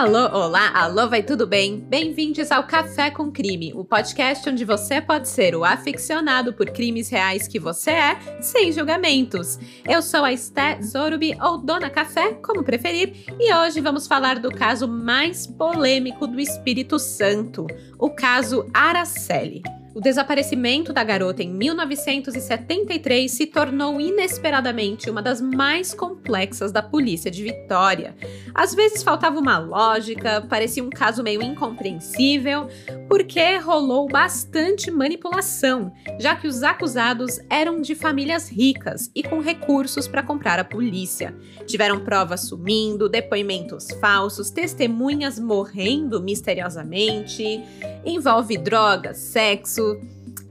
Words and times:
Alô, 0.00 0.30
olá, 0.32 0.70
alô, 0.72 1.10
vai 1.10 1.22
tudo 1.22 1.46
bem? 1.46 1.78
Bem-vindos 1.78 2.50
ao 2.50 2.64
Café 2.64 3.10
com 3.10 3.30
Crime, 3.30 3.74
o 3.74 3.84
podcast 3.84 4.48
onde 4.48 4.64
você 4.64 4.98
pode 4.98 5.28
ser 5.28 5.54
o 5.54 5.62
aficionado 5.62 6.54
por 6.54 6.70
crimes 6.70 7.10
reais 7.10 7.46
que 7.46 7.58
você 7.58 7.90
é, 7.90 8.18
sem 8.40 8.72
julgamentos. 8.72 9.58
Eu 9.86 10.00
sou 10.00 10.24
a 10.24 10.32
Esté 10.32 10.80
Zorubi, 10.80 11.36
ou 11.38 11.58
Dona 11.58 11.90
Café, 11.90 12.32
como 12.42 12.64
preferir, 12.64 13.26
e 13.38 13.52
hoje 13.54 13.82
vamos 13.82 14.06
falar 14.06 14.38
do 14.38 14.50
caso 14.50 14.88
mais 14.88 15.46
polêmico 15.46 16.26
do 16.26 16.40
Espírito 16.40 16.98
Santo, 16.98 17.66
o 17.98 18.08
caso 18.08 18.66
Araceli. 18.72 19.62
O 19.92 20.00
desaparecimento 20.00 20.92
da 20.92 21.02
garota 21.02 21.42
em 21.42 21.52
1973 21.52 23.28
se 23.28 23.46
tornou 23.46 24.00
inesperadamente 24.00 25.10
uma 25.10 25.20
das 25.20 25.40
mais 25.40 25.92
complexas 25.92 26.70
da 26.70 26.80
polícia 26.80 27.28
de 27.28 27.42
Vitória. 27.42 28.14
Às 28.54 28.72
vezes 28.72 29.02
faltava 29.02 29.40
uma 29.40 29.58
lógica, 29.58 30.46
parecia 30.48 30.84
um 30.84 30.90
caso 30.90 31.24
meio 31.24 31.42
incompreensível, 31.42 32.68
porque 33.08 33.56
rolou 33.56 34.06
bastante 34.06 34.92
manipulação, 34.92 35.92
já 36.20 36.36
que 36.36 36.46
os 36.46 36.62
acusados 36.62 37.40
eram 37.50 37.80
de 37.80 37.96
famílias 37.96 38.48
ricas 38.48 39.10
e 39.12 39.24
com 39.24 39.40
recursos 39.40 40.06
para 40.06 40.22
comprar 40.22 40.60
a 40.60 40.64
polícia. 40.64 41.34
Tiveram 41.66 41.98
provas 41.98 42.42
sumindo, 42.42 43.08
depoimentos 43.08 43.88
falsos, 44.00 44.50
testemunhas 44.50 45.36
morrendo 45.36 46.22
misteriosamente, 46.22 47.60
envolve 48.04 48.56
drogas, 48.56 49.16
sexo 49.18 49.79
isso 49.80 50.00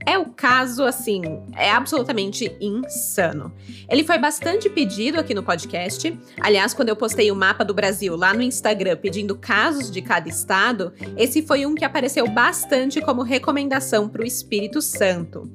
é 0.06 0.18
o 0.18 0.26
caso, 0.26 0.82
assim, 0.82 1.22
é 1.56 1.70
absolutamente 1.70 2.50
insano. 2.58 3.52
Ele 3.88 4.02
foi 4.02 4.18
bastante 4.18 4.68
pedido 4.68 5.20
aqui 5.20 5.34
no 5.34 5.42
podcast. 5.42 6.18
Aliás, 6.40 6.72
quando 6.72 6.88
eu 6.88 6.96
postei 6.96 7.30
o 7.30 7.36
mapa 7.36 7.64
do 7.64 7.74
Brasil 7.74 8.16
lá 8.16 8.32
no 8.32 8.42
Instagram 8.42 8.96
pedindo 8.96 9.36
casos 9.36 9.90
de 9.90 10.00
cada 10.00 10.28
estado, 10.28 10.92
esse 11.16 11.42
foi 11.42 11.66
um 11.66 11.74
que 11.74 11.84
apareceu 11.84 12.26
bastante 12.28 13.00
como 13.00 13.22
recomendação 13.22 14.08
para 14.08 14.22
o 14.22 14.26
Espírito 14.26 14.80
Santo. 14.80 15.48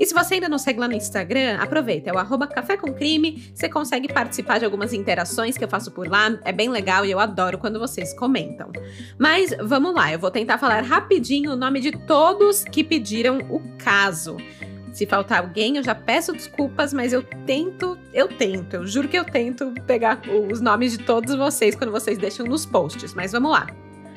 E 0.00 0.06
se 0.06 0.14
você 0.14 0.34
ainda 0.34 0.48
não 0.48 0.56
segue 0.56 0.80
lá 0.80 0.88
no 0.88 0.94
Instagram, 0.94 1.58
aproveita, 1.60 2.08
é 2.08 2.12
o 2.14 2.16
arroba 2.16 2.46
Café 2.46 2.74
com 2.74 2.90
Crime. 2.90 3.52
Você 3.54 3.68
consegue 3.68 4.10
participar 4.10 4.58
de 4.58 4.64
algumas 4.64 4.94
interações 4.94 5.58
que 5.58 5.62
eu 5.62 5.68
faço 5.68 5.90
por 5.90 6.08
lá. 6.08 6.38
É 6.42 6.50
bem 6.50 6.70
legal 6.70 7.04
e 7.04 7.10
eu 7.10 7.20
adoro 7.20 7.58
quando 7.58 7.78
vocês 7.78 8.14
comentam. 8.14 8.72
Mas 9.18 9.54
vamos 9.62 9.94
lá, 9.94 10.10
eu 10.10 10.18
vou 10.18 10.30
tentar 10.30 10.56
falar 10.56 10.80
rapidinho 10.80 11.52
o 11.52 11.56
nome 11.56 11.80
de 11.80 11.92
todos 11.92 12.64
que 12.64 12.82
pediram 12.82 13.40
o 13.50 13.60
caso. 13.76 14.38
Se 14.90 15.04
faltar 15.04 15.40
alguém, 15.40 15.76
eu 15.76 15.82
já 15.82 15.94
peço 15.94 16.32
desculpas, 16.32 16.94
mas 16.94 17.12
eu 17.12 17.22
tento, 17.44 17.98
eu 18.14 18.26
tento, 18.26 18.76
eu 18.76 18.86
juro 18.86 19.06
que 19.06 19.18
eu 19.18 19.24
tento 19.24 19.74
pegar 19.86 20.22
os 20.50 20.62
nomes 20.62 20.96
de 20.96 21.04
todos 21.04 21.34
vocês 21.34 21.76
quando 21.76 21.92
vocês 21.92 22.16
deixam 22.16 22.46
nos 22.46 22.64
posts. 22.64 23.12
Mas 23.12 23.32
vamos 23.32 23.50
lá. 23.50 23.66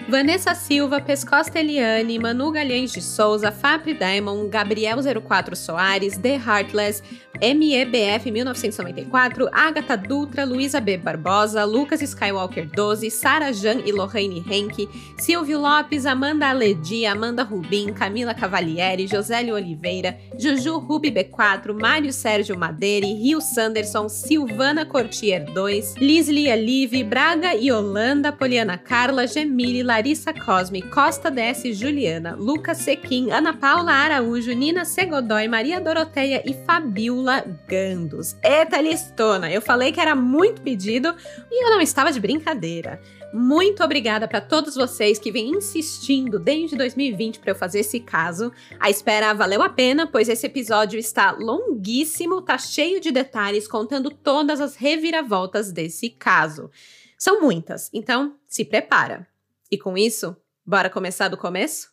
Vanessa 0.08 0.54
Silva, 0.54 1.00
Pescosta 1.00 1.60
Eliane, 1.60 2.20
Manu 2.20 2.52
Galhães 2.52 2.92
de 2.92 3.02
Souza, 3.02 3.52
Fabri 3.52 3.94
Diamond, 3.94 4.50
Gabriel 4.50 4.98
04 5.02 5.56
Soares, 5.56 6.18
The 6.18 6.36
Heartless, 6.36 7.02
MEBF 7.42 8.30
1994, 8.32 9.50
Agatha 9.52 9.98
Dutra, 9.98 10.46
Luísa 10.46 10.80
B. 10.80 10.98
Barbosa, 10.98 11.66
Lucas 11.66 12.02
Skywalker 12.02 12.66
12, 12.66 13.10
Sara 13.10 13.52
Jan 13.52 13.82
e 13.86 13.92
Lorraine 13.92 14.40
Henke, 14.40 14.88
Silvio 15.18 15.60
Lopes, 15.60 16.06
Amanda 16.06 16.48
Aledi, 16.48 17.06
Amanda 17.06 17.44
Rubim, 17.44 17.94
Camila 17.94 18.34
Cavalieri, 18.34 19.08
Josélio 19.08 19.56
Oliveira, 19.56 20.18
Juju 20.38 20.80
Rubi 20.80 21.12
B4, 21.12 21.74
Mário 21.74 22.12
Sérgio 22.12 22.56
Madeire, 22.56 23.08
Rio 23.08 23.40
Sanderson, 23.40 24.08
Silvana 24.08 24.86
Cortier 24.86 25.46
2, 25.46 25.96
Lislia 25.98 26.56
Live, 26.56 27.04
Braga 27.04 27.56
e 27.56 27.72
Holanda, 27.72 28.32
Poliana 28.32 28.78
Carla, 28.78 29.26
Gemile, 29.26 29.84
Larissa 29.94 30.34
Cosme, 30.34 30.82
Costa 30.82 31.30
DS 31.30 31.78
Juliana, 31.78 32.36
Lucas 32.36 32.80
Sequim, 32.80 33.30
Ana 33.30 33.54
Paula 33.54 33.92
Araújo, 33.92 34.52
Nina 34.52 34.86
Segodoy, 34.86 35.48
Maria 35.48 35.80
Doroteia 35.80 36.42
e 36.44 36.56
Fabiola 36.66 37.46
Gandos. 37.68 38.36
Eita 38.44 38.82
listona! 38.82 39.52
Eu 39.52 39.62
falei 39.62 39.92
que 39.92 40.00
era 40.00 40.16
muito 40.16 40.64
pedido 40.64 41.14
e 41.52 41.64
eu 41.64 41.70
não 41.70 41.80
estava 41.80 42.12
de 42.12 42.20
brincadeira. 42.20 43.00
Muito 43.32 43.84
obrigada 43.84 44.28
para 44.28 44.42
todos 44.42 44.74
vocês 44.74 45.20
que 45.20 45.32
vêm 45.32 45.52
insistindo 45.52 46.40
desde 46.40 46.76
2020 46.76 47.38
para 47.38 47.52
eu 47.52 47.56
fazer 47.56 47.82
esse 47.82 48.00
caso. 48.00 48.52
A 48.80 48.90
espera 48.90 49.32
valeu 49.32 49.62
a 49.62 49.70
pena, 49.70 50.08
pois 50.08 50.28
esse 50.28 50.48
episódio 50.48 50.98
está 50.98 51.34
longuíssimo, 51.34 52.42
tá 52.42 52.58
cheio 52.58 53.00
de 53.00 53.12
detalhes 53.12 53.68
contando 53.68 54.10
todas 54.10 54.60
as 54.60 54.76
reviravoltas 54.76 55.72
desse 55.72 56.10
caso. 56.10 56.72
São 57.16 57.40
muitas, 57.42 57.92
então 57.94 58.36
se 58.48 58.66
prepara. 58.66 59.32
E 59.74 59.78
com 59.80 59.98
isso, 59.98 60.38
bora 60.64 60.88
começar 60.88 61.30
do 61.30 61.36
começo? 61.36 61.88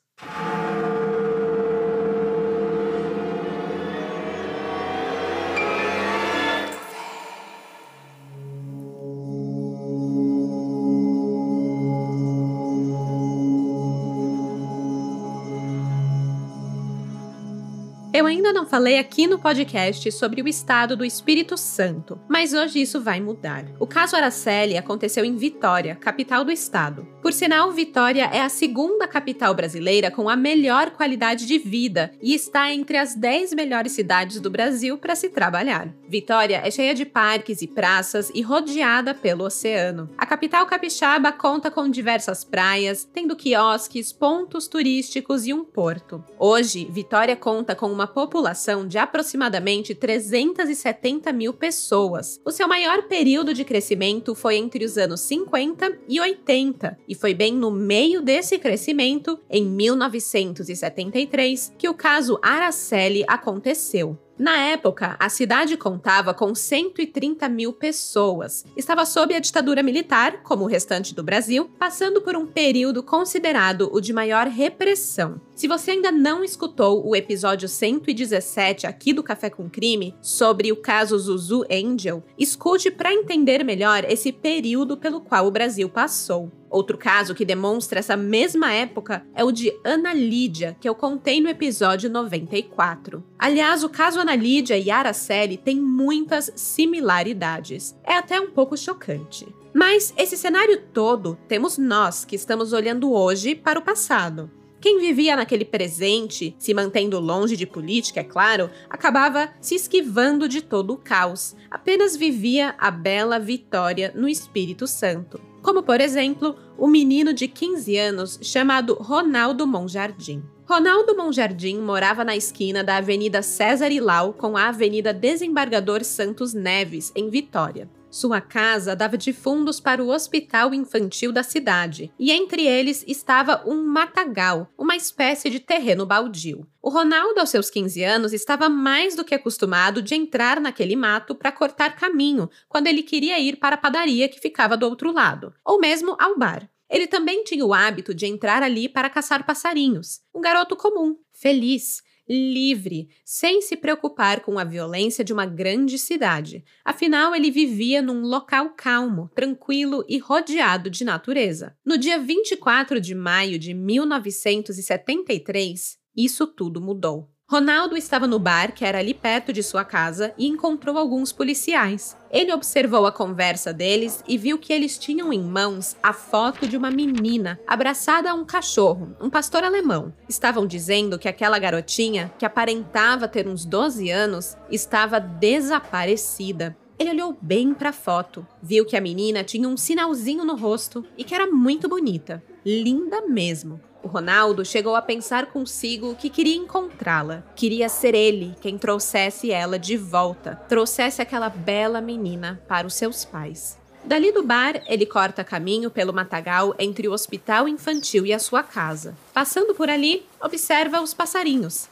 Eu 18.12 18.27
ainda 18.27 18.53
não 18.53 18.67
falei 18.67 18.99
aqui 18.99 19.27
no 19.27 19.39
podcast 19.39 20.12
sobre 20.12 20.43
o 20.43 20.49
estado 20.49 20.95
do 20.95 21.03
Espírito 21.07 21.57
Santo, 21.57 22.21
mas 22.29 22.53
hoje 22.53 22.83
isso 22.83 23.01
vai 23.01 23.23
mudar. 23.23 23.65
O 23.79 23.87
caso 23.87 24.17
Araceli 24.17 24.77
aconteceu 24.77 25.25
em 25.25 25.35
Vitória, 25.35 25.97
capital 25.97 26.45
do 26.45 26.53
estado. 26.53 27.09
Por 27.22 27.34
sinal, 27.34 27.70
Vitória 27.70 28.25
é 28.32 28.41
a 28.41 28.48
segunda 28.48 29.06
capital 29.06 29.53
brasileira 29.53 30.10
com 30.10 30.26
a 30.26 30.34
melhor 30.34 30.91
qualidade 30.92 31.47
de 31.47 31.58
vida 31.58 32.10
e 32.22 32.34
está 32.34 32.72
entre 32.72 32.97
as 32.97 33.14
10 33.14 33.53
melhores 33.53 33.92
cidades 33.92 34.41
do 34.41 34.48
Brasil 34.48 34.97
para 34.97 35.14
se 35.14 35.28
trabalhar. 35.28 35.92
Vitória 36.08 36.62
é 36.64 36.70
cheia 36.70 36.94
de 36.94 37.04
parques 37.04 37.60
e 37.60 37.66
praças 37.66 38.32
e 38.34 38.41
rodeada 38.41 39.14
pelo 39.14 39.44
oceano. 39.44 40.08
A 40.16 40.25
capital 40.25 40.64
capixaba 40.64 41.31
conta 41.31 41.70
com 41.70 41.91
diversas 41.91 42.42
praias, 42.42 43.06
tendo 43.12 43.37
quiosques, 43.37 44.12
pontos 44.12 44.66
turísticos 44.66 45.47
e 45.47 45.52
um 45.52 45.62
porto. 45.62 46.25
Hoje, 46.38 46.88
Vitória 46.91 47.37
conta 47.37 47.75
com 47.75 47.92
uma 47.92 48.06
população 48.06 48.88
de 48.88 48.97
aproximadamente 48.97 49.94
370 49.94 51.32
mil 51.34 51.52
pessoas. 51.52 52.41
O 52.47 52.50
seu 52.50 52.66
maior 52.66 53.02
período 53.02 53.52
de 53.52 53.62
crescimento 53.62 54.34
foi 54.34 54.56
entre 54.56 54.87
os 54.87 54.97
anos 54.97 55.20
50 55.20 55.98
e 56.08 56.19
80, 56.19 56.98
e 57.10 57.15
foi 57.16 57.34
bem 57.34 57.53
no 57.53 57.72
meio 57.72 58.22
desse 58.22 58.56
crescimento, 58.56 59.41
em 59.50 59.66
1973, 59.66 61.72
que 61.76 61.88
o 61.88 61.94
caso 61.94 62.38
Araceli 62.41 63.25
aconteceu. 63.26 64.16
Na 64.38 64.56
época, 64.56 65.16
a 65.19 65.28
cidade 65.28 65.76
contava 65.76 66.32
com 66.32 66.54
130 66.54 67.49
mil 67.49 67.72
pessoas. 67.72 68.65
Estava 68.76 69.04
sob 69.04 69.34
a 69.34 69.41
ditadura 69.41 69.82
militar, 69.82 70.44
como 70.44 70.62
o 70.62 70.69
restante 70.69 71.12
do 71.12 71.25
Brasil, 71.25 71.69
passando 71.78 72.22
por 72.22 72.37
um 72.37 72.47
período 72.47 73.03
considerado 73.03 73.91
o 73.93 74.00
de 74.00 74.12
maior 74.12 74.47
repressão. 74.47 75.41
Se 75.60 75.69
você 75.69 75.91
ainda 75.91 76.10
não 76.10 76.43
escutou 76.43 77.06
o 77.06 77.15
episódio 77.15 77.69
117 77.69 78.87
aqui 78.87 79.12
do 79.12 79.22
Café 79.22 79.50
com 79.50 79.69
Crime 79.69 80.16
sobre 80.22 80.72
o 80.72 80.76
caso 80.76 81.19
Zuzu 81.19 81.66
Angel, 81.71 82.25
escute 82.38 82.91
para 82.91 83.12
entender 83.12 83.62
melhor 83.62 84.03
esse 84.09 84.32
período 84.32 84.97
pelo 84.97 85.20
qual 85.20 85.47
o 85.47 85.50
Brasil 85.50 85.87
passou. 85.91 86.50
Outro 86.70 86.97
caso 86.97 87.34
que 87.34 87.44
demonstra 87.44 87.99
essa 87.99 88.16
mesma 88.16 88.72
época 88.72 89.22
é 89.34 89.44
o 89.44 89.53
de 89.53 89.70
Ana 89.84 90.15
Lídia, 90.15 90.78
que 90.81 90.88
eu 90.88 90.94
contei 90.94 91.43
no 91.43 91.50
episódio 91.50 92.09
94. 92.09 93.22
Aliás, 93.38 93.84
o 93.84 93.91
caso 93.91 94.19
Ana 94.19 94.34
Lídia 94.34 94.78
e 94.78 94.91
Araceli 94.91 95.59
tem 95.59 95.78
muitas 95.78 96.50
similaridades. 96.56 97.94
É 98.03 98.15
até 98.15 98.41
um 98.41 98.50
pouco 98.50 98.78
chocante. 98.78 99.47
Mas 99.75 100.14
esse 100.17 100.38
cenário 100.38 100.85
todo 100.94 101.38
temos 101.46 101.76
nós 101.76 102.25
que 102.25 102.35
estamos 102.35 102.73
olhando 102.73 103.12
hoje 103.12 103.55
para 103.55 103.79
o 103.79 103.85
passado. 103.85 104.50
Quem 104.81 104.99
vivia 104.99 105.37
naquele 105.37 105.65
presente, 105.65 106.55
se 106.59 106.73
mantendo 106.73 107.21
longe 107.21 107.56
de 107.56 107.67
política, 107.67 108.21
é 108.21 108.25
claro, 108.25 108.71
acabava 108.88 109.53
se 109.61 109.75
esquivando 109.75 110.49
de 110.49 110.62
todo 110.62 110.94
o 110.94 110.97
caos. 110.97 111.55
Apenas 111.71 112.17
vivia 112.17 112.75
a 112.79 112.91
bela 112.91 113.38
vitória 113.38 114.12
no 114.15 114.29
Espírito 114.29 114.87
Santo 114.87 115.41
como 115.62 115.82
por 115.82 116.00
exemplo 116.00 116.56
o 116.79 116.87
menino 116.87 117.32
de 117.32 117.47
15 117.47 117.97
anos 117.97 118.38
chamado 118.43 118.94
Ronaldo 118.94 119.67
Monjardim. 119.67 120.43
Ronaldo 120.67 121.17
Monjardim 121.17 121.79
morava 121.79 122.25
na 122.25 122.37
esquina 122.37 122.83
da 122.85 122.97
Avenida 122.97 123.43
César 123.43 123.91
Ilau 123.91 124.33
com 124.33 124.56
a 124.56 124.69
Avenida 124.69 125.12
Desembargador 125.12 126.05
Santos 126.05 126.55
Neves, 126.55 127.12
em 127.15 127.29
Vitória. 127.29 127.91
Sua 128.11 128.41
casa 128.41 128.97
dava 128.97 129.17
de 129.17 129.33
fundos 129.33 129.79
para 129.79 130.03
o 130.03 130.09
hospital 130.09 130.75
infantil 130.75 131.31
da 131.31 131.45
cidade, 131.45 132.12
e 132.19 132.33
entre 132.33 132.67
eles 132.67 133.05
estava 133.07 133.62
um 133.65 133.85
matagal, 133.85 134.69
uma 134.77 134.97
espécie 134.97 135.49
de 135.49 135.61
terreno 135.61 136.05
baldio. 136.05 136.67
O 136.83 136.91
Ronaldo, 136.91 137.39
aos 137.39 137.51
seus 137.51 137.71
15 137.71 138.03
anos, 138.03 138.33
estava 138.33 138.69
mais 138.69 139.15
do 139.15 139.25
que 139.25 139.33
acostumado 139.33 140.03
de 140.03 140.17
entrar 140.17 140.61
naquele 140.61 140.97
mato 140.97 141.37
para 141.37 141.53
cortar 141.53 141.95
caminho 141.95 142.51
quando 142.69 142.89
ele 142.89 143.05
queria 143.05 143.39
ir 143.39 143.57
para 143.57 143.77
a 143.77 143.79
padaria 143.79 144.29
que 144.29 144.41
ficava 144.41 144.77
do 144.77 144.87
outro 144.87 145.12
lado, 145.12 145.55
ou 145.65 145.79
mesmo 145.79 146.17
ao 146.19 146.37
bar. 146.37 146.69
Ele 146.91 147.07
também 147.07 147.45
tinha 147.45 147.65
o 147.65 147.73
hábito 147.73 148.12
de 148.12 148.27
entrar 148.27 148.65
ali 148.65 148.89
para 148.89 149.09
caçar 149.09 149.47
passarinhos. 149.47 150.21
Um 150.35 150.41
garoto 150.41 150.75
comum, 150.75 151.17
feliz, 151.33 152.03
livre, 152.31 153.09
sem 153.25 153.61
se 153.61 153.77
preocupar 153.77 154.38
com 154.41 154.56
a 154.56 154.62
violência 154.62 155.25
de 155.25 155.32
uma 155.32 155.44
grande 155.44 155.99
cidade. 155.99 156.65
Afinal, 156.85 157.35
ele 157.35 157.50
vivia 157.50 158.00
num 158.00 158.23
local 158.23 158.71
calmo, 158.77 159.29
tranquilo 159.35 160.05
e 160.09 160.19
rodeado 160.19 160.88
de 160.88 161.05
natureza. 161.05 161.77
No 161.85 161.99
dia 161.99 162.21
24 162.21 163.00
de 163.00 163.17
maio 163.17 163.59
de 163.59 163.75
1973, 163.75 165.99
isso 166.17 166.47
tudo 166.47 166.81
mudou. 166.81 167.29
Ronaldo 167.50 167.97
estava 167.97 168.29
no 168.29 168.38
bar, 168.38 168.73
que 168.73 168.85
era 168.85 169.00
ali 169.00 169.12
perto 169.12 169.52
de 169.52 169.61
sua 169.61 169.85
casa, 169.85 170.32
e 170.38 170.47
encontrou 170.47 170.97
alguns 170.97 171.32
policiais. 171.32 172.17
Ele 172.31 172.52
observou 172.52 173.06
a 173.06 173.11
conversa 173.11 173.73
deles 173.73 174.23
e 174.29 174.38
viu 174.38 174.56
que 174.56 174.73
eles 174.73 174.97
tinham 174.97 175.32
em 175.32 175.43
mãos 175.43 175.97
a 176.00 176.12
foto 176.12 176.64
de 176.69 176.76
uma 176.76 176.93
menina 176.93 177.58
abraçada 177.67 178.31
a 178.31 178.35
um 178.35 178.44
cachorro, 178.44 179.17
um 179.20 179.29
pastor 179.29 179.64
alemão. 179.64 180.14
Estavam 180.29 180.64
dizendo 180.64 181.19
que 181.19 181.26
aquela 181.26 181.58
garotinha, 181.58 182.32
que 182.38 182.47
aparentava 182.47 183.26
ter 183.26 183.49
uns 183.49 183.64
12 183.64 184.08
anos, 184.11 184.56
estava 184.70 185.19
desaparecida. 185.19 186.76
Ele 187.00 187.11
olhou 187.11 187.37
bem 187.43 187.75
para 187.75 187.88
a 187.88 187.93
foto, 187.93 188.47
viu 188.62 188.87
que 188.87 188.97
a 188.97 189.00
menina 189.00 189.43
tinha 189.43 189.69
um 189.69 189.76
sinalzinho 189.76 190.44
no 190.44 190.55
rosto 190.55 191.05
e 191.19 191.25
que 191.25 191.35
era 191.35 191.49
muito 191.49 191.88
bonita, 191.88 192.41
linda 192.64 193.23
mesmo. 193.23 193.81
O 194.02 194.08
Ronaldo 194.08 194.64
chegou 194.64 194.97
a 194.97 195.02
pensar 195.02 195.47
consigo 195.47 196.14
que 196.14 196.31
queria 196.31 196.56
encontrá-la. 196.56 197.44
Queria 197.55 197.88
ser 197.88 198.14
ele 198.14 198.55
quem 198.61 198.79
trouxesse 198.79 199.50
ela 199.50 199.79
de 199.79 199.97
volta, 199.97 200.56
trouxesse 200.69 201.20
aquela 201.20 201.50
bela 201.50 202.00
menina 202.00 202.61
para 202.67 202.87
os 202.87 202.94
seus 202.94 203.25
pais. 203.25 203.79
Dali 204.02 204.32
do 204.32 204.43
bar, 204.43 204.82
ele 204.87 205.05
corta 205.05 205.44
caminho 205.44 205.91
pelo 205.91 206.14
matagal 206.14 206.75
entre 206.79 207.06
o 207.06 207.12
hospital 207.12 207.69
infantil 207.69 208.25
e 208.25 208.32
a 208.32 208.38
sua 208.38 208.62
casa. 208.62 209.14
Passando 209.35 209.75
por 209.75 209.91
ali, 209.91 210.26
observa 210.43 211.02
os 211.02 211.12
passarinhos, 211.12 211.87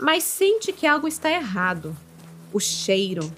mas 0.00 0.24
sente 0.24 0.72
que 0.72 0.86
algo 0.86 1.06
está 1.06 1.30
errado. 1.30 1.94
O 2.52 2.58
cheiro. 2.58 3.30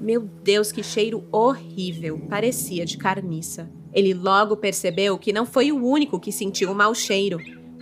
Meu 0.00 0.20
Deus, 0.20 0.72
que 0.72 0.82
cheiro 0.82 1.24
horrível! 1.30 2.26
Parecia 2.28 2.84
de 2.84 2.98
carniça. 2.98 3.70
Ele 3.92 4.12
logo 4.12 4.56
percebeu 4.56 5.16
que 5.16 5.32
não 5.32 5.46
foi 5.46 5.70
o 5.72 5.82
único 5.82 6.20
que 6.20 6.32
sentiu 6.32 6.72
o 6.72 6.74
mau 6.74 6.94
cheiro. 6.94 7.38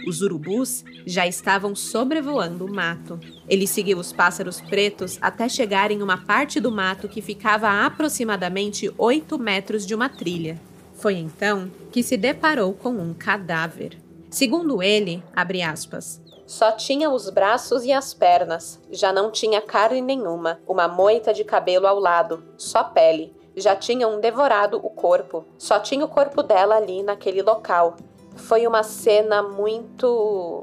Os 0.06 0.22
urubus 0.22 0.84
já 1.04 1.26
estavam 1.26 1.74
sobrevoando 1.74 2.64
o 2.64 2.72
mato. 2.72 3.18
Ele 3.48 3.66
seguiu 3.66 3.98
os 3.98 4.12
pássaros 4.12 4.60
pretos 4.60 5.18
até 5.20 5.48
chegar 5.48 5.90
em 5.90 6.00
uma 6.00 6.16
parte 6.16 6.60
do 6.60 6.70
mato 6.70 7.08
que 7.08 7.20
ficava 7.20 7.66
a 7.66 7.86
aproximadamente 7.86 8.92
8 8.96 9.38
metros 9.38 9.84
de 9.84 9.94
uma 9.94 10.08
trilha. 10.08 10.60
Foi 10.94 11.14
então 11.16 11.70
que 11.90 12.02
se 12.02 12.16
deparou 12.16 12.72
com 12.72 12.90
um 12.90 13.12
cadáver. 13.12 13.98
Segundo 14.30 14.82
ele, 14.82 15.22
abre 15.34 15.62
aspas, 15.62 16.20
só 16.46 16.70
tinha 16.70 17.10
os 17.10 17.28
braços 17.28 17.84
e 17.84 17.92
as 17.92 18.14
pernas, 18.14 18.80
já 18.92 19.12
não 19.12 19.32
tinha 19.32 19.60
carne 19.60 20.00
nenhuma, 20.00 20.60
uma 20.66 20.86
moita 20.86 21.34
de 21.34 21.42
cabelo 21.42 21.88
ao 21.88 21.98
lado, 21.98 22.44
só 22.56 22.84
pele. 22.84 23.34
Já 23.56 23.74
tinham 23.74 24.20
devorado 24.20 24.76
o 24.76 24.90
corpo, 24.90 25.44
só 25.58 25.80
tinha 25.80 26.04
o 26.04 26.08
corpo 26.08 26.42
dela 26.42 26.76
ali 26.76 27.02
naquele 27.02 27.42
local. 27.42 27.96
Foi 28.36 28.66
uma 28.66 28.82
cena 28.82 29.42
muito. 29.42 30.62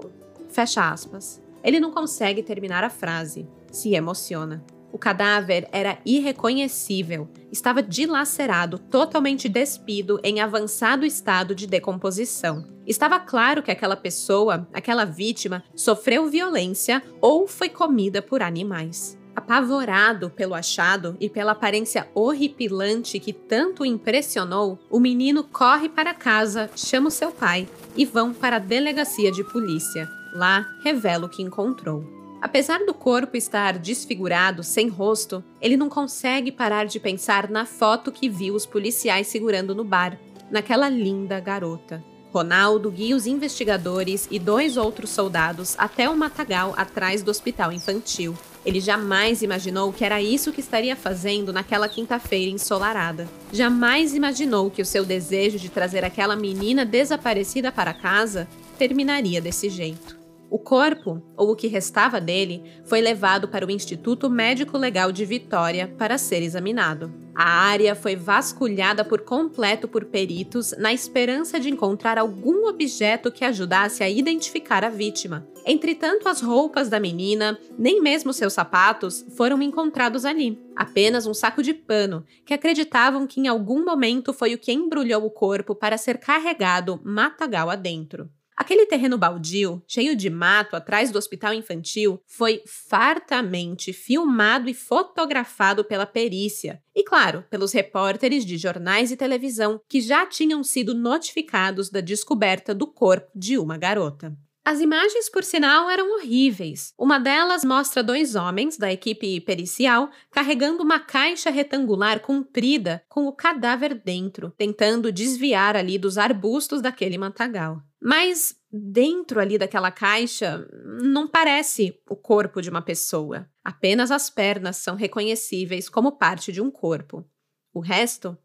Fecha 0.50 0.90
aspas. 0.90 1.42
Ele 1.64 1.80
não 1.80 1.92
consegue 1.92 2.44
terminar 2.44 2.84
a 2.84 2.90
frase. 2.90 3.48
Se 3.72 3.94
emociona. 3.94 4.64
O 4.94 4.98
cadáver 5.00 5.68
era 5.72 5.98
irreconhecível, 6.06 7.28
estava 7.52 7.82
dilacerado, 7.82 8.78
totalmente 8.78 9.50
despido, 9.50 10.20
em 10.24 10.40
avançado 10.40 11.04
estado 11.04 11.56
de 11.56 11.66
decomposição. 11.66 12.64
Estava 12.86 13.20
claro 13.20 13.64
que 13.64 13.72
aquela 13.72 13.96
pessoa, 13.96 14.68
aquela 14.72 15.04
vítima, 15.04 15.64
sofreu 15.76 16.30
violência 16.30 17.02
ou 17.20 17.48
foi 17.48 17.70
comida 17.70 18.22
por 18.22 18.44
animais. 18.44 19.18
Apavorado 19.36 20.30
pelo 20.30 20.54
achado 20.54 21.18
e 21.20 21.28
pela 21.28 21.54
aparência 21.54 22.08
horripilante 22.14 23.20
que 23.20 23.34
tanto 23.34 23.84
o 23.84 23.86
impressionou, 23.86 24.78
o 24.90 25.00
menino 25.00 25.44
corre 25.44 25.90
para 25.90 26.14
casa, 26.14 26.70
chama 26.76 27.08
o 27.08 27.12
seu 27.12 27.32
pai 27.32 27.68
e 27.96 28.06
vão 28.06 28.34
para 28.34 28.58
a 28.58 28.60
delegacia 28.60 29.32
de 29.32 29.44
polícia. 29.44 30.08
Lá, 30.34 30.68
revela 30.84 31.26
o 31.26 31.30
que 31.30 31.42
encontrou. 31.42 32.04
Apesar 32.42 32.80
do 32.86 32.94
corpo 32.94 33.38
estar 33.38 33.78
desfigurado, 33.78 34.64
sem 34.64 34.88
rosto, 34.88 35.44
ele 35.62 35.78
não 35.78 35.90
consegue 35.90 36.52
parar 36.52 36.86
de 36.86 37.00
pensar 37.00 37.50
na 37.50 37.66
foto 37.66 38.12
que 38.12 38.30
viu 38.30 38.54
os 38.54 38.66
policiais 38.66 39.28
segurando 39.28 39.74
no 39.74 39.84
bar, 39.84 40.20
naquela 40.52 40.90
linda 40.90 41.40
garota. 41.40 42.04
Ronaldo 42.34 42.92
guia 42.92 43.16
os 43.16 43.28
investigadores 43.28 44.28
e 44.30 44.40
dois 44.40 44.76
outros 44.76 45.12
soldados 45.12 45.76
até 45.78 46.10
o 46.10 46.18
matagal 46.18 46.74
atrás 46.76 47.24
do 47.24 47.32
hospital 47.32 47.72
infantil. 47.72 48.36
Ele 48.66 48.80
jamais 48.80 49.42
imaginou 49.42 49.92
que 49.92 50.06
era 50.06 50.22
isso 50.22 50.54
que 50.54 50.62
estaria 50.62 50.96
fazendo 50.96 51.52
naquela 51.52 51.90
quinta-feira 51.90 52.50
ensolarada. 52.50 53.28
Jamais 53.52 54.16
imaginou 54.16 54.72
que 54.72 54.82
o 54.82 54.86
seu 54.86 55.04
desejo 55.04 55.60
de 55.60 55.70
trazer 55.70 56.06
aquela 56.06 56.36
menina 56.36 56.86
desaparecida 56.86 57.72
para 57.72 57.94
casa 57.94 58.48
terminaria 58.78 59.42
desse 59.42 59.70
jeito. 59.70 60.23
O 60.54 60.60
corpo, 60.60 61.20
ou 61.36 61.50
o 61.50 61.56
que 61.56 61.66
restava 61.66 62.22
dele, 62.22 62.64
foi 62.86 63.02
levado 63.02 63.48
para 63.48 63.66
o 63.66 63.72
Instituto 63.72 64.30
Médico 64.30 64.78
Legal 64.78 65.12
de 65.12 65.26
Vitória 65.26 65.92
para 65.98 66.16
ser 66.16 66.44
examinado. 66.44 67.12
A 67.34 67.44
área 67.44 67.96
foi 67.96 68.16
vasculhada 68.16 69.04
por 69.04 69.22
completo 69.22 69.88
por 69.88 70.06
peritos 70.06 70.72
na 70.78 70.94
esperança 70.94 71.60
de 71.60 71.72
encontrar 71.72 72.20
algum 72.20 72.68
objeto 72.68 73.32
que 73.32 73.44
ajudasse 73.44 74.04
a 74.04 74.10
identificar 74.12 74.84
a 74.84 74.90
vítima. 74.90 75.44
Entretanto, 75.66 76.30
as 76.30 76.40
roupas 76.40 76.88
da 76.88 77.00
menina, 77.00 77.58
nem 77.76 78.00
mesmo 78.00 78.32
seus 78.32 78.54
sapatos, 78.54 79.26
foram 79.36 79.60
encontrados 79.60 80.24
ali. 80.24 80.62
Apenas 80.76 81.26
um 81.26 81.34
saco 81.34 81.64
de 81.64 81.74
pano, 81.74 82.24
que 82.46 82.54
acreditavam 82.54 83.26
que 83.26 83.42
em 83.42 83.48
algum 83.48 83.84
momento 83.84 84.32
foi 84.32 84.54
o 84.54 84.60
que 84.60 84.72
embrulhou 84.72 85.26
o 85.26 85.32
corpo 85.32 85.74
para 85.74 85.98
ser 85.98 86.20
carregado 86.20 87.02
matagal 87.04 87.72
adentro. 87.72 88.30
Aquele 88.56 88.86
terreno 88.86 89.18
baldio, 89.18 89.82
cheio 89.88 90.16
de 90.16 90.30
mato 90.30 90.76
atrás 90.76 91.12
do 91.12 91.18
hospital 91.18 91.54
infantil, 91.54 92.22
foi 92.26 92.62
fartamente 92.66 93.92
filmado 93.92 94.70
e 94.70 94.74
fotografado 94.74 95.84
pela 95.84 96.06
perícia. 96.06 96.82
E, 96.96 97.04
claro, 97.04 97.44
pelos 97.50 97.72
repórteres 97.72 98.46
de 98.46 98.58
jornais 98.58 99.12
e 99.12 99.18
televisão 99.18 99.82
que 99.90 100.00
já 100.00 100.26
tinham 100.26 100.64
sido 100.64 100.94
notificados 100.94 101.90
da 101.90 102.02
descoberta 102.02 102.74
do 102.74 102.86
corpo 102.86 103.32
de 103.36 103.58
uma 103.58 103.78
garota. 103.78 104.38
As 104.66 104.80
imagens, 104.80 105.30
por 105.30 105.44
sinal, 105.44 105.90
eram 105.90 106.16
horríveis. 106.16 106.94
Uma 106.98 107.20
delas 107.20 107.66
mostra 107.66 108.02
dois 108.02 108.34
homens 108.34 108.78
da 108.78 108.94
equipe 108.94 109.42
pericial 109.42 110.10
carregando 110.32 110.82
uma 110.82 111.02
caixa 111.02 111.50
retangular 111.50 112.22
comprida 112.22 113.04
com 113.10 113.28
o 113.28 113.34
cadáver 113.34 113.94
dentro, 113.94 114.54
tentando 114.58 115.12
desviar 115.12 115.76
ali 115.76 115.98
dos 115.98 116.18
arbustos 116.18 116.82
daquele 116.82 117.18
matagal. 117.18 117.82
Mas 118.04 118.54
dentro 118.70 119.40
ali 119.40 119.58
daquela 119.58 119.90
caixa 119.90 120.68
não 121.02 121.26
parece 121.26 121.98
o 122.10 122.18
corpo 122.18 122.62
de 122.62 122.70
uma 122.70 122.82
pessoa. 122.82 123.50
Apenas 123.64 124.12
as 124.12 124.30
pernas 124.30 124.76
são 124.76 124.98
reconhecíveis 124.98 125.88
como 125.88 126.18
parte 126.18 126.52
de 126.52 126.60
um 126.60 126.70
corpo. 126.70 127.26
O 127.74 127.80
resto 127.80 128.38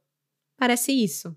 parece 0.57 0.93
isso. 0.93 1.37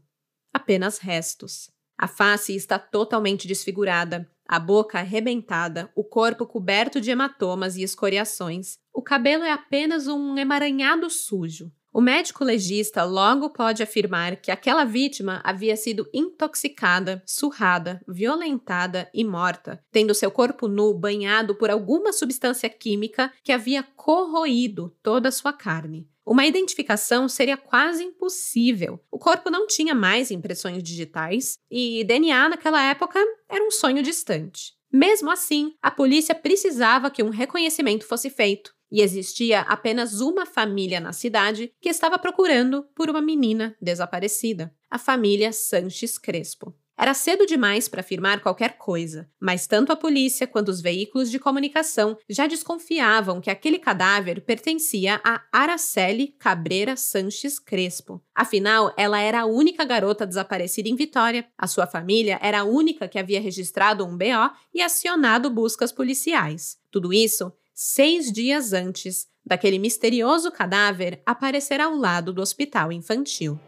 Apenas 0.54 1.00
restos. 1.00 1.72
A 1.98 2.08
face 2.08 2.56
está 2.56 2.78
totalmente 2.78 3.48
desfigurada, 3.48 4.30
a 4.48 4.60
boca 4.60 5.00
arrebentada, 5.00 5.92
o 5.96 6.04
corpo 6.04 6.46
coberto 6.46 7.02
de 7.02 7.10
hematomas 7.10 7.76
e 7.76 7.82
escoriações. 7.82 8.78
O 8.94 9.02
cabelo 9.02 9.44
é 9.44 9.52
apenas 9.52 10.08
um 10.08 10.38
emaranhado 10.38 11.10
sujo. 11.10 11.72
O 11.94 12.00
médico 12.00 12.46
legista 12.46 13.04
logo 13.04 13.50
pode 13.50 13.84
afirmar 13.84 14.38
que 14.38 14.50
aquela 14.50 14.86
vítima 14.86 15.42
havia 15.44 15.76
sido 15.76 16.10
intoxicada, 16.14 17.22
surrada, 17.26 18.02
violentada 18.08 19.10
e 19.14 19.26
morta, 19.26 19.84
tendo 19.92 20.16
seu 20.16 20.32
corpo 20.32 20.70
nu 20.70 20.94
banhado 20.94 21.54
por 21.56 21.70
alguma 21.70 22.14
substância 22.14 22.70
química 22.70 23.32
que 23.44 23.52
havia 23.52 23.84
corroído 23.84 24.96
toda 25.04 25.28
a 25.28 25.32
sua 25.34 25.52
carne. 25.52 26.08
Uma 26.26 26.46
identificação 26.46 27.28
seria 27.28 27.58
quase 27.58 28.06
impossível. 28.06 29.04
O 29.12 29.20
corpo 29.20 29.50
não 29.50 29.68
tinha 29.68 29.94
mais 29.94 30.32
impressões 30.32 30.82
digitais 30.82 31.58
e 31.70 32.06
DNA 32.06 32.48
naquela 32.48 32.82
época 32.82 33.20
era 33.50 33.66
um 33.66 33.72
sonho 33.72 34.02
distante. 34.02 34.74
Mesmo 34.94 35.30
assim, 35.30 35.74
a 35.82 35.92
polícia 35.92 36.36
precisava 36.36 37.12
que 37.12 37.24
um 37.24 37.30
reconhecimento 37.30 38.06
fosse 38.06 38.30
feito, 38.30 38.74
e 38.92 39.02
existia 39.02 39.62
apenas 39.62 40.20
uma 40.20 40.46
família 40.46 41.00
na 41.00 41.14
cidade 41.14 41.72
que 41.80 41.90
estava 41.90 42.20
procurando 42.20 42.84
por 42.94 43.10
uma 43.10 43.22
menina 43.22 43.76
desaparecida, 43.82 44.74
a 44.90 44.98
família 44.98 45.54
Sanches 45.54 46.18
Crespo. 46.18 46.76
Era 47.02 47.16
cedo 47.16 47.48
demais 47.48 47.88
para 47.88 48.02
afirmar 48.02 48.42
qualquer 48.42 48.78
coisa, 48.78 49.28
mas 49.40 49.66
tanto 49.66 49.92
a 49.92 49.96
polícia 49.96 50.46
quanto 50.46 50.70
os 50.70 50.82
veículos 50.82 51.32
de 51.32 51.40
comunicação 51.40 52.16
já 52.30 52.46
desconfiavam 52.46 53.42
que 53.42 53.50
aquele 53.50 53.80
cadáver 53.80 54.42
pertencia 54.42 55.20
a 55.24 55.42
Araceli 55.52 56.28
Cabreira 56.38 56.96
Sanches 56.96 57.58
Crespo. 57.58 58.24
Afinal, 58.36 58.94
ela 58.96 59.20
era 59.20 59.42
a 59.42 59.46
única 59.48 59.84
garota 59.84 60.28
desaparecida 60.28 60.90
em 60.90 60.96
Vitória, 60.96 61.48
a 61.58 61.66
sua 61.66 61.88
família 61.88 62.38
era 62.40 62.60
a 62.60 62.66
única 62.66 63.08
que 63.08 63.18
havia 63.18 63.42
registrado 63.42 64.06
um 64.06 64.16
BO 64.16 64.52
e 64.72 64.80
acionado 64.80 65.50
buscas 65.50 65.92
policiais. 65.92 66.78
Tudo 66.92 67.12
isso 67.12 67.52
seis 67.84 68.32
dias 68.32 68.74
antes 68.74 69.28
daquele 69.44 69.80
misterioso 69.80 70.52
cadáver 70.52 71.20
aparecer 71.26 71.82
ao 71.82 71.96
lado 71.96 72.32
do 72.32 72.40
hospital 72.40 72.92
infantil. 72.92 73.60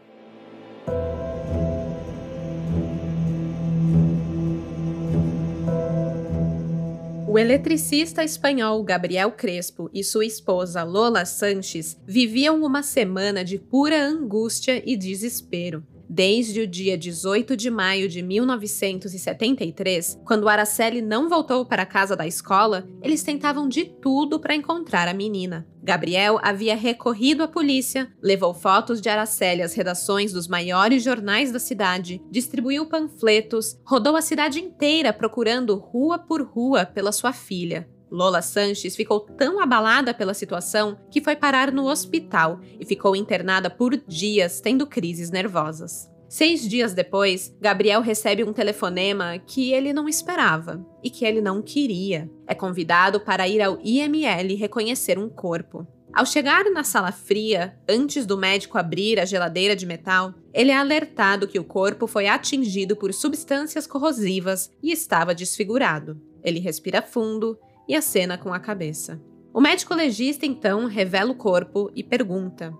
O 7.26 7.36
eletricista 7.36 8.22
espanhol 8.22 8.84
Gabriel 8.84 9.32
Crespo 9.32 9.90
e 9.92 10.04
sua 10.04 10.24
esposa 10.24 10.84
Lola 10.84 11.24
Sanches 11.24 12.00
viviam 12.06 12.62
uma 12.62 12.84
semana 12.84 13.44
de 13.44 13.58
pura 13.58 14.00
angústia 14.00 14.80
e 14.88 14.96
desespero. 14.96 15.84
Desde 16.16 16.60
o 16.60 16.66
dia 16.68 16.96
18 16.96 17.56
de 17.56 17.68
maio 17.68 18.08
de 18.08 18.22
1973, 18.22 20.20
quando 20.24 20.48
Araceli 20.48 21.02
não 21.02 21.28
voltou 21.28 21.66
para 21.66 21.82
a 21.82 21.86
casa 21.86 22.14
da 22.14 22.24
escola, 22.24 22.88
eles 23.02 23.24
tentavam 23.24 23.66
de 23.66 23.86
tudo 24.00 24.38
para 24.38 24.54
encontrar 24.54 25.08
a 25.08 25.12
menina. 25.12 25.66
Gabriel 25.82 26.38
havia 26.40 26.76
recorrido 26.76 27.42
à 27.42 27.48
polícia, 27.48 28.12
levou 28.22 28.54
fotos 28.54 29.00
de 29.00 29.08
Araceli 29.08 29.60
às 29.60 29.74
redações 29.74 30.32
dos 30.32 30.46
maiores 30.46 31.02
jornais 31.02 31.50
da 31.50 31.58
cidade, 31.58 32.22
distribuiu 32.30 32.86
panfletos, 32.86 33.76
rodou 33.84 34.14
a 34.14 34.22
cidade 34.22 34.60
inteira 34.60 35.12
procurando 35.12 35.74
rua 35.74 36.16
por 36.16 36.42
rua 36.42 36.86
pela 36.86 37.10
sua 37.10 37.32
filha. 37.32 37.88
Lola 38.14 38.40
Sanches 38.40 38.94
ficou 38.94 39.18
tão 39.18 39.60
abalada 39.60 40.14
pela 40.14 40.34
situação 40.34 40.96
que 41.10 41.20
foi 41.20 41.34
parar 41.34 41.72
no 41.72 41.86
hospital 41.90 42.60
e 42.78 42.86
ficou 42.86 43.16
internada 43.16 43.68
por 43.68 43.96
dias, 43.96 44.60
tendo 44.60 44.86
crises 44.86 45.32
nervosas. 45.32 46.08
Seis 46.28 46.62
dias 46.68 46.94
depois, 46.94 47.52
Gabriel 47.60 48.00
recebe 48.00 48.44
um 48.44 48.52
telefonema 48.52 49.36
que 49.38 49.72
ele 49.72 49.92
não 49.92 50.08
esperava 50.08 50.86
e 51.02 51.10
que 51.10 51.24
ele 51.24 51.40
não 51.40 51.60
queria. 51.60 52.30
É 52.46 52.54
convidado 52.54 53.18
para 53.18 53.48
ir 53.48 53.60
ao 53.60 53.80
IML 53.82 54.54
reconhecer 54.56 55.18
um 55.18 55.28
corpo. 55.28 55.84
Ao 56.12 56.24
chegar 56.24 56.64
na 56.70 56.84
sala 56.84 57.10
fria, 57.10 57.76
antes 57.88 58.24
do 58.24 58.38
médico 58.38 58.78
abrir 58.78 59.18
a 59.18 59.24
geladeira 59.24 59.74
de 59.74 59.84
metal, 59.84 60.32
ele 60.52 60.70
é 60.70 60.76
alertado 60.76 61.48
que 61.48 61.58
o 61.58 61.64
corpo 61.64 62.06
foi 62.06 62.28
atingido 62.28 62.94
por 62.94 63.12
substâncias 63.12 63.88
corrosivas 63.88 64.70
e 64.80 64.92
estava 64.92 65.34
desfigurado. 65.34 66.20
Ele 66.44 66.60
respira 66.60 67.02
fundo 67.02 67.58
e 67.88 67.94
acena 67.94 68.38
com 68.38 68.52
a 68.52 68.58
cabeça. 68.58 69.20
O 69.52 69.60
médico 69.60 69.94
legista 69.94 70.44
então 70.44 70.86
revela 70.86 71.30
o 71.30 71.36
corpo 71.36 71.90
e 71.94 72.02
pergunta: 72.02 72.72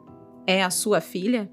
É 0.47 0.63
a 0.63 0.71
sua 0.71 1.01
filha? 1.01 1.51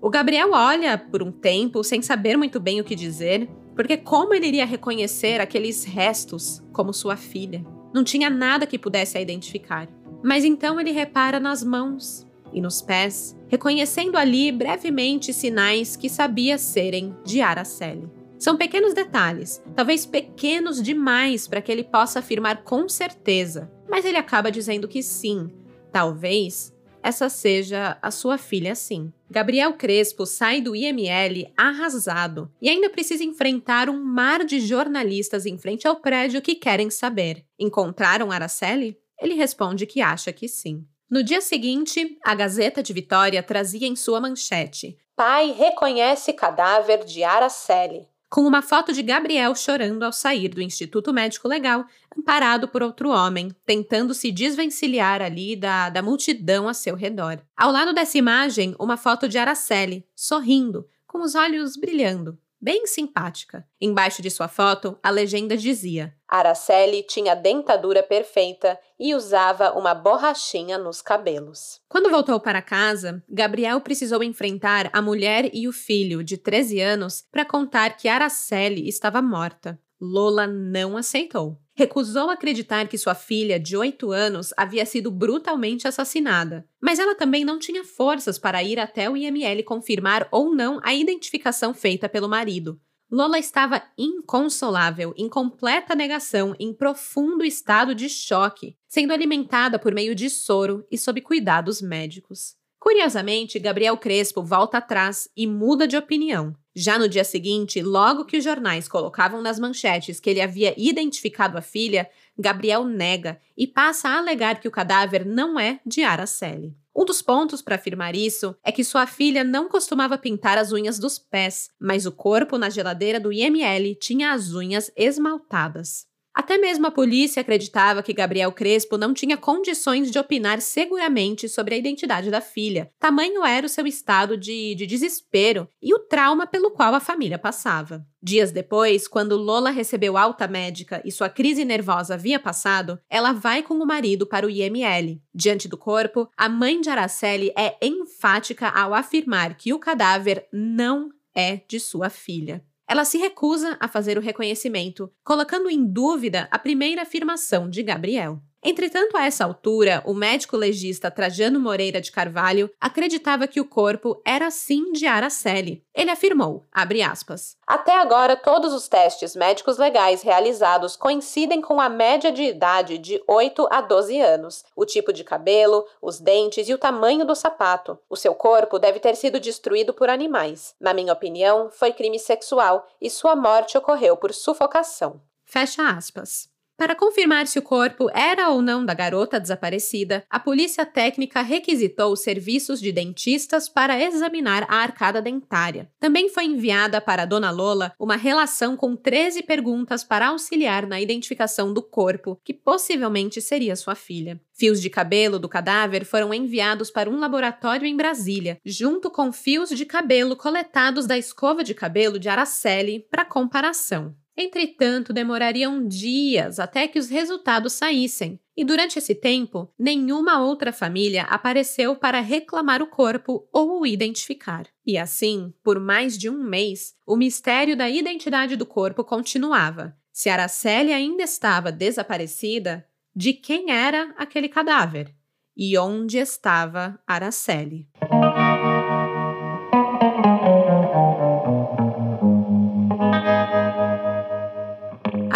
O 0.00 0.10
Gabriel 0.10 0.50
olha 0.52 0.98
por 0.98 1.22
um 1.22 1.30
tempo 1.30 1.84
sem 1.84 2.02
saber 2.02 2.36
muito 2.36 2.58
bem 2.58 2.80
o 2.80 2.84
que 2.84 2.94
dizer, 2.94 3.48
porque 3.76 3.96
como 3.96 4.34
ele 4.34 4.46
iria 4.46 4.66
reconhecer 4.66 5.40
aqueles 5.40 5.84
restos 5.84 6.62
como 6.72 6.92
sua 6.92 7.16
filha? 7.16 7.64
Não 7.94 8.02
tinha 8.02 8.28
nada 8.28 8.66
que 8.66 8.78
pudesse 8.78 9.16
a 9.16 9.20
identificar. 9.20 9.88
Mas 10.24 10.44
então 10.44 10.80
ele 10.80 10.90
repara 10.90 11.38
nas 11.38 11.62
mãos 11.62 12.26
e 12.52 12.60
nos 12.60 12.82
pés, 12.82 13.36
reconhecendo 13.48 14.16
ali 14.16 14.52
brevemente 14.52 15.32
sinais 15.32 15.96
que 15.96 16.08
sabia 16.08 16.58
serem 16.58 17.14
de 17.24 17.40
Araceli. 17.40 18.08
São 18.42 18.56
pequenos 18.56 18.92
detalhes, 18.92 19.62
talvez 19.76 20.04
pequenos 20.04 20.82
demais 20.82 21.46
para 21.46 21.62
que 21.62 21.70
ele 21.70 21.84
possa 21.84 22.18
afirmar 22.18 22.64
com 22.64 22.88
certeza, 22.88 23.70
mas 23.88 24.04
ele 24.04 24.16
acaba 24.16 24.50
dizendo 24.50 24.88
que 24.88 25.00
sim, 25.00 25.48
talvez 25.92 26.74
essa 27.00 27.28
seja 27.28 27.96
a 28.02 28.10
sua 28.10 28.36
filha 28.36 28.74
sim. 28.74 29.12
Gabriel 29.30 29.74
Crespo 29.74 30.26
sai 30.26 30.60
do 30.60 30.74
IML 30.74 31.52
arrasado 31.56 32.50
e 32.60 32.68
ainda 32.68 32.90
precisa 32.90 33.22
enfrentar 33.22 33.88
um 33.88 34.02
mar 34.02 34.44
de 34.44 34.58
jornalistas 34.58 35.46
em 35.46 35.56
frente 35.56 35.86
ao 35.86 36.00
prédio 36.00 36.42
que 36.42 36.56
querem 36.56 36.90
saber: 36.90 37.44
encontraram 37.56 38.32
Araceli? 38.32 38.98
Ele 39.20 39.34
responde 39.34 39.86
que 39.86 40.00
acha 40.00 40.32
que 40.32 40.48
sim. 40.48 40.84
No 41.08 41.22
dia 41.22 41.40
seguinte, 41.40 42.18
a 42.24 42.34
Gazeta 42.34 42.82
de 42.82 42.92
Vitória 42.92 43.40
trazia 43.40 43.86
em 43.86 43.94
sua 43.94 44.20
manchete: 44.20 44.98
Pai 45.14 45.52
reconhece 45.52 46.32
cadáver 46.32 47.04
de 47.04 47.22
Araceli 47.22 48.10
com 48.32 48.46
uma 48.46 48.62
foto 48.62 48.94
de 48.94 49.02
Gabriel 49.02 49.54
chorando 49.54 50.04
ao 50.04 50.10
sair 50.10 50.48
do 50.48 50.62
Instituto 50.62 51.12
Médico 51.12 51.46
Legal, 51.46 51.84
amparado 52.16 52.66
por 52.66 52.82
outro 52.82 53.10
homem, 53.10 53.54
tentando 53.66 54.14
se 54.14 54.32
desvencilhar 54.32 55.20
ali 55.20 55.54
da, 55.54 55.90
da 55.90 56.00
multidão 56.00 56.66
a 56.66 56.72
seu 56.72 56.96
redor. 56.96 57.42
Ao 57.54 57.70
lado 57.70 57.92
dessa 57.92 58.16
imagem, 58.16 58.74
uma 58.80 58.96
foto 58.96 59.28
de 59.28 59.36
Araceli, 59.36 60.06
sorrindo, 60.16 60.88
com 61.06 61.20
os 61.20 61.34
olhos 61.34 61.76
brilhando 61.76 62.38
bem 62.62 62.86
simpática. 62.86 63.66
Embaixo 63.80 64.22
de 64.22 64.30
sua 64.30 64.46
foto, 64.46 64.96
a 65.02 65.10
legenda 65.10 65.56
dizia: 65.56 66.14
Araceli 66.32 67.02
tinha 67.02 67.34
dentadura 67.34 68.02
perfeita 68.02 68.78
e 68.98 69.14
usava 69.14 69.72
uma 69.72 69.94
borrachinha 69.94 70.78
nos 70.78 71.02
cabelos. 71.02 71.78
Quando 71.90 72.08
voltou 72.08 72.40
para 72.40 72.62
casa, 72.62 73.22
Gabriel 73.28 73.82
precisou 73.82 74.22
enfrentar 74.22 74.88
a 74.94 75.02
mulher 75.02 75.50
e 75.52 75.68
o 75.68 75.72
filho, 75.72 76.24
de 76.24 76.38
13 76.38 76.80
anos, 76.80 77.22
para 77.30 77.44
contar 77.44 77.98
que 77.98 78.08
Araceli 78.08 78.88
estava 78.88 79.20
morta. 79.20 79.78
Lola 80.00 80.46
não 80.46 80.96
aceitou. 80.96 81.58
Recusou 81.74 82.30
acreditar 82.30 82.88
que 82.88 82.96
sua 82.96 83.14
filha, 83.14 83.60
de 83.60 83.76
8 83.76 84.10
anos, 84.10 84.54
havia 84.56 84.86
sido 84.86 85.10
brutalmente 85.10 85.86
assassinada. 85.86 86.66
Mas 86.80 86.98
ela 86.98 87.14
também 87.14 87.44
não 87.44 87.58
tinha 87.58 87.84
forças 87.84 88.38
para 88.38 88.62
ir 88.62 88.80
até 88.80 89.08
o 89.08 89.18
IML 89.18 89.62
confirmar 89.64 90.26
ou 90.30 90.54
não 90.54 90.80
a 90.82 90.94
identificação 90.94 91.74
feita 91.74 92.08
pelo 92.08 92.28
marido. 92.28 92.80
Lola 93.12 93.38
estava 93.38 93.82
inconsolável, 93.98 95.12
em 95.18 95.28
completa 95.28 95.94
negação, 95.94 96.56
em 96.58 96.72
profundo 96.72 97.44
estado 97.44 97.94
de 97.94 98.08
choque, 98.08 98.74
sendo 98.88 99.12
alimentada 99.12 99.78
por 99.78 99.92
meio 99.92 100.14
de 100.14 100.30
soro 100.30 100.86
e 100.90 100.96
sob 100.96 101.20
cuidados 101.20 101.82
médicos. 101.82 102.56
Curiosamente, 102.80 103.58
Gabriel 103.58 103.98
Crespo 103.98 104.42
volta 104.42 104.78
atrás 104.78 105.28
e 105.36 105.46
muda 105.46 105.86
de 105.86 105.94
opinião. 105.94 106.56
Já 106.74 106.98
no 106.98 107.06
dia 107.06 107.22
seguinte, 107.22 107.82
logo 107.82 108.24
que 108.24 108.38
os 108.38 108.44
jornais 108.44 108.88
colocavam 108.88 109.42
nas 109.42 109.58
manchetes 109.58 110.18
que 110.18 110.30
ele 110.30 110.40
havia 110.40 110.74
identificado 110.78 111.58
a 111.58 111.60
filha, 111.60 112.08
Gabriel 112.38 112.82
nega 112.82 113.38
e 113.54 113.66
passa 113.66 114.08
a 114.08 114.16
alegar 114.16 114.58
que 114.58 114.66
o 114.66 114.72
cadáver 114.72 115.26
não 115.26 115.60
é 115.60 115.80
de 115.84 116.02
Araceli. 116.02 116.74
Um 116.94 117.04
dos 117.06 117.22
pontos 117.22 117.62
para 117.62 117.76
afirmar 117.76 118.14
isso 118.14 118.54
é 118.62 118.70
que 118.70 118.84
sua 118.84 119.06
filha 119.06 119.42
não 119.42 119.68
costumava 119.68 120.18
pintar 120.18 120.58
as 120.58 120.72
unhas 120.72 120.98
dos 120.98 121.18
pés, 121.18 121.70
mas 121.80 122.04
o 122.04 122.12
corpo 122.12 122.58
na 122.58 122.68
geladeira 122.68 123.18
do 123.18 123.32
IML 123.32 123.94
tinha 123.94 124.32
as 124.32 124.52
unhas 124.52 124.92
esmaltadas. 124.94 126.06
Até 126.34 126.56
mesmo 126.56 126.86
a 126.86 126.90
polícia 126.90 127.40
acreditava 127.40 128.02
que 128.02 128.12
Gabriel 128.12 128.50
Crespo 128.52 128.96
não 128.96 129.12
tinha 129.12 129.36
condições 129.36 130.10
de 130.10 130.18
opinar 130.18 130.62
seguramente 130.62 131.48
sobre 131.48 131.74
a 131.74 131.78
identidade 131.78 132.30
da 132.30 132.40
filha. 132.40 132.90
Tamanho 132.98 133.44
era 133.44 133.66
o 133.66 133.68
seu 133.68 133.86
estado 133.86 134.36
de, 134.36 134.74
de 134.74 134.86
desespero 134.86 135.68
e 135.80 135.94
o 135.94 135.98
trauma 135.98 136.46
pelo 136.46 136.70
qual 136.70 136.94
a 136.94 137.00
família 137.00 137.38
passava. 137.38 138.04
Dias 138.22 138.50
depois, 138.50 139.06
quando 139.06 139.36
Lola 139.36 139.70
recebeu 139.70 140.16
alta 140.16 140.48
médica 140.48 141.02
e 141.04 141.12
sua 141.12 141.28
crise 141.28 141.64
nervosa 141.64 142.14
havia 142.14 142.40
passado, 142.40 142.98
ela 143.10 143.32
vai 143.32 143.62
com 143.62 143.74
o 143.74 143.86
marido 143.86 144.26
para 144.26 144.46
o 144.46 144.50
IML. 144.50 145.20
Diante 145.34 145.68
do 145.68 145.76
corpo, 145.76 146.28
a 146.36 146.48
mãe 146.48 146.80
de 146.80 146.88
Araceli 146.88 147.52
é 147.56 147.76
enfática 147.82 148.68
ao 148.68 148.94
afirmar 148.94 149.56
que 149.56 149.72
o 149.72 149.78
cadáver 149.78 150.46
não 150.52 151.10
é 151.34 151.60
de 151.68 151.78
sua 151.78 152.08
filha 152.08 152.64
ela 152.92 153.06
se 153.06 153.16
recusa 153.16 153.74
a 153.80 153.88
fazer 153.88 154.18
o 154.18 154.20
reconhecimento, 154.20 155.10
colocando 155.24 155.70
em 155.70 155.82
dúvida 155.82 156.46
a 156.50 156.58
primeira 156.58 157.00
afirmação 157.00 157.66
de 157.66 157.82
Gabriel. 157.82 158.38
Entretanto, 158.64 159.16
a 159.16 159.26
essa 159.26 159.44
altura, 159.44 160.04
o 160.06 160.14
médico 160.14 160.56
legista 160.56 161.10
Trajano 161.10 161.58
Moreira 161.58 162.00
de 162.00 162.12
Carvalho 162.12 162.70
acreditava 162.80 163.48
que 163.48 163.60
o 163.60 163.64
corpo 163.64 164.22
era 164.24 164.52
sim 164.52 164.92
de 164.92 165.04
Araceli. 165.04 165.84
Ele 165.92 166.10
afirmou, 166.10 166.64
aspas, 166.72 167.56
Até 167.66 167.98
agora, 167.98 168.36
todos 168.36 168.72
os 168.72 168.86
testes 168.86 169.34
médicos 169.34 169.78
legais 169.78 170.22
realizados 170.22 170.94
coincidem 170.94 171.60
com 171.60 171.80
a 171.80 171.88
média 171.88 172.30
de 172.30 172.44
idade 172.44 172.98
de 172.98 173.20
8 173.26 173.66
a 173.68 173.80
12 173.80 174.20
anos, 174.20 174.64
o 174.76 174.86
tipo 174.86 175.12
de 175.12 175.24
cabelo, 175.24 175.84
os 176.00 176.20
dentes 176.20 176.68
e 176.68 176.74
o 176.74 176.78
tamanho 176.78 177.26
do 177.26 177.34
sapato. 177.34 177.98
O 178.08 178.16
seu 178.16 178.32
corpo 178.32 178.78
deve 178.78 179.00
ter 179.00 179.16
sido 179.16 179.40
destruído 179.40 179.92
por 179.92 180.08
animais. 180.08 180.74
Na 180.80 180.94
minha 180.94 181.12
opinião, 181.12 181.68
foi 181.72 181.92
crime 181.92 182.18
sexual 182.18 182.86
e 183.00 183.10
sua 183.10 183.34
morte 183.34 183.76
ocorreu 183.76 184.16
por 184.16 184.32
sufocação. 184.32 185.20
Fecha 185.44 185.88
aspas. 185.88 186.51
Para 186.82 186.96
confirmar 186.96 187.46
se 187.46 187.60
o 187.60 187.62
corpo 187.62 188.10
era 188.12 188.48
ou 188.48 188.60
não 188.60 188.84
da 188.84 188.92
garota 188.92 189.38
desaparecida, 189.38 190.24
a 190.28 190.40
polícia 190.40 190.84
técnica 190.84 191.40
requisitou 191.40 192.16
serviços 192.16 192.80
de 192.80 192.90
dentistas 192.90 193.68
para 193.68 194.02
examinar 194.02 194.66
a 194.68 194.78
arcada 194.78 195.22
dentária. 195.22 195.88
Também 196.00 196.28
foi 196.28 196.46
enviada 196.46 197.00
para 197.00 197.22
a 197.22 197.24
Dona 197.24 197.52
Lola 197.52 197.92
uma 198.00 198.16
relação 198.16 198.76
com 198.76 198.96
13 198.96 199.44
perguntas 199.44 200.02
para 200.02 200.30
auxiliar 200.30 200.84
na 200.84 201.00
identificação 201.00 201.72
do 201.72 201.84
corpo, 201.84 202.36
que 202.42 202.52
possivelmente 202.52 203.40
seria 203.40 203.76
sua 203.76 203.94
filha. 203.94 204.40
Fios 204.52 204.82
de 204.82 204.90
cabelo 204.90 205.38
do 205.38 205.48
cadáver 205.48 206.04
foram 206.04 206.34
enviados 206.34 206.90
para 206.90 207.08
um 207.08 207.20
laboratório 207.20 207.86
em 207.86 207.96
Brasília, 207.96 208.58
junto 208.64 209.08
com 209.08 209.32
fios 209.32 209.68
de 209.68 209.86
cabelo 209.86 210.34
coletados 210.34 211.06
da 211.06 211.16
escova 211.16 211.62
de 211.62 211.74
cabelo 211.74 212.18
de 212.18 212.28
Araceli 212.28 213.06
para 213.08 213.24
comparação. 213.24 214.16
Entretanto, 214.36 215.12
demorariam 215.12 215.86
dias 215.86 216.58
até 216.58 216.88
que 216.88 216.98
os 216.98 217.08
resultados 217.08 217.74
saíssem, 217.74 218.40
e 218.56 218.64
durante 218.64 218.98
esse 218.98 219.14
tempo, 219.14 219.72
nenhuma 219.78 220.42
outra 220.42 220.72
família 220.72 221.22
apareceu 221.24 221.96
para 221.96 222.20
reclamar 222.20 222.82
o 222.82 222.86
corpo 222.86 223.48
ou 223.52 223.80
o 223.80 223.86
identificar. 223.86 224.66
E 224.86 224.98
assim, 224.98 225.52
por 225.62 225.80
mais 225.80 226.18
de 226.18 226.28
um 226.28 226.42
mês, 226.42 226.94
o 227.06 227.16
mistério 227.16 227.76
da 227.76 227.88
identidade 227.88 228.56
do 228.56 228.66
corpo 228.66 229.04
continuava. 229.04 229.96
Se 230.12 230.28
Araceli 230.28 230.92
ainda 230.92 231.22
estava 231.22 231.72
desaparecida, 231.72 232.86
de 233.14 233.32
quem 233.32 233.70
era 233.70 234.14
aquele 234.16 234.48
cadáver? 234.48 235.14
E 235.56 235.76
onde 235.78 236.18
estava 236.18 236.98
Araceli? 237.06 237.88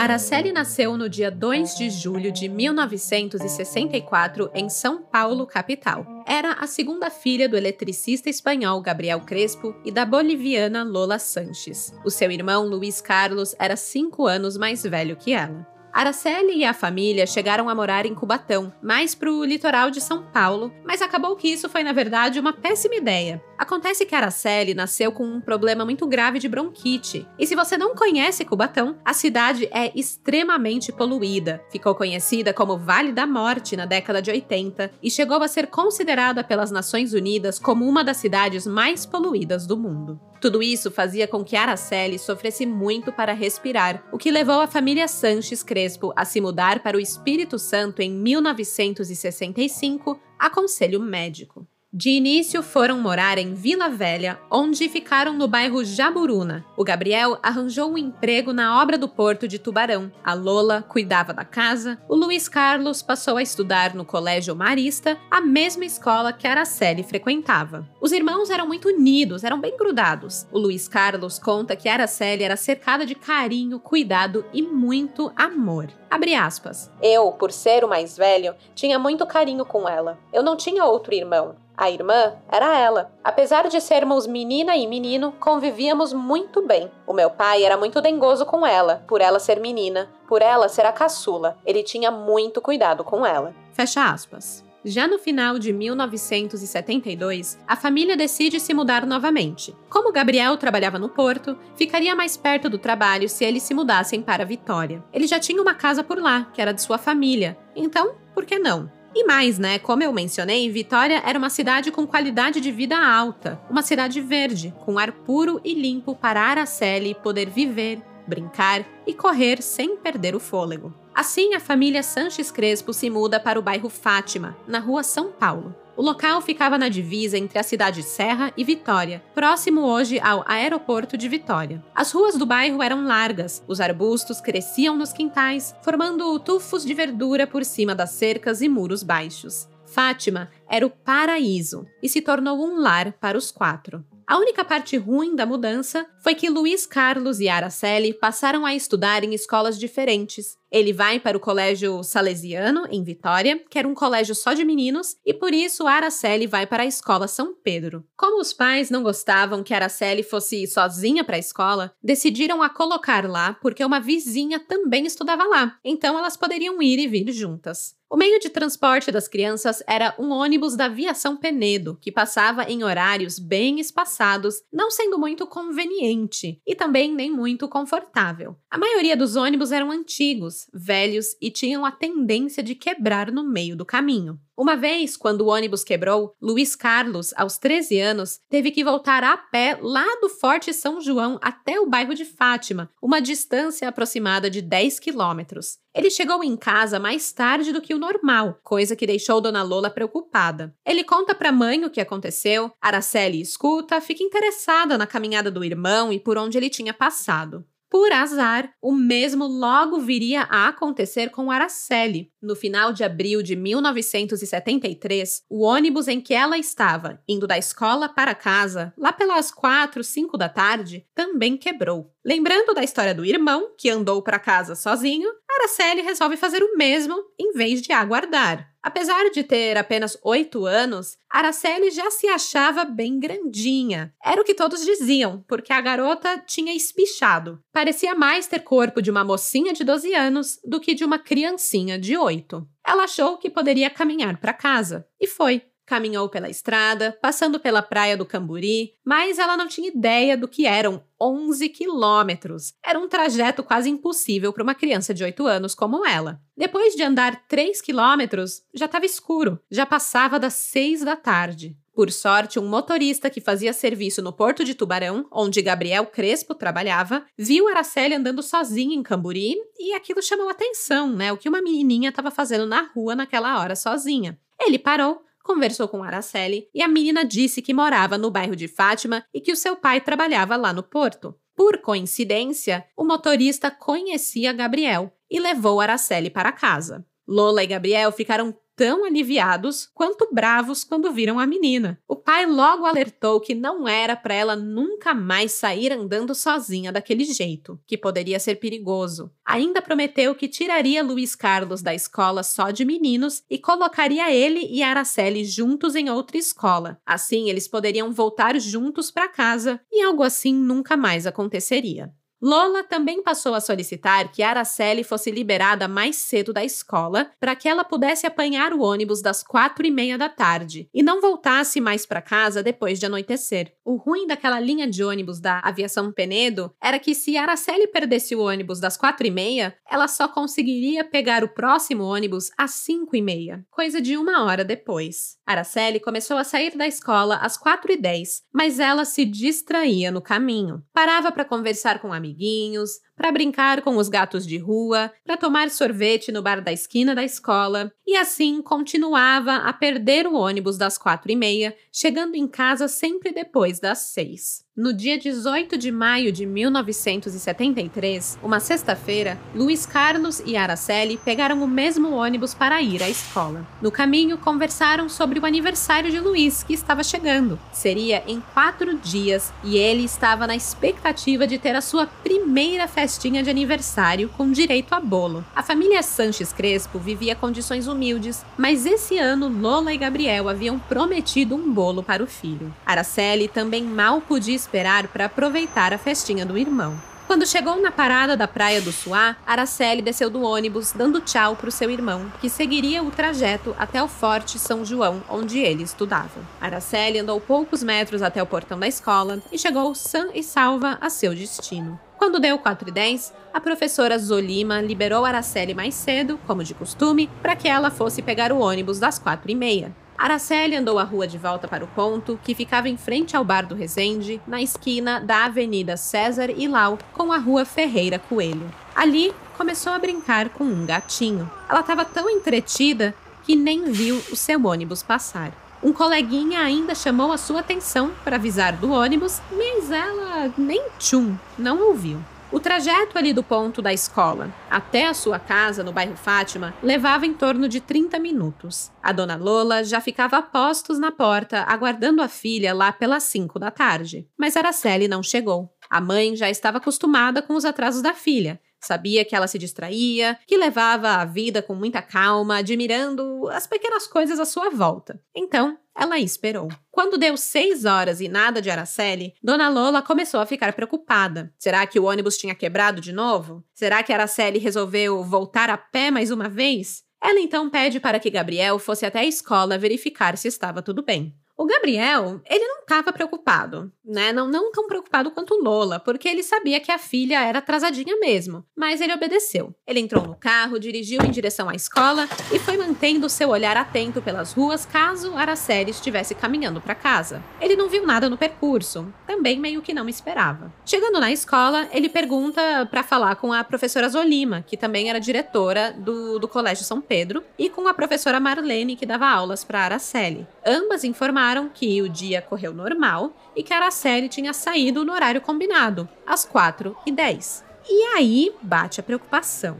Araceli 0.06 0.52
nasceu 0.52 0.96
no 0.96 1.08
dia 1.08 1.32
2 1.32 1.75
de 1.75 1.90
julho 1.90 2.30
de 2.30 2.48
1964 2.48 4.48
em 4.54 4.68
São 4.68 5.02
Paulo, 5.02 5.44
capital. 5.44 6.06
Era 6.25 6.52
a 6.52 6.68
segunda 6.68 7.10
filha 7.10 7.48
do 7.48 7.56
eletricista 7.56 8.30
espanhol 8.30 8.80
Gabriel 8.80 9.22
Crespo 9.22 9.75
e 9.84 9.90
da 9.90 10.06
boliviana 10.06 10.84
Lola 10.84 11.18
Sanches. 11.18 11.92
O 12.04 12.10
seu 12.10 12.30
irmão 12.30 12.68
Luiz 12.68 13.00
Carlos 13.00 13.56
era 13.58 13.75
cinco 13.75 14.26
anos 14.26 14.56
mais 14.56 14.84
velho 14.84 15.16
que 15.16 15.32
ela. 15.32 15.66
Araceli 15.96 16.58
e 16.58 16.64
a 16.66 16.74
família 16.74 17.26
chegaram 17.26 17.70
a 17.70 17.74
morar 17.74 18.04
em 18.04 18.14
Cubatão, 18.14 18.70
mais 18.82 19.14
para 19.14 19.32
o 19.32 19.42
litoral 19.42 19.90
de 19.90 19.98
São 19.98 20.24
Paulo, 20.24 20.70
mas 20.84 21.00
acabou 21.00 21.34
que 21.36 21.48
isso 21.48 21.70
foi, 21.70 21.82
na 21.82 21.94
verdade, 21.94 22.38
uma 22.38 22.52
péssima 22.52 22.96
ideia. 22.96 23.42
Acontece 23.56 24.04
que 24.04 24.14
Araceli 24.14 24.74
nasceu 24.74 25.10
com 25.10 25.24
um 25.24 25.40
problema 25.40 25.86
muito 25.86 26.06
grave 26.06 26.38
de 26.38 26.50
bronquite. 26.50 27.26
E 27.38 27.46
se 27.46 27.54
você 27.54 27.78
não 27.78 27.94
conhece 27.94 28.44
Cubatão, 28.44 28.98
a 29.02 29.14
cidade 29.14 29.70
é 29.72 29.90
extremamente 29.98 30.92
poluída. 30.92 31.64
Ficou 31.70 31.94
conhecida 31.94 32.52
como 32.52 32.76
Vale 32.76 33.10
da 33.10 33.26
Morte 33.26 33.74
na 33.74 33.86
década 33.86 34.20
de 34.20 34.30
80 34.30 34.90
e 35.02 35.10
chegou 35.10 35.42
a 35.42 35.48
ser 35.48 35.68
considerada 35.68 36.44
pelas 36.44 36.70
Nações 36.70 37.14
Unidas 37.14 37.58
como 37.58 37.88
uma 37.88 38.04
das 38.04 38.18
cidades 38.18 38.66
mais 38.66 39.06
poluídas 39.06 39.66
do 39.66 39.78
mundo. 39.78 40.20
Tudo 40.40 40.62
isso 40.62 40.90
fazia 40.90 41.26
com 41.26 41.45
que 41.45 41.57
Araceli 41.57 42.19
sofresse 42.19 42.66
muito 42.66 43.12
para 43.12 43.33
respirar, 43.33 44.07
o 44.12 44.19
que 44.19 44.31
levou 44.31 44.61
a 44.61 44.66
família 44.66 45.09
Sanches 45.09 45.62
Crespo 45.62 46.12
a 46.14 46.25
se 46.25 46.40
mudar 46.40 46.83
para 46.83 46.97
o 46.97 47.00
Espírito 47.00 47.59
Santo 47.59 48.02
em 48.02 48.11
1965 48.11 50.21
a 50.38 50.50
conselho 50.50 51.00
médico. 51.00 51.66
De 51.98 52.10
início 52.10 52.62
foram 52.62 53.00
morar 53.00 53.38
em 53.38 53.54
Vila 53.54 53.88
Velha, 53.88 54.38
onde 54.50 54.86
ficaram 54.86 55.32
no 55.32 55.48
bairro 55.48 55.82
Jaburuna. 55.82 56.62
O 56.76 56.84
Gabriel 56.84 57.38
arranjou 57.42 57.90
um 57.90 57.96
emprego 57.96 58.52
na 58.52 58.82
obra 58.82 58.98
do 58.98 59.08
porto 59.08 59.48
de 59.48 59.58
Tubarão. 59.58 60.12
A 60.22 60.34
Lola 60.34 60.84
cuidava 60.86 61.32
da 61.32 61.42
casa. 61.42 61.98
O 62.06 62.14
Luiz 62.14 62.50
Carlos 62.50 63.00
passou 63.00 63.38
a 63.38 63.42
estudar 63.42 63.94
no 63.94 64.04
Colégio 64.04 64.54
Marista, 64.54 65.16
a 65.30 65.40
mesma 65.40 65.86
escola 65.86 66.34
que 66.34 66.46
Araceli 66.46 67.02
frequentava. 67.02 67.88
Os 67.98 68.12
irmãos 68.12 68.50
eram 68.50 68.66
muito 68.66 68.88
unidos, 68.88 69.42
eram 69.42 69.58
bem 69.58 69.74
grudados. 69.74 70.46
O 70.52 70.58
Luiz 70.58 70.86
Carlos 70.86 71.38
conta 71.38 71.74
que 71.74 71.88
Araceli 71.88 72.44
era 72.44 72.58
cercada 72.58 73.06
de 73.06 73.14
carinho, 73.14 73.80
cuidado 73.80 74.44
e 74.52 74.60
muito 74.60 75.32
amor. 75.34 75.88
Abre 76.10 76.34
aspas. 76.34 76.90
Eu, 77.02 77.32
por 77.32 77.50
ser 77.50 77.84
o 77.84 77.88
mais 77.88 78.18
velho, 78.18 78.54
tinha 78.74 78.98
muito 78.98 79.26
carinho 79.26 79.64
com 79.64 79.88
ela. 79.88 80.18
Eu 80.30 80.42
não 80.42 80.56
tinha 80.56 80.84
outro 80.84 81.14
irmão. 81.14 81.56
A 81.76 81.90
irmã 81.90 82.35
era 82.50 82.78
ela. 82.78 83.12
Apesar 83.23 83.68
de 83.68 83.80
sermos 83.80 84.26
menina 84.26 84.76
e 84.76 84.87
menino, 84.87 85.33
convivíamos 85.38 86.12
muito 86.12 86.66
bem. 86.66 86.90
O 87.06 87.12
meu 87.12 87.28
pai 87.30 87.64
era 87.64 87.76
muito 87.76 88.00
dengoso 88.00 88.47
com 88.47 88.66
ela, 88.66 89.04
por 89.06 89.20
ela 89.20 89.38
ser 89.38 89.61
menina, 89.61 90.09
por 90.27 90.40
ela 90.40 90.68
ser 90.68 90.87
a 90.87 90.92
caçula. 90.92 91.59
Ele 91.66 91.83
tinha 91.83 92.11
muito 92.11 92.62
cuidado 92.62 93.05
com 93.05 93.27
ela. 93.27 93.55
Fecha 93.72 94.11
aspas. 94.11 94.64
Já 94.88 95.09
no 95.09 95.18
final 95.18 95.59
de 95.59 95.72
1972, 95.72 97.59
a 97.66 97.74
família 97.74 98.16
decide 98.16 98.61
se 98.61 98.72
mudar 98.72 99.05
novamente. 99.05 99.74
Como 99.90 100.12
Gabriel 100.12 100.57
trabalhava 100.57 100.96
no 100.96 101.09
porto, 101.09 101.59
ficaria 101.74 102.14
mais 102.14 102.37
perto 102.37 102.70
do 102.70 102.79
trabalho 102.79 103.29
se 103.29 103.44
eles 103.44 103.64
se 103.64 103.74
mudassem 103.74 104.22
para 104.22 104.44
Vitória. 104.44 105.03
Ele 105.12 105.27
já 105.27 105.40
tinha 105.40 105.61
uma 105.61 105.74
casa 105.74 106.05
por 106.05 106.22
lá, 106.22 106.46
que 106.55 106.62
era 106.62 106.72
de 106.72 106.81
sua 106.81 106.98
família, 106.98 107.59
então, 107.74 108.14
por 108.33 108.46
que 108.46 108.61
não? 108.61 108.88
E 109.18 109.24
mais, 109.24 109.59
né? 109.59 109.79
Como 109.79 110.02
eu 110.02 110.12
mencionei, 110.12 110.70
Vitória 110.70 111.22
era 111.24 111.38
uma 111.38 111.48
cidade 111.48 111.90
com 111.90 112.07
qualidade 112.07 112.61
de 112.61 112.70
vida 112.70 112.98
alta, 112.98 113.59
uma 113.70 113.81
cidade 113.81 114.20
verde, 114.20 114.74
com 114.85 114.98
ar 114.98 115.11
puro 115.11 115.59
e 115.64 115.72
limpo 115.72 116.14
para 116.14 116.42
Araceli 116.42 117.14
poder 117.14 117.48
viver, 117.48 118.02
brincar 118.26 118.85
e 119.07 119.14
correr 119.14 119.62
sem 119.62 119.96
perder 119.96 120.35
o 120.35 120.38
fôlego. 120.38 120.92
Assim, 121.14 121.55
a 121.55 121.61
família 121.61 122.02
Sanches 122.02 122.50
Crespo 122.50 122.92
se 122.92 123.09
muda 123.09 123.40
para 123.40 123.59
o 123.59 123.62
bairro 123.62 123.88
Fátima, 123.88 124.55
na 124.68 124.81
rua 124.81 125.02
São 125.02 125.33
Paulo. 125.33 125.74
O 125.96 126.02
local 126.02 126.42
ficava 126.42 126.76
na 126.76 126.90
divisa 126.90 127.38
entre 127.38 127.59
a 127.59 127.62
cidade 127.62 128.02
Serra 128.02 128.52
e 128.54 128.62
Vitória, 128.62 129.24
próximo 129.35 129.80
hoje 129.80 130.20
ao 130.20 130.44
aeroporto 130.46 131.16
de 131.16 131.26
Vitória. 131.26 131.82
As 131.94 132.12
ruas 132.12 132.37
do 132.37 132.44
bairro 132.44 132.82
eram 132.82 133.06
largas, 133.06 133.64
os 133.66 133.80
arbustos 133.80 134.38
cresciam 134.38 134.94
nos 134.94 135.11
quintais, 135.11 135.74
formando 135.80 136.38
tufos 136.38 136.85
de 136.85 136.92
verdura 136.92 137.46
por 137.46 137.64
cima 137.64 137.94
das 137.94 138.11
cercas 138.11 138.61
e 138.61 138.68
muros 138.68 139.02
baixos. 139.02 139.66
Fátima 139.87 140.50
era 140.68 140.85
o 140.85 140.90
paraíso 140.90 141.87
e 142.02 142.11
se 142.11 142.20
tornou 142.20 142.62
um 142.62 142.78
lar 142.78 143.12
para 143.14 143.38
os 143.38 143.50
quatro. 143.50 144.04
A 144.28 144.38
única 144.38 144.64
parte 144.64 144.96
ruim 144.96 145.36
da 145.36 145.46
mudança 145.46 146.04
foi 146.18 146.34
que 146.34 146.50
Luiz 146.50 146.84
Carlos 146.84 147.38
e 147.38 147.48
Araceli 147.48 148.12
passaram 148.12 148.66
a 148.66 148.74
estudar 148.74 149.22
em 149.22 149.32
escolas 149.32 149.78
diferentes. 149.78 150.58
Ele 150.68 150.92
vai 150.92 151.20
para 151.20 151.36
o 151.36 151.40
Colégio 151.40 152.02
Salesiano, 152.02 152.88
em 152.90 153.04
Vitória, 153.04 153.64
que 153.70 153.78
era 153.78 153.86
um 153.86 153.94
colégio 153.94 154.34
só 154.34 154.52
de 154.52 154.64
meninos, 154.64 155.16
e 155.24 155.32
por 155.32 155.54
isso 155.54 155.86
Araceli 155.86 156.48
vai 156.48 156.66
para 156.66 156.82
a 156.82 156.86
Escola 156.86 157.28
São 157.28 157.54
Pedro. 157.54 158.04
Como 158.16 158.40
os 158.40 158.52
pais 158.52 158.90
não 158.90 159.04
gostavam 159.04 159.62
que 159.62 159.72
Araceli 159.72 160.24
fosse 160.24 160.66
sozinha 160.66 161.22
para 161.22 161.36
a 161.36 161.38
escola, 161.38 161.94
decidiram 162.02 162.64
a 162.64 162.68
colocar 162.68 163.30
lá 163.30 163.56
porque 163.62 163.84
uma 163.84 164.00
vizinha 164.00 164.58
também 164.58 165.06
estudava 165.06 165.44
lá, 165.44 165.78
então 165.84 166.18
elas 166.18 166.36
poderiam 166.36 166.82
ir 166.82 166.98
e 166.98 167.06
vir 167.06 167.30
juntas. 167.30 167.95
O 168.09 168.16
meio 168.16 168.38
de 168.38 168.49
transporte 168.49 169.11
das 169.11 169.27
crianças 169.27 169.83
era 169.85 170.14
um 170.16 170.31
ônibus 170.31 170.77
da 170.77 170.87
Viação 170.87 171.37
Penedo, 171.37 171.99
que 172.01 172.12
passava 172.12 172.62
em 172.62 172.85
horários 172.85 173.37
bem 173.37 173.81
espaçados, 173.81 174.62
não 174.73 174.92
sendo 174.92 175.19
muito 175.19 175.45
conveniente 175.45 176.61
e 176.64 176.77
também 176.77 177.12
nem 177.12 177.33
muito 177.33 177.69
confortável. 177.69 178.57
A 178.71 178.79
maioria 178.79 179.16
dos 179.16 179.35
ônibus 179.35 179.73
eram 179.73 179.90
antigos, 179.90 180.71
velhos 180.73 181.37
e 181.42 181.51
tinham 181.51 181.85
a 181.85 181.90
tendência 181.90 182.62
de 182.62 182.77
quebrar 182.77 183.33
no 183.33 183.42
meio 183.42 183.77
do 183.77 183.85
caminho. 183.85 184.38
Uma 184.57 184.75
vez, 184.75 185.19
quando 185.19 185.42
o 185.42 185.49
ônibus 185.49 185.85
quebrou, 185.85 186.35
Luiz 186.40 186.75
Carlos, 186.75 187.35
aos 187.37 187.59
13 187.59 188.01
anos, 188.01 188.40
teve 188.49 188.71
que 188.71 188.83
voltar 188.83 189.23
a 189.23 189.37
pé 189.37 189.79
lá 189.83 190.07
do 190.23 190.31
Forte 190.31 190.73
São 190.73 190.99
João 190.99 191.38
até 191.42 191.79
o 191.79 191.87
bairro 191.87 192.14
de 192.14 192.25
Fátima, 192.25 192.90
uma 193.03 193.21
distância 193.21 193.87
aproximada 193.87 194.49
de 194.49 194.62
10 194.62 194.99
quilômetros. 194.99 195.77
Ele 195.95 196.09
chegou 196.09 196.42
em 196.42 196.57
casa 196.57 196.99
mais 196.99 197.31
tarde 197.33 197.71
do 197.71 197.83
que 197.83 197.95
o 197.95 197.99
normal, 197.99 198.59
coisa 198.62 198.97
que 198.97 199.07
deixou 199.07 199.42
Dona 199.42 199.62
Lola 199.62 199.90
preocupada. 199.90 200.75
Ele 200.87 201.05
conta 201.05 201.35
para 201.35 201.51
a 201.51 201.53
mãe 201.53 201.85
o 201.85 201.90
que 201.90 202.01
aconteceu, 202.01 202.73
Araceli 202.81 203.42
escuta, 203.42 204.01
fica 204.01 204.23
interessada 204.23 204.97
na 204.97 205.07
caminhada 205.07 205.51
do 205.51 205.62
irmão 205.62 206.11
e 206.11 206.19
por 206.19 206.38
onde 206.38 206.57
ele 206.57 206.71
tinha 206.71 206.95
passado. 206.95 207.62
Por 207.96 208.12
azar, 208.12 208.74
o 208.82 208.92
mesmo 208.92 209.46
logo 209.46 209.98
viria 210.00 210.42
a 210.42 210.68
acontecer 210.68 211.30
com 211.30 211.50
Araceli. 211.50 212.30
No 212.42 212.54
final 212.54 212.92
de 212.92 213.02
abril 213.02 213.42
de 213.42 213.56
1973, 213.56 215.42
o 215.48 215.62
ônibus 215.62 216.06
em 216.06 216.20
que 216.20 216.35
ela 216.35 216.59
estava, 216.59 217.22
indo 217.26 217.46
da 217.46 217.56
escola 217.56 218.06
para 218.06 218.35
casa, 218.35 218.92
lá 218.98 219.14
pelas 219.14 219.50
4, 219.50 220.04
5 220.04 220.37
da 220.37 220.46
tarde, 220.46 221.06
também 221.14 221.56
quebrou. 221.56 222.12
Lembrando 222.22 222.74
da 222.74 222.85
história 222.85 223.14
do 223.14 223.24
irmão, 223.24 223.70
que 223.78 223.88
andou 223.88 224.20
para 224.20 224.38
casa 224.38 224.74
sozinho, 224.74 225.30
Araceli 225.50 226.02
resolve 226.02 226.37
fazer 226.37 226.62
o 226.62 226.76
mesmo 226.76 227.16
em 227.40 227.54
vez 227.54 227.80
de 227.80 227.92
aguardar. 227.92 228.75
Apesar 228.87 229.31
de 229.31 229.42
ter 229.42 229.77
apenas 229.77 230.16
oito 230.22 230.64
anos, 230.64 231.18
Araceli 231.29 231.90
já 231.90 232.09
se 232.09 232.29
achava 232.29 232.85
bem 232.85 233.18
grandinha. 233.18 234.14
Era 234.25 234.40
o 234.40 234.44
que 234.44 234.55
todos 234.55 234.85
diziam, 234.85 235.44
porque 235.49 235.72
a 235.72 235.81
garota 235.81 236.38
tinha 236.46 236.72
espichado. 236.72 237.59
Parecia 237.72 238.14
mais 238.14 238.46
ter 238.46 238.61
corpo 238.61 239.03
de 239.03 239.11
uma 239.11 239.25
mocinha 239.25 239.72
de 239.72 239.83
12 239.83 240.14
anos 240.14 240.61
do 240.64 240.79
que 240.79 240.94
de 240.94 241.05
uma 241.05 241.18
criancinha 241.18 241.99
de 241.99 242.16
8. 242.16 242.64
Ela 242.87 243.03
achou 243.03 243.37
que 243.38 243.51
poderia 243.51 243.90
caminhar 243.90 244.38
para 244.38 244.53
casa 244.53 245.05
e 245.20 245.27
foi. 245.27 245.62
Caminhou 245.87 246.29
pela 246.29 246.51
estrada, 246.51 247.16
passando 247.22 247.61
pela 247.61 247.81
praia 247.81 248.16
do 248.16 248.27
Camburi, 248.27 248.94
mas 249.05 249.38
ela 249.38 249.57
não 249.57 249.68
tinha 249.68 249.88
ideia 249.88 250.37
do 250.37 250.49
que 250.49 250.66
eram 250.66 251.05
11 251.20 251.68
quilômetros. 251.68 252.75
Era 252.85 252.99
um 252.99 253.09
trajeto 253.09 253.62
quase 253.62 253.88
impossível 253.88 254.53
para 254.53 254.64
uma 254.64 254.75
criança 254.75 255.14
de 255.14 255.22
8 255.22 255.46
anos 255.46 255.77
como 255.77 256.05
ela. 256.05 256.40
Depois 256.57 256.94
de 256.94 257.05
andar 257.05 257.46
3 257.46 257.81
quilômetros, 257.81 258.62
já 258.75 258.87
estava 258.87 259.07
escuro, 259.07 259.61
já 259.70 259.87
passava 259.87 260.40
das 260.40 260.55
6 260.55 261.03
da 261.05 261.14
tarde. 261.14 261.77
Por 261.96 262.12
sorte, 262.12 262.59
um 262.59 262.68
motorista 262.68 263.31
que 263.31 263.40
fazia 263.40 263.72
serviço 263.72 264.20
no 264.20 264.31
Porto 264.31 264.62
de 264.62 264.75
Tubarão, 264.75 265.27
onde 265.33 265.62
Gabriel 265.62 266.05
Crespo 266.05 266.55
trabalhava, 266.55 267.25
viu 267.38 267.68
Araceli 267.68 268.14
andando 268.14 268.42
sozinha 268.42 268.94
em 268.94 269.03
Camburi 269.03 269.55
e 269.79 269.94
aquilo 269.94 270.20
chamou 270.20 270.51
atenção, 270.51 271.09
né? 271.09 271.33
O 271.33 271.38
que 271.38 271.49
uma 271.49 271.62
menininha 271.62 272.11
estava 272.11 272.31
fazendo 272.31 272.66
na 272.66 272.83
rua 272.83 273.14
naquela 273.14 273.59
hora 273.59 273.75
sozinha. 273.75 274.38
Ele 274.61 274.79
parou, 274.79 275.22
conversou 275.46 275.87
com 275.87 276.02
Araceli 276.02 276.68
e 276.74 276.82
a 276.82 276.88
menina 276.88 277.24
disse 277.24 277.62
que 277.62 277.72
morava 277.72 278.18
no 278.18 278.30
bairro 278.30 278.56
de 278.56 278.66
Fátima 278.66 279.24
e 279.32 279.40
que 279.40 279.52
o 279.52 279.56
seu 279.56 279.76
pai 279.76 280.00
trabalhava 280.00 280.56
lá 280.56 280.72
no 280.72 280.82
porto. 280.82 281.35
Por 281.54 281.78
coincidência, 281.78 282.85
o 282.96 283.04
motorista 283.04 283.70
conhecia 283.70 284.52
Gabriel 284.52 285.11
e 285.30 285.40
levou 285.40 285.80
Araceli 285.80 286.28
para 286.28 286.52
casa. 286.52 287.06
Lola 287.26 287.62
e 287.62 287.66
Gabriel 287.66 288.12
ficaram 288.12 288.54
tão 288.76 289.06
aliviados 289.06 289.88
quanto 289.94 290.28
bravos 290.30 290.84
quando 290.84 291.10
viram 291.10 291.40
a 291.40 291.46
menina. 291.46 291.98
O 292.06 292.14
pai 292.14 292.44
logo 292.44 292.84
alertou 292.84 293.40
que 293.40 293.54
não 293.54 293.88
era 293.88 294.14
para 294.14 294.34
ela 294.34 294.54
nunca 294.54 295.14
mais 295.14 295.52
sair 295.52 295.90
andando 295.90 296.34
sozinha 296.34 296.92
daquele 296.92 297.24
jeito, 297.24 297.80
que 297.86 297.96
poderia 297.96 298.38
ser 298.38 298.56
perigoso. 298.56 299.32
Ainda 299.44 299.80
prometeu 299.80 300.34
que 300.34 300.46
tiraria 300.46 301.02
Luiz 301.02 301.34
Carlos 301.34 301.80
da 301.80 301.94
escola 301.94 302.42
só 302.42 302.70
de 302.70 302.84
meninos 302.84 303.42
e 303.48 303.58
colocaria 303.58 304.30
ele 304.30 304.66
e 304.70 304.82
Araceli 304.82 305.44
juntos 305.44 305.96
em 305.96 306.10
outra 306.10 306.36
escola. 306.36 307.00
Assim, 307.06 307.48
eles 307.48 307.66
poderiam 307.66 308.12
voltar 308.12 308.60
juntos 308.60 309.10
para 309.10 309.28
casa 309.28 309.80
e 309.90 310.02
algo 310.02 310.22
assim 310.22 310.52
nunca 310.52 310.96
mais 310.96 311.26
aconteceria. 311.26 312.12
Lola 312.40 312.85
também 312.85 313.22
passou 313.22 313.55
a 313.55 313.62
solicitar 313.62 314.31
que 314.31 314.42
Araceli 314.42 315.03
fosse 315.03 315.31
liberada 315.31 315.88
mais 315.88 316.16
cedo 316.16 316.53
da 316.53 316.62
escola 316.62 317.31
para 317.40 317.57
que 317.57 317.66
ela 317.66 317.83
pudesse 317.83 318.27
apanhar 318.27 318.75
o 318.75 318.83
ônibus 318.83 319.22
das 319.22 319.42
quatro 319.42 319.87
e 319.87 319.90
meia 319.90 320.18
da 320.18 320.29
tarde 320.29 320.87
e 320.92 321.03
não 321.03 321.18
voltasse 321.18 321.81
mais 321.81 322.05
para 322.05 322.20
casa 322.20 322.62
depois 322.62 322.99
de 322.99 323.07
anoitecer. 323.07 323.72
O 323.83 323.96
ruim 323.96 324.27
daquela 324.27 324.61
linha 324.61 324.87
de 324.87 325.03
ônibus 325.03 325.40
da 325.40 325.61
Aviação 325.61 326.12
Penedo 326.12 326.70
era 326.83 326.99
que 326.99 327.14
se 327.14 327.38
Araceli 327.38 327.87
perdesse 327.87 328.37
o 328.37 328.42
ônibus 328.42 328.81
das 328.81 328.99
quatro 328.99 329.27
e 329.27 329.31
meia, 329.31 329.75
ela 329.90 330.07
só 330.07 330.29
conseguiria 330.29 331.05
pegar 331.05 331.42
o 331.42 331.49
próximo 331.49 332.05
ônibus 332.05 332.51
às 332.59 332.72
cinco 332.72 333.16
e 333.16 333.22
meia, 333.22 333.64
coisa 333.70 333.99
de 333.99 334.14
uma 334.14 334.44
hora 334.44 334.62
depois. 334.62 335.38
Araceli 335.46 336.01
começou 336.01 336.37
a 336.37 336.44
sair 336.44 336.77
da 336.77 336.87
escola 336.87 337.37
às 337.37 337.57
quatro 337.57 337.90
e 337.90 337.96
dez, 337.96 338.42
mas 338.53 338.79
ela 338.79 339.07
se 339.07 339.25
distraía 339.25 340.11
no 340.11 340.20
caminho. 340.20 340.83
Parava 340.92 341.33
para 341.33 341.44
conversar 341.44 341.99
com 341.99 342.12
amigos 342.12 342.25
amiguinhos, 342.26 343.00
para 343.16 343.33
brincar 343.33 343.81
com 343.81 343.96
os 343.96 344.09
gatos 344.09 344.46
de 344.46 344.59
rua, 344.59 345.11
para 345.24 345.37
tomar 345.37 345.70
sorvete 345.70 346.31
no 346.31 346.42
bar 346.42 346.61
da 346.61 346.72
esquina 346.72 347.14
da 347.14 347.24
escola, 347.24 347.90
e 348.07 348.14
assim 348.14 348.61
continuava 348.61 349.57
a 349.57 349.72
perder 349.72 350.26
o 350.26 350.35
ônibus 350.35 350.76
das 350.76 350.98
quatro 350.98 351.33
e 351.33 351.37
meia, 351.37 351.74
chegando 351.90 352.35
em 352.35 352.46
casa 352.46 352.87
sempre 352.87 353.33
depois 353.33 353.81
das 353.81 353.98
seis. 353.98 354.66
No 354.76 354.92
dia 354.92 355.16
18 355.18 355.79
de 355.79 355.90
maio 355.90 356.31
de 356.31 356.44
1973, 356.44 358.38
uma 358.42 358.61
sexta-feira, 358.61 359.40
Luiz 359.55 359.87
Carlos 359.87 360.42
e 360.44 360.55
Araceli 360.55 361.16
pegaram 361.16 361.62
o 361.62 361.66
mesmo 361.66 362.14
ônibus 362.14 362.52
para 362.52 362.83
ir 362.83 363.02
à 363.02 363.09
escola. 363.09 363.66
No 363.81 363.90
caminho, 363.90 364.37
conversaram 364.37 365.09
sobre 365.09 365.38
o 365.38 365.46
aniversário 365.46 366.11
de 366.11 366.20
Luiz, 366.20 366.62
que 366.62 366.74
estava 366.74 367.02
chegando. 367.02 367.59
Seria 367.72 368.22
em 368.26 368.42
quatro 368.52 368.98
dias 368.98 369.50
e 369.64 369.79
ele 369.79 370.05
estava 370.05 370.46
na 370.46 370.55
expectativa 370.55 371.46
de 371.46 371.57
ter 371.59 371.74
a 371.74 371.81
sua 371.81 372.07
primeira 372.07 372.87
festinha 373.07 373.40
de 373.40 373.49
aniversário 373.49 374.29
com 374.37 374.51
direito 374.51 374.92
a 374.92 374.99
bolo. 374.99 375.45
A 375.55 375.62
família 375.62 376.03
Sanches 376.03 376.53
Crespo 376.53 376.99
vivia 376.99 377.37
condições 377.37 377.87
humildes, 377.87 378.45
mas 378.59 378.85
esse 378.85 379.16
ano 379.16 379.47
Lola 379.47 379.92
e 379.92 379.97
Gabriel 379.97 380.49
haviam 380.49 380.77
prometido 380.77 381.55
um 381.55 381.73
bolo 381.73 382.03
para 382.03 382.21
o 382.21 382.27
filho. 382.27 382.75
Araceli 382.85 383.47
também 383.47 383.85
mal 383.85 384.21
podia 384.21 384.57
esperar 384.57 385.07
para 385.07 385.27
aproveitar 385.27 385.95
a 385.95 385.99
festinha 385.99 386.45
do 386.45 386.59
irmão. 386.59 387.01
Quando 387.29 387.47
chegou 387.47 387.81
na 387.81 387.92
parada 387.92 388.37
da 388.37 388.49
Praia 388.49 388.81
do 388.81 388.90
Suá, 388.90 389.37
Araceli 389.47 390.03
desceu 390.03 390.29
do 390.29 390.42
ônibus 390.42 390.90
dando 390.90 391.21
tchau 391.21 391.55
para 391.55 391.69
o 391.69 391.73
seu 391.73 391.88
irmão, 391.88 392.33
que 392.40 392.51
seguiria 392.51 393.05
o 393.05 393.11
trajeto 393.12 393.73
até 393.79 394.03
o 394.03 394.09
Forte 394.09 394.59
São 394.59 394.85
João, 394.85 395.23
onde 395.29 395.61
ele 395.61 395.85
estudava. 395.85 396.40
Araceli 396.61 397.21
andou 397.21 397.40
poucos 397.40 397.85
metros 397.85 398.21
até 398.21 398.42
o 398.42 398.47
portão 398.47 398.81
da 398.81 398.88
escola 398.88 399.40
e 399.53 399.59
chegou 399.59 399.95
sã 399.95 400.29
e 400.35 400.42
salva 400.42 400.99
a 401.01 401.09
seu 401.09 401.33
destino. 401.33 402.01
Quando 402.18 402.40
deu 402.40 402.59
4 402.59 402.88
e 402.88 402.92
10, 402.92 403.33
a 403.52 403.61
professora 403.61 404.18
Zolima 404.18 404.81
liberou 404.81 405.24
Araceli 405.24 405.74
mais 405.74 405.94
cedo, 405.94 406.38
como 406.46 406.64
de 406.64 406.74
costume, 406.74 407.29
para 407.42 407.55
que 407.55 407.68
ela 407.68 407.90
fosse 407.90 408.22
pegar 408.22 408.52
o 408.52 408.59
ônibus 408.59 408.98
das 408.98 409.18
4 409.18 409.50
e 409.50 409.55
meia. 409.55 409.94
Araceli 410.16 410.74
andou 410.74 410.98
a 410.98 411.05
rua 411.05 411.26
de 411.26 411.37
volta 411.37 411.68
para 411.68 411.85
o 411.85 411.88
ponto, 411.88 412.40
que 412.42 412.55
ficava 412.55 412.88
em 412.88 412.96
frente 412.96 413.37
ao 413.37 413.44
bar 413.44 413.66
do 413.66 413.74
Resende, 413.74 414.40
na 414.46 414.62
esquina 414.62 415.20
da 415.20 415.44
Avenida 415.44 415.96
César 415.96 416.50
e 416.50 416.66
Lau, 416.66 416.98
com 417.12 417.31
a 417.31 417.38
rua 417.38 417.66
Ferreira 417.66 418.18
Coelho. 418.18 418.72
Ali, 418.94 419.35
começou 419.59 419.92
a 419.92 419.98
brincar 419.98 420.48
com 420.48 420.64
um 420.64 420.87
gatinho. 420.87 421.50
Ela 421.68 421.81
estava 421.81 422.05
tão 422.05 422.31
entretida 422.31 423.14
que 423.44 423.55
nem 423.55 423.92
viu 423.92 424.16
o 424.33 424.37
seu 424.37 424.64
ônibus 424.64 425.02
passar. 425.02 425.52
Um 425.82 425.92
coleguinha 425.92 426.60
ainda 426.60 426.94
chamou 426.94 427.32
a 427.32 427.38
sua 427.38 427.60
atenção 427.60 428.12
para 428.24 428.36
avisar 428.36 428.72
do 428.74 428.90
ônibus, 428.92 429.40
mas 429.52 429.90
ela 429.90 430.52
nem 430.56 430.82
tchum, 430.98 431.36
não 431.58 431.88
ouviu. 431.88 432.20
O 432.52 432.60
trajeto 432.60 433.18
ali 433.18 433.32
do 433.32 433.42
ponto 433.42 433.82
da 433.82 433.92
escola 433.92 434.54
até 434.70 435.08
a 435.08 435.14
sua 435.14 435.38
casa 435.38 435.82
no 435.82 435.92
bairro 435.92 436.16
Fátima 436.16 436.72
levava 436.80 437.26
em 437.26 437.34
torno 437.34 437.68
de 437.68 437.80
30 437.80 438.18
minutos. 438.20 438.90
A 439.02 439.12
dona 439.12 439.36
Lola 439.36 439.82
já 439.82 440.00
ficava 440.00 440.38
a 440.38 440.42
postos 440.42 440.98
na 440.98 441.10
porta, 441.10 441.64
aguardando 441.68 442.22
a 442.22 442.28
filha 442.28 442.72
lá 442.72 442.92
pelas 442.92 443.24
5 443.24 443.58
da 443.58 443.70
tarde. 443.70 444.28
Mas 444.38 444.56
Araceli 444.56 445.08
não 445.08 445.22
chegou. 445.22 445.68
A 445.90 446.00
mãe 446.00 446.36
já 446.36 446.48
estava 446.48 446.78
acostumada 446.78 447.42
com 447.42 447.54
os 447.54 447.64
atrasos 447.64 448.00
da 448.00 448.14
filha. 448.14 448.60
Sabia 448.87 449.25
que 449.25 449.35
ela 449.35 449.49
se 449.49 449.59
distraía, 449.59 450.38
que 450.46 450.57
levava 450.57 451.16
a 451.16 451.25
vida 451.25 451.61
com 451.61 451.75
muita 451.75 452.01
calma, 452.01 452.59
admirando 452.59 453.49
as 453.49 453.66
pequenas 453.66 454.07
coisas 454.07 454.38
à 454.38 454.44
sua 454.44 454.70
volta. 454.70 455.20
Então, 455.35 455.77
ela 455.92 456.20
esperou. 456.20 456.68
Quando 456.88 457.18
deu 457.18 457.37
seis 457.37 457.85
horas 457.85 458.20
e 458.20 458.29
nada 458.29 458.62
de 458.62 458.70
Araceli, 458.70 459.35
Dona 459.42 459.68
Lola 459.68 460.03
começou 460.03 460.38
a 460.38 460.46
ficar 460.46 460.72
preocupada. 460.72 461.53
Será 461.59 461.85
que 461.85 461.99
o 461.99 462.05
ônibus 462.05 462.37
tinha 462.37 462.55
quebrado 462.55 463.01
de 463.01 463.12
novo? 463.12 463.64
Será 463.75 464.05
que 464.05 464.12
Araceli 464.12 464.61
resolveu 464.61 465.25
voltar 465.25 465.68
a 465.68 465.77
pé 465.77 466.12
mais 466.12 466.31
uma 466.31 466.49
vez? 466.49 467.03
Ela 467.20 467.40
então 467.40 467.68
pede 467.68 467.99
para 467.99 468.20
que 468.20 468.31
Gabriel 468.31 468.79
fosse 468.79 469.05
até 469.05 469.18
a 469.18 469.27
escola 469.27 469.77
verificar 469.77 470.37
se 470.38 470.46
estava 470.46 470.81
tudo 470.81 471.03
bem. 471.03 471.35
O 471.59 471.64
Gabriel, 471.64 472.40
ele 472.44 472.64
não 472.66 472.81
estava 472.81 473.12
preocupado, 473.12 473.90
né? 474.07 474.33
Não, 474.33 474.49
não 474.49 474.71
tão 474.73 474.87
preocupado 474.87 475.31
quanto 475.31 475.61
Lola, 475.62 475.99
porque 475.99 476.29
ele 476.29 476.42
sabia 476.42 476.81
que 476.81 476.92
a 476.92 476.99
filha 476.99 477.45
era 477.45 477.59
atrasadinha 477.59 478.16
mesmo. 478.19 478.64
Mas 478.77 479.01
ele 479.01 479.12
obedeceu. 479.12 479.75
Ele 479.87 480.01
entrou 480.01 480.27
no 480.27 480.35
carro, 480.35 480.79
dirigiu 480.79 481.23
em 481.23 481.31
direção 481.31 481.69
à 481.69 481.75
escola 481.75 482.29
e 482.53 482.59
foi 482.59 482.77
mantendo 482.77 483.29
seu 483.29 483.51
olhar 483.51 483.77
atento 483.77 484.23
pelas 484.23 484.53
ruas 484.53 484.87
caso 484.87 485.37
Araceli 485.37 485.90
estivesse 485.90 486.35
caminhando 486.35 486.81
para 486.81 486.95
casa. 486.95 487.42
Ele 487.61 487.77
não 487.77 487.88
viu 487.88 488.07
nada 488.07 488.29
no 488.29 488.38
percurso, 488.38 489.12
também 489.27 489.59
meio 489.59 489.83
que 489.83 489.95
não 489.95 490.09
esperava. 490.09 490.73
Chegando 490.85 491.21
na 491.21 491.33
escola, 491.33 491.88
ele 491.92 492.09
pergunta 492.09 492.87
para 492.90 493.03
falar 493.03 493.37
com 493.37 493.53
a 493.53 493.64
professora 493.64 494.09
Zolima, 494.09 494.64
que 494.66 494.77
também 494.77 495.11
era 495.11 495.19
diretora 495.19 495.92
do, 495.92 496.38
do 496.38 496.49
Colégio 496.49 496.85
São 496.85 497.01
Pedro, 497.01 497.42
e 497.59 497.69
com 497.69 497.88
a 497.88 497.95
professora 497.95 498.40
Marlene, 498.40 498.97
que 498.97 499.07
dava 499.07 499.27
aulas 499.27 499.64
para 499.64 499.81
Araceli. 499.81 500.47
Ambas 500.64 501.05
informaram 501.05 501.37
informaram 501.57 501.69
que 501.73 502.03
o 502.03 502.09
dia 502.09 502.40
correu 502.40 502.73
normal 502.73 503.35
e 503.57 503.62
que 503.62 503.73
a 503.73 503.79
Araceli 503.79 504.29
tinha 504.29 504.53
saído 504.53 505.05
no 505.05 505.12
horário 505.12 505.40
combinado, 505.40 506.07
às 506.27 506.45
4 506.45 506.95
e 507.07 507.11
10. 507.11 507.64
E 507.88 508.03
aí 508.14 508.55
bate 508.61 509.01
a 509.01 509.03
preocupação. 509.03 509.79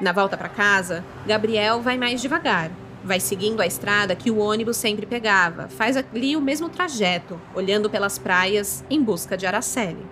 Na 0.00 0.10
volta 0.10 0.36
para 0.36 0.48
casa, 0.48 1.04
Gabriel 1.26 1.80
vai 1.80 1.98
mais 1.98 2.20
devagar. 2.20 2.70
Vai 3.04 3.20
seguindo 3.20 3.60
a 3.60 3.66
estrada 3.66 4.16
que 4.16 4.30
o 4.30 4.38
ônibus 4.38 4.78
sempre 4.78 5.04
pegava, 5.04 5.68
faz 5.68 5.96
ali 5.96 6.34
o 6.34 6.40
mesmo 6.40 6.70
trajeto, 6.70 7.38
olhando 7.54 7.90
pelas 7.90 8.18
praias 8.18 8.82
em 8.88 9.02
busca 9.02 9.36
de 9.36 9.46
Araceli. 9.46 10.04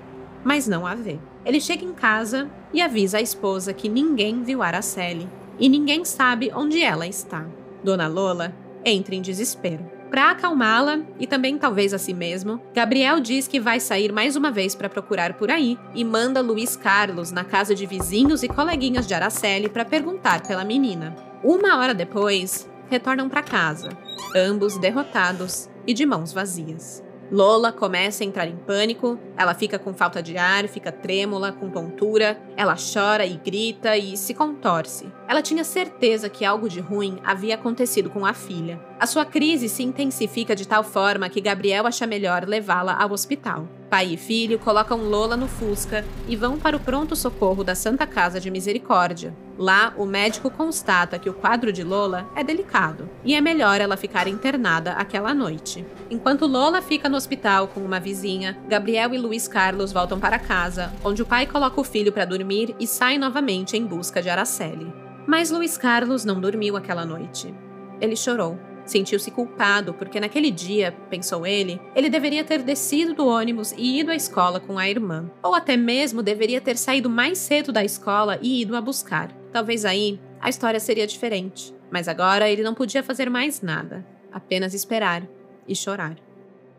Mas 0.44 0.68
não 0.68 0.86
a 0.86 0.94
vê. 0.94 1.18
Ele 1.44 1.60
chega 1.60 1.84
em 1.84 1.94
casa 1.94 2.50
e 2.72 2.82
avisa 2.82 3.18
a 3.18 3.22
esposa 3.22 3.72
que 3.72 3.88
ninguém 3.88 4.42
viu 4.42 4.62
Araceli 4.62 5.28
e 5.58 5.68
ninguém 5.68 6.04
sabe 6.04 6.52
onde 6.54 6.82
ela 6.82 7.06
está. 7.06 7.46
Dona 7.82 8.06
Lola 8.08 8.54
entra 8.84 9.14
em 9.14 9.22
desespero. 9.22 9.91
Para 10.12 10.32
acalmá-la 10.32 11.00
e 11.18 11.26
também 11.26 11.56
talvez 11.56 11.94
a 11.94 11.98
si 11.98 12.12
mesmo, 12.12 12.60
Gabriel 12.74 13.18
diz 13.18 13.48
que 13.48 13.58
vai 13.58 13.80
sair 13.80 14.12
mais 14.12 14.36
uma 14.36 14.50
vez 14.50 14.74
para 14.74 14.90
procurar 14.90 15.32
por 15.32 15.50
aí 15.50 15.78
e 15.94 16.04
manda 16.04 16.42
Luiz 16.42 16.76
Carlos 16.76 17.32
na 17.32 17.44
casa 17.44 17.74
de 17.74 17.86
vizinhos 17.86 18.42
e 18.42 18.48
coleguinhas 18.48 19.06
de 19.06 19.14
Araceli 19.14 19.70
para 19.70 19.86
perguntar 19.86 20.46
pela 20.46 20.66
menina. 20.66 21.16
Uma 21.42 21.78
hora 21.78 21.94
depois, 21.94 22.68
retornam 22.90 23.26
para 23.26 23.42
casa, 23.42 23.88
ambos 24.36 24.76
derrotados 24.76 25.70
e 25.86 25.94
de 25.94 26.04
mãos 26.04 26.30
vazias. 26.30 27.02
Lola 27.32 27.72
começa 27.72 28.22
a 28.22 28.26
entrar 28.26 28.46
em 28.46 28.56
pânico, 28.56 29.18
ela 29.38 29.54
fica 29.54 29.78
com 29.78 29.94
falta 29.94 30.22
de 30.22 30.36
ar, 30.36 30.68
fica 30.68 30.92
trêmula, 30.92 31.50
com 31.50 31.70
tontura, 31.70 32.38
ela 32.58 32.76
chora 32.76 33.24
e 33.24 33.38
grita 33.38 33.96
e 33.96 34.18
se 34.18 34.34
contorce. 34.34 35.10
Ela 35.26 35.40
tinha 35.40 35.64
certeza 35.64 36.28
que 36.28 36.44
algo 36.44 36.68
de 36.68 36.80
ruim 36.80 37.18
havia 37.24 37.54
acontecido 37.54 38.10
com 38.10 38.26
a 38.26 38.34
filha. 38.34 38.78
A 39.02 39.06
sua 39.06 39.24
crise 39.24 39.68
se 39.68 39.82
intensifica 39.82 40.54
de 40.54 40.64
tal 40.64 40.84
forma 40.84 41.28
que 41.28 41.40
Gabriel 41.40 41.88
acha 41.88 42.06
melhor 42.06 42.46
levá-la 42.46 42.94
ao 42.94 43.10
hospital. 43.10 43.66
Pai 43.90 44.12
e 44.12 44.16
filho 44.16 44.60
colocam 44.60 44.98
Lola 44.98 45.36
no 45.36 45.48
Fusca 45.48 46.04
e 46.28 46.36
vão 46.36 46.56
para 46.56 46.76
o 46.76 46.80
pronto-socorro 46.80 47.64
da 47.64 47.74
Santa 47.74 48.06
Casa 48.06 48.38
de 48.38 48.48
Misericórdia. 48.48 49.36
Lá, 49.58 49.92
o 49.96 50.06
médico 50.06 50.48
constata 50.52 51.18
que 51.18 51.28
o 51.28 51.34
quadro 51.34 51.72
de 51.72 51.82
Lola 51.82 52.30
é 52.36 52.44
delicado 52.44 53.10
e 53.24 53.34
é 53.34 53.40
melhor 53.40 53.80
ela 53.80 53.96
ficar 53.96 54.28
internada 54.28 54.92
aquela 54.92 55.34
noite. 55.34 55.84
Enquanto 56.08 56.46
Lola 56.46 56.80
fica 56.80 57.08
no 57.08 57.16
hospital 57.16 57.66
com 57.66 57.80
uma 57.80 57.98
vizinha, 57.98 58.56
Gabriel 58.68 59.12
e 59.12 59.18
Luiz 59.18 59.48
Carlos 59.48 59.92
voltam 59.92 60.20
para 60.20 60.38
casa, 60.38 60.92
onde 61.02 61.22
o 61.22 61.26
pai 61.26 61.44
coloca 61.44 61.80
o 61.80 61.84
filho 61.84 62.12
para 62.12 62.24
dormir 62.24 62.72
e 62.78 62.86
sai 62.86 63.18
novamente 63.18 63.76
em 63.76 63.84
busca 63.84 64.22
de 64.22 64.30
Araceli. 64.30 64.94
Mas 65.26 65.50
Luiz 65.50 65.76
Carlos 65.76 66.24
não 66.24 66.40
dormiu 66.40 66.76
aquela 66.76 67.04
noite. 67.04 67.52
Ele 68.00 68.14
chorou. 68.14 68.70
Sentiu-se 68.92 69.30
culpado 69.30 69.94
porque 69.94 70.20
naquele 70.20 70.50
dia, 70.50 70.92
pensou 71.08 71.46
ele, 71.46 71.80
ele 71.96 72.10
deveria 72.10 72.44
ter 72.44 72.62
descido 72.62 73.14
do 73.14 73.26
ônibus 73.26 73.72
e 73.72 74.00
ido 74.00 74.10
à 74.10 74.14
escola 74.14 74.60
com 74.60 74.78
a 74.78 74.86
irmã. 74.86 75.30
Ou 75.42 75.54
até 75.54 75.78
mesmo 75.78 76.22
deveria 76.22 76.60
ter 76.60 76.76
saído 76.76 77.08
mais 77.08 77.38
cedo 77.38 77.72
da 77.72 77.82
escola 77.82 78.38
e 78.42 78.60
ido 78.60 78.76
a 78.76 78.82
buscar. 78.82 79.32
Talvez 79.50 79.86
aí 79.86 80.20
a 80.38 80.50
história 80.50 80.78
seria 80.78 81.06
diferente. 81.06 81.74
Mas 81.90 82.06
agora 82.06 82.50
ele 82.50 82.62
não 82.62 82.74
podia 82.74 83.02
fazer 83.02 83.30
mais 83.30 83.62
nada, 83.62 84.06
apenas 84.30 84.74
esperar 84.74 85.26
e 85.66 85.74
chorar. 85.74 86.18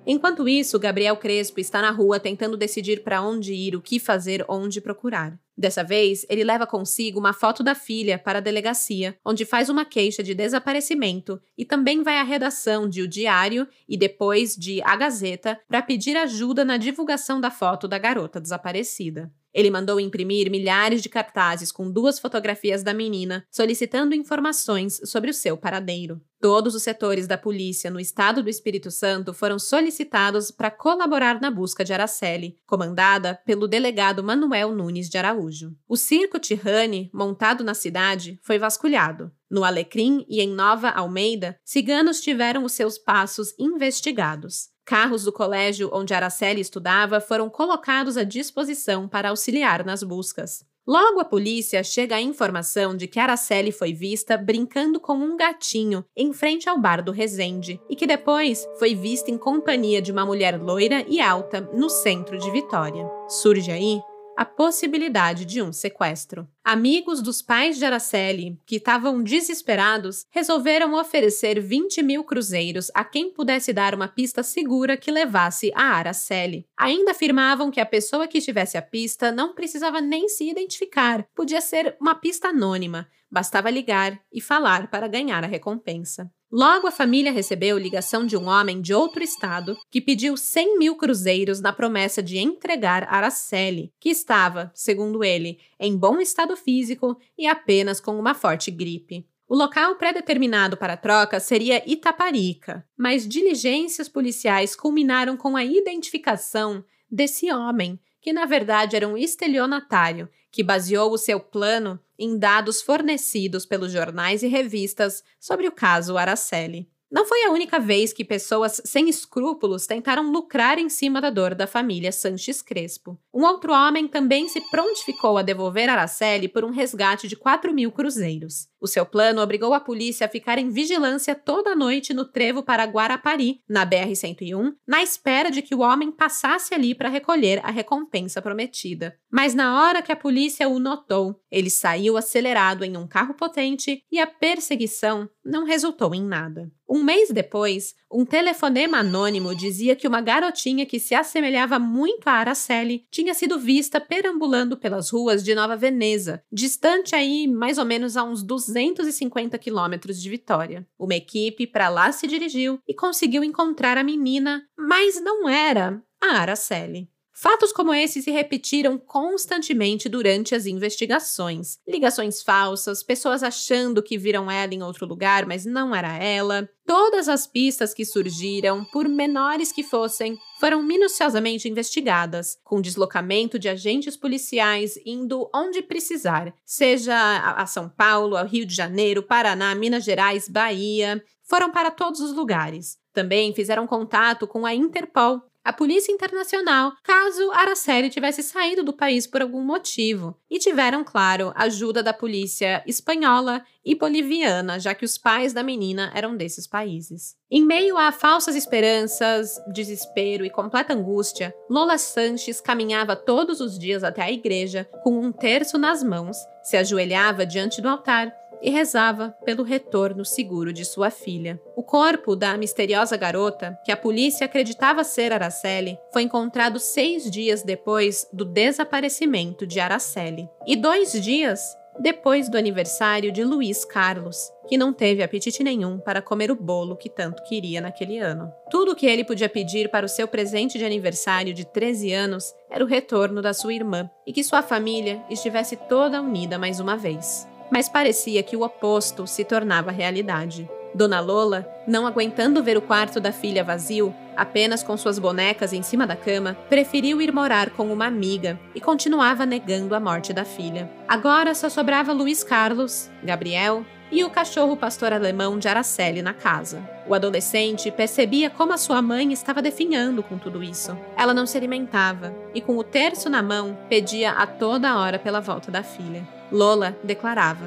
Enquanto 0.06 0.48
isso, 0.48 0.78
Gabriel 0.78 1.18
Crespo 1.18 1.60
está 1.60 1.82
na 1.82 1.90
rua 1.90 2.20
tentando 2.20 2.56
decidir 2.56 3.02
para 3.02 3.24
onde 3.24 3.56
ir, 3.56 3.76
o 3.76 3.82
que 3.82 3.98
fazer, 3.98 4.46
onde 4.48 4.80
procurar. 4.80 5.34
Dessa 5.56 5.84
vez, 5.84 6.26
ele 6.30 6.44
leva 6.44 6.66
consigo 6.66 7.20
uma 7.20 7.32
foto 7.32 7.64
da 7.64 7.76
filha 7.76 8.18
para 8.18 8.40
a 8.40 8.42
delegacia, 8.42 9.18
onde 9.24 9.46
faz 9.46 9.70
uma 9.70 9.86
queixa 9.86 10.24
de 10.24 10.34
desaparecimento 10.34 11.40
e 11.56 11.64
também 11.64 12.02
vai 12.02 12.18
à 12.18 12.24
redação 12.24 12.90
de 12.90 13.04
O 13.04 13.08
Diário 13.08 13.68
e 13.88 13.96
depois 13.96 14.56
de 14.56 14.82
A 14.84 14.96
Gazeta 14.96 15.60
para 15.68 15.82
pedir 15.82 16.18
ajuda 16.18 16.66
na 16.66 16.78
divulgação 16.78 17.40
da 17.40 17.52
foto 17.52 17.88
da 17.88 18.00
garota 18.00 18.42
desaparecida. 18.42 19.32
Ele 19.54 19.70
mandou 19.70 20.00
imprimir 20.00 20.50
milhares 20.50 21.02
de 21.02 21.10
cartazes 21.10 21.72
com 21.72 21.92
duas 21.92 22.20
fotografias 22.20 22.82
da 22.82 22.94
menina, 22.94 23.46
solicitando 23.52 24.16
informações 24.16 25.00
sobre 25.06 25.30
o 25.30 25.34
seu 25.34 25.56
paradeiro. 25.56 26.20
Todos 26.44 26.76
os 26.76 26.84
setores 26.84 27.26
da 27.26 27.38
polícia 27.38 27.90
no 27.90 28.02
estado 28.02 28.44
do 28.44 28.50
Espírito 28.50 28.92
Santo 28.92 29.34
foram 29.34 29.58
solicitados 29.58 30.52
para 30.52 30.70
colaborar 30.70 31.40
na 31.40 31.50
busca 31.50 31.86
de 31.86 31.94
Araceli, 31.94 32.58
comandada 32.66 33.40
pelo 33.46 33.66
delegado 33.66 34.22
Manuel 34.22 34.76
Nunes 34.76 35.10
de 35.10 35.18
Araújo. 35.18 35.74
O 35.88 35.96
circo 35.96 36.38
Tirrane, 36.40 37.10
montado 37.14 37.64
na 37.64 37.74
cidade, 37.74 38.38
foi 38.42 38.60
vasculhado. 38.60 39.32
No 39.50 39.64
Alecrim 39.64 40.26
e 40.28 40.42
em 40.42 40.50
Nova 40.50 40.90
Almeida, 40.90 41.58
ciganos 41.64 42.20
tiveram 42.20 42.66
os 42.66 42.74
seus 42.74 42.98
passos 42.98 43.54
investigados. 43.58 44.73
Carros 44.86 45.24
do 45.24 45.32
colégio 45.32 45.90
onde 45.94 46.14
Araceli 46.14 46.60
estudava 46.60 47.22
foram 47.22 47.50
colocados 47.50 48.18
à 48.18 48.24
disposição 48.24 49.08
para 49.08 49.30
auxiliar 49.30 49.86
nas 49.86 50.04
buscas. 50.04 50.66
Logo 50.86 51.22
a 51.22 51.26
polícia 51.26 51.82
chega 51.82 52.18
à 52.18 52.22
informação 52.22 52.94
de 52.94 53.08
que 53.08 53.18
Araceli 53.18 53.72
foi 53.72 53.94
vista 53.94 54.36
brincando 54.36 55.00
com 55.00 55.14
um 55.14 55.38
gatinho 55.38 56.04
em 56.16 56.34
frente 56.34 56.68
ao 56.68 56.78
bar 56.78 57.02
do 57.02 57.14
Resende 57.14 57.80
e 57.90 57.96
que 57.96 58.06
depois 58.06 58.68
foi 58.78 58.94
vista 58.94 59.32
em 59.32 59.38
companhia 59.38 60.02
de 60.02 60.12
uma 60.12 60.26
mulher 60.26 60.62
loira 60.62 61.06
e 61.08 61.22
alta 61.22 61.62
no 61.74 61.90
centro 61.90 62.38
de 62.38 62.52
Vitória. 62.52 63.10
Surge 63.30 63.72
aí 63.72 64.02
a 64.38 64.46
possibilidade 64.46 65.46
de 65.46 65.62
um 65.62 65.72
sequestro. 65.72 66.48
Amigos 66.64 67.22
dos 67.22 67.42
pais 67.42 67.78
de 67.78 67.86
Araceli, 67.86 68.60
que 68.66 68.78
estavam 68.78 69.22
desesperados, 69.22 70.26
resolveram 70.30 70.94
oferecer 70.94 71.60
20 71.60 72.02
mil 72.02 72.24
cruzeiros 72.24 72.90
a 72.94 73.04
quem 73.04 73.32
pudesse 73.32 73.74
dar 73.74 73.94
uma 73.94 74.08
pista 74.08 74.44
segura 74.44 74.98
que 74.98 75.12
levasse 75.12 75.72
a 75.76 75.96
Araceli. 75.96 76.66
Ainda 76.78 77.12
afirmavam 77.12 77.70
que 77.70 77.80
a 77.80 77.86
pessoa 77.86 78.28
que 78.28 78.42
tivesse 78.42 78.78
a 78.78 78.82
pista 78.82 79.32
não 79.32 79.54
precisava 79.54 80.02
nem 80.02 80.28
se 80.30 80.50
identificar, 80.50 81.26
podia 81.36 81.62
ser 81.62 81.96
uma 82.00 82.16
pista 82.16 82.50
anônima, 82.50 83.08
bastava 83.30 83.70
ligar 83.70 84.20
e 84.32 84.40
falar 84.40 84.90
para 84.90 85.08
ganhar 85.08 85.44
a 85.44 85.48
recompensa. 85.48 86.32
Logo, 86.56 86.86
a 86.86 86.92
família 86.92 87.32
recebeu 87.32 87.80
ligação 87.80 88.28
de 88.28 88.38
um 88.38 88.48
homem 88.48 88.80
de 88.80 88.94
outro 88.94 89.24
estado 89.24 89.76
que 89.90 90.00
pediu 90.00 90.38
100 90.38 90.78
mil 90.78 90.96
cruzeiros 90.96 91.60
na 91.60 91.74
promessa 91.74 92.22
de 92.22 92.38
entregar 92.38 93.12
Araceli, 93.12 93.92
que 94.00 94.10
estava, 94.10 94.72
segundo 94.76 95.24
ele, 95.24 95.58
em 95.80 95.98
bom 95.98 96.20
estado 96.20 96.56
físico 96.56 97.18
e 97.36 97.48
apenas 97.48 98.00
com 98.00 98.20
uma 98.20 98.36
forte 98.36 98.70
gripe. 98.70 99.26
O 99.50 99.56
local 99.56 99.96
pré-determinado 99.96 100.78
para 100.78 100.94
a 100.94 100.98
troca 100.98 101.40
seria 101.40 101.82
Itaparica, 101.90 102.86
mas 102.96 103.28
diligências 103.28 104.08
policiais 104.08 104.76
culminaram 104.76 105.36
com 105.36 105.58
a 105.58 105.66
identificação 105.66 106.86
desse 107.10 107.52
homem, 107.52 108.00
que 108.22 108.32
na 108.32 108.46
verdade 108.46 108.96
era 108.96 109.08
um 109.08 109.18
estelionatário 109.18 110.30
que 110.54 110.64
baseou 110.64 111.12
o 111.12 111.18
seu 111.18 111.40
plano 111.40 112.00
em 112.18 112.38
dados 112.38 112.80
fornecidos 112.80 113.66
pelos 113.66 113.92
jornais 113.92 114.44
e 114.44 114.48
revistas 114.48 115.24
sobre 115.40 115.68
o 115.68 115.72
caso 115.72 116.16
Araceli. 116.16 116.88
Não 117.12 117.26
foi 117.26 117.44
a 117.44 117.52
única 117.52 117.80
vez 117.80 118.14
que 118.14 118.24
pessoas 118.24 118.82
sem 118.86 119.10
escrúpulos 119.10 119.88
tentaram 119.88 120.32
lucrar 120.32 120.78
em 120.80 120.90
cima 120.90 121.20
da 121.20 121.30
dor 121.30 121.54
da 121.56 121.68
família 121.68 122.12
Sanches 122.12 122.62
Crespo. 122.62 123.20
Um 123.34 123.44
outro 123.44 123.74
homem 123.74 124.08
também 124.08 124.48
se 124.48 124.62
prontificou 124.70 125.38
a 125.38 125.44
devolver 125.44 125.90
Araceli 125.90 126.48
por 126.48 126.64
um 126.64 126.72
resgate 126.72 127.28
de 127.28 127.36
4 127.36 127.74
mil 127.74 127.92
cruzeiros. 127.92 128.68
O 128.84 128.88
seu 128.88 129.06
plano 129.06 129.42
obrigou 129.42 129.74
a 129.74 129.80
polícia 129.80 130.26
a 130.26 130.30
ficar 130.30 130.58
em 130.58 130.70
vigilância 130.70 131.34
toda 131.34 131.74
noite 131.74 132.14
no 132.14 132.26
trevo 132.26 132.62
para 132.62 132.84
Guarapari, 132.84 133.62
na 133.66 133.86
BR-101, 133.86 134.74
na 134.86 135.02
espera 135.02 135.50
de 135.50 135.62
que 135.62 135.74
o 135.74 135.80
homem 135.80 136.12
passasse 136.12 136.74
ali 136.74 136.94
para 136.94 137.08
recolher 137.08 137.62
a 137.64 137.72
recompensa 137.72 138.42
prometida. 138.42 139.18
Mas 139.32 139.56
na 139.56 139.82
hora 139.82 140.02
que 140.02 140.12
a 140.12 140.18
polícia 140.18 140.68
o 140.68 140.80
notou, 140.80 141.42
ele 141.50 141.70
saiu 141.70 142.18
acelerado 142.18 142.84
em 142.84 142.98
um 142.98 143.08
carro 143.08 143.34
potente 143.36 144.04
e 144.12 144.20
a 144.20 144.28
perseguição 144.28 145.30
não 145.46 145.64
resultou 145.64 146.14
em 146.14 146.22
nada. 146.22 146.70
Um 146.88 147.04
mês 147.04 147.30
depois, 147.32 147.96
um 148.12 148.26
telefonema 148.26 149.00
anônimo 149.00 149.56
dizia 149.56 149.96
que 149.96 150.08
uma 150.08 150.22
garotinha 150.22 150.86
que 150.86 151.00
se 151.00 151.16
assemelhava 151.16 151.80
muito 151.80 152.28
a 152.28 152.34
Araceli 152.34 153.08
tinha 153.10 153.34
sido 153.34 153.58
vista 153.58 154.00
perambulando 154.00 154.78
pelas 154.78 155.10
ruas 155.10 155.44
de 155.44 155.56
Nova 155.56 155.76
Veneza, 155.76 156.44
distante 156.52 157.16
aí 157.16 157.48
mais 157.48 157.78
ou 157.78 157.86
menos 157.86 158.16
a 158.16 158.24
uns 158.24 158.44
200 158.44 158.73
250 158.74 159.58
quilômetros 159.60 160.22
de 160.22 160.30
Vitória. 160.30 160.88
Uma 160.98 161.16
equipe 161.16 161.68
para 161.68 161.90
lá 161.90 162.12
se 162.12 162.28
dirigiu 162.28 162.80
e 162.88 162.94
conseguiu 162.94 163.44
encontrar 163.44 163.98
a 163.98 164.04
menina, 164.04 164.68
mas 164.78 165.22
não 165.22 165.48
era 165.48 166.02
a 166.22 166.40
Araceli. 166.40 167.13
Fatos 167.44 167.74
como 167.74 167.94
esse 167.94 168.22
se 168.22 168.32
repetiram 168.32 168.98
constantemente 168.98 170.08
durante 170.08 170.56
as 170.56 170.66
investigações. 170.66 171.78
Ligações 171.86 172.42
falsas, 172.42 173.04
pessoas 173.04 173.44
achando 173.44 174.02
que 174.02 174.18
viram 174.18 174.50
ela 174.50 174.74
em 174.74 174.82
outro 174.82 175.06
lugar, 175.06 175.46
mas 175.46 175.66
não 175.66 175.94
era 175.94 176.16
ela. 176.16 176.70
Todas 176.86 177.28
as 177.28 177.46
pistas 177.46 177.94
que 177.94 178.06
surgiram, 178.06 178.86
por 178.86 179.10
menores 179.10 179.74
que 179.74 179.84
fossem, 179.84 180.40
foram 180.58 180.82
minuciosamente 180.82 181.68
investigadas, 181.68 182.58
com 182.64 182.80
deslocamento 182.80 183.60
de 183.60 183.68
agentes 183.68 184.16
policiais 184.16 184.98
indo 185.06 185.50
onde 185.54 185.82
precisar, 185.82 186.54
seja 186.66 187.14
a 187.58 187.66
São 187.66 187.90
Paulo, 187.90 188.38
ao 188.38 188.48
Rio 188.48 188.66
de 188.66 188.74
Janeiro, 188.74 189.22
Paraná, 189.22 189.76
Minas 189.76 190.06
Gerais, 190.06 190.48
Bahia. 190.48 191.22
Foram 191.44 191.72
para 191.72 191.92
todos 191.92 192.22
os 192.22 192.32
lugares. 192.32 192.98
Também 193.12 193.54
fizeram 193.54 193.86
contato 193.86 194.48
com 194.48 194.66
a 194.66 194.74
Interpol, 194.74 195.42
a 195.64 195.72
Polícia 195.72 196.12
Internacional, 196.12 196.94
caso 197.02 197.50
Araceli 197.52 198.10
tivesse 198.10 198.44
saído 198.44 198.84
do 198.84 198.92
país 198.92 199.26
por 199.26 199.42
algum 199.42 199.62
motivo, 199.62 200.38
e 200.50 200.60
tiveram, 200.60 201.04
claro, 201.04 201.54
ajuda 201.56 202.04
da 202.04 202.14
polícia 202.14 202.84
espanhola 202.86 203.66
e 203.84 203.96
boliviana, 203.96 204.80
já 204.80 204.94
que 204.94 205.06
os 205.06 205.18
pais 205.18 205.54
da 205.54 205.64
menina 205.64 206.12
eram 206.14 206.36
desses 206.36 206.68
países. 206.68 207.36
Em 207.50 207.66
meio 207.66 207.98
a 207.98 208.12
falsas 208.12 208.56
esperanças, 208.56 209.56
desespero 209.74 210.46
e 210.46 210.50
completa 210.50 210.94
angústia, 210.94 211.54
Lola 211.70 211.98
Sanches 211.98 212.60
caminhava 212.60 213.16
todos 213.16 213.62
os 213.62 213.78
dias 213.80 214.04
até 214.04 214.22
a 214.22 214.32
igreja 214.32 214.88
com 215.02 215.20
um 215.20 215.32
terço 215.32 215.78
nas 215.78 216.04
mãos, 216.04 216.38
se 216.64 216.78
ajoelhava 216.78 217.46
diante 217.46 217.82
do 217.82 217.90
altar 217.90 218.34
e 218.64 218.70
rezava 218.70 219.36
pelo 219.44 219.62
retorno 219.62 220.24
seguro 220.24 220.72
de 220.72 220.86
sua 220.86 221.10
filha. 221.10 221.62
O 221.76 221.84
corpo 221.84 222.34
da 222.34 222.58
misteriosa 222.58 223.18
garota, 223.18 223.78
que 223.84 223.92
a 223.92 223.98
polícia 223.98 224.46
acreditava 224.46 225.04
ser 225.04 225.34
Araceli, 225.34 226.00
foi 226.14 226.24
encontrado 226.24 226.80
seis 226.80 227.30
dias 227.30 227.62
depois 227.62 228.26
do 228.32 228.46
desaparecimento 228.46 229.68
de 229.68 229.82
Araceli. 229.82 230.50
E 230.66 230.78
dois 230.78 231.12
dias 231.12 231.78
depois 232.00 232.50
do 232.50 232.58
aniversário 232.58 233.32
de 233.32 233.44
Luiz 233.44 233.86
Carlos, 233.86 234.52
que 234.68 234.78
não 234.78 234.92
teve 234.92 235.22
apetite 235.22 235.64
nenhum 235.64 236.00
para 236.00 236.22
comer 236.22 236.50
o 236.50 236.56
bolo 236.56 236.96
que 236.96 237.10
tanto 237.10 237.44
queria 237.44 237.82
naquele 237.82 238.18
ano. 238.18 238.52
Tudo 238.70 238.94
o 238.94 238.96
que 238.96 239.06
ele 239.06 239.24
podia 239.24 239.50
pedir 239.50 239.90
para 239.90 240.06
o 240.06 240.10
seu 240.10 240.28
presente 240.28 240.78
de 240.78 240.86
aniversário 240.86 241.54
de 241.54 241.66
13 241.66 242.12
anos 242.12 242.54
era 242.70 242.84
o 242.84 242.88
retorno 242.88 243.42
da 243.42 243.54
sua 243.54 243.74
irmã 243.74 244.10
e 244.26 244.34
que 244.34 244.44
sua 244.44 244.64
família 244.64 245.22
estivesse 245.30 245.76
toda 245.76 246.22
unida 246.22 246.58
mais 246.58 246.80
uma 246.80 246.98
vez. 246.98 247.48
Mas 247.74 247.90
parecia 247.90 248.44
que 248.44 248.56
o 248.56 248.62
oposto 248.62 249.26
se 249.26 249.44
tornava 249.44 249.90
realidade. 249.90 250.70
Dona 250.94 251.20
Lola, 251.20 251.68
não 251.88 252.06
aguentando 252.06 252.62
ver 252.62 252.78
o 252.78 252.82
quarto 252.84 253.20
da 253.20 253.32
filha 253.32 253.64
vazio, 253.64 254.14
apenas 254.38 254.84
com 254.84 254.96
suas 254.96 255.18
bonecas 255.18 255.74
em 255.74 255.82
cima 255.82 256.06
da 256.06 256.16
cama, 256.16 256.56
preferiu 256.70 257.20
ir 257.20 257.34
morar 257.34 257.72
com 257.72 257.92
uma 257.92 258.06
amiga 258.06 258.60
e 258.76 258.80
continuava 258.80 259.44
negando 259.44 259.96
a 259.96 260.00
morte 260.00 260.32
da 260.32 260.46
filha. 260.46 260.88
Agora 261.08 261.56
só 261.56 261.68
sobrava 261.68 262.14
Luiz 262.14 262.44
Carlos, 262.44 263.10
Gabriel 263.24 263.84
e 264.12 264.24
o 264.24 264.30
cachorro 264.30 264.78
pastor 264.78 265.12
alemão 265.12 265.58
de 265.58 265.68
Araceli 265.68 266.22
na 266.22 266.32
casa. 266.32 266.88
O 267.08 267.16
adolescente 267.16 267.90
percebia 267.90 268.52
como 268.52 268.72
a 268.72 268.78
sua 268.78 269.02
mãe 269.02 269.34
estava 269.34 269.64
definhando 269.64 270.22
com 270.22 270.38
tudo 270.38 270.62
isso. 270.62 270.96
Ela 271.18 271.34
não 271.34 271.48
se 271.48 271.58
alimentava 271.58 272.36
e, 272.54 272.62
com 272.62 272.78
o 272.78 272.84
terço 272.84 273.32
na 273.32 273.42
mão, 273.42 273.76
pedia 273.90 274.30
a 274.34 274.46
toda 274.46 274.96
hora 275.00 275.18
pela 275.18 275.42
volta 275.42 275.72
da 275.72 275.82
filha. 275.82 276.24
Lola 276.54 276.96
declarava, 277.04 277.66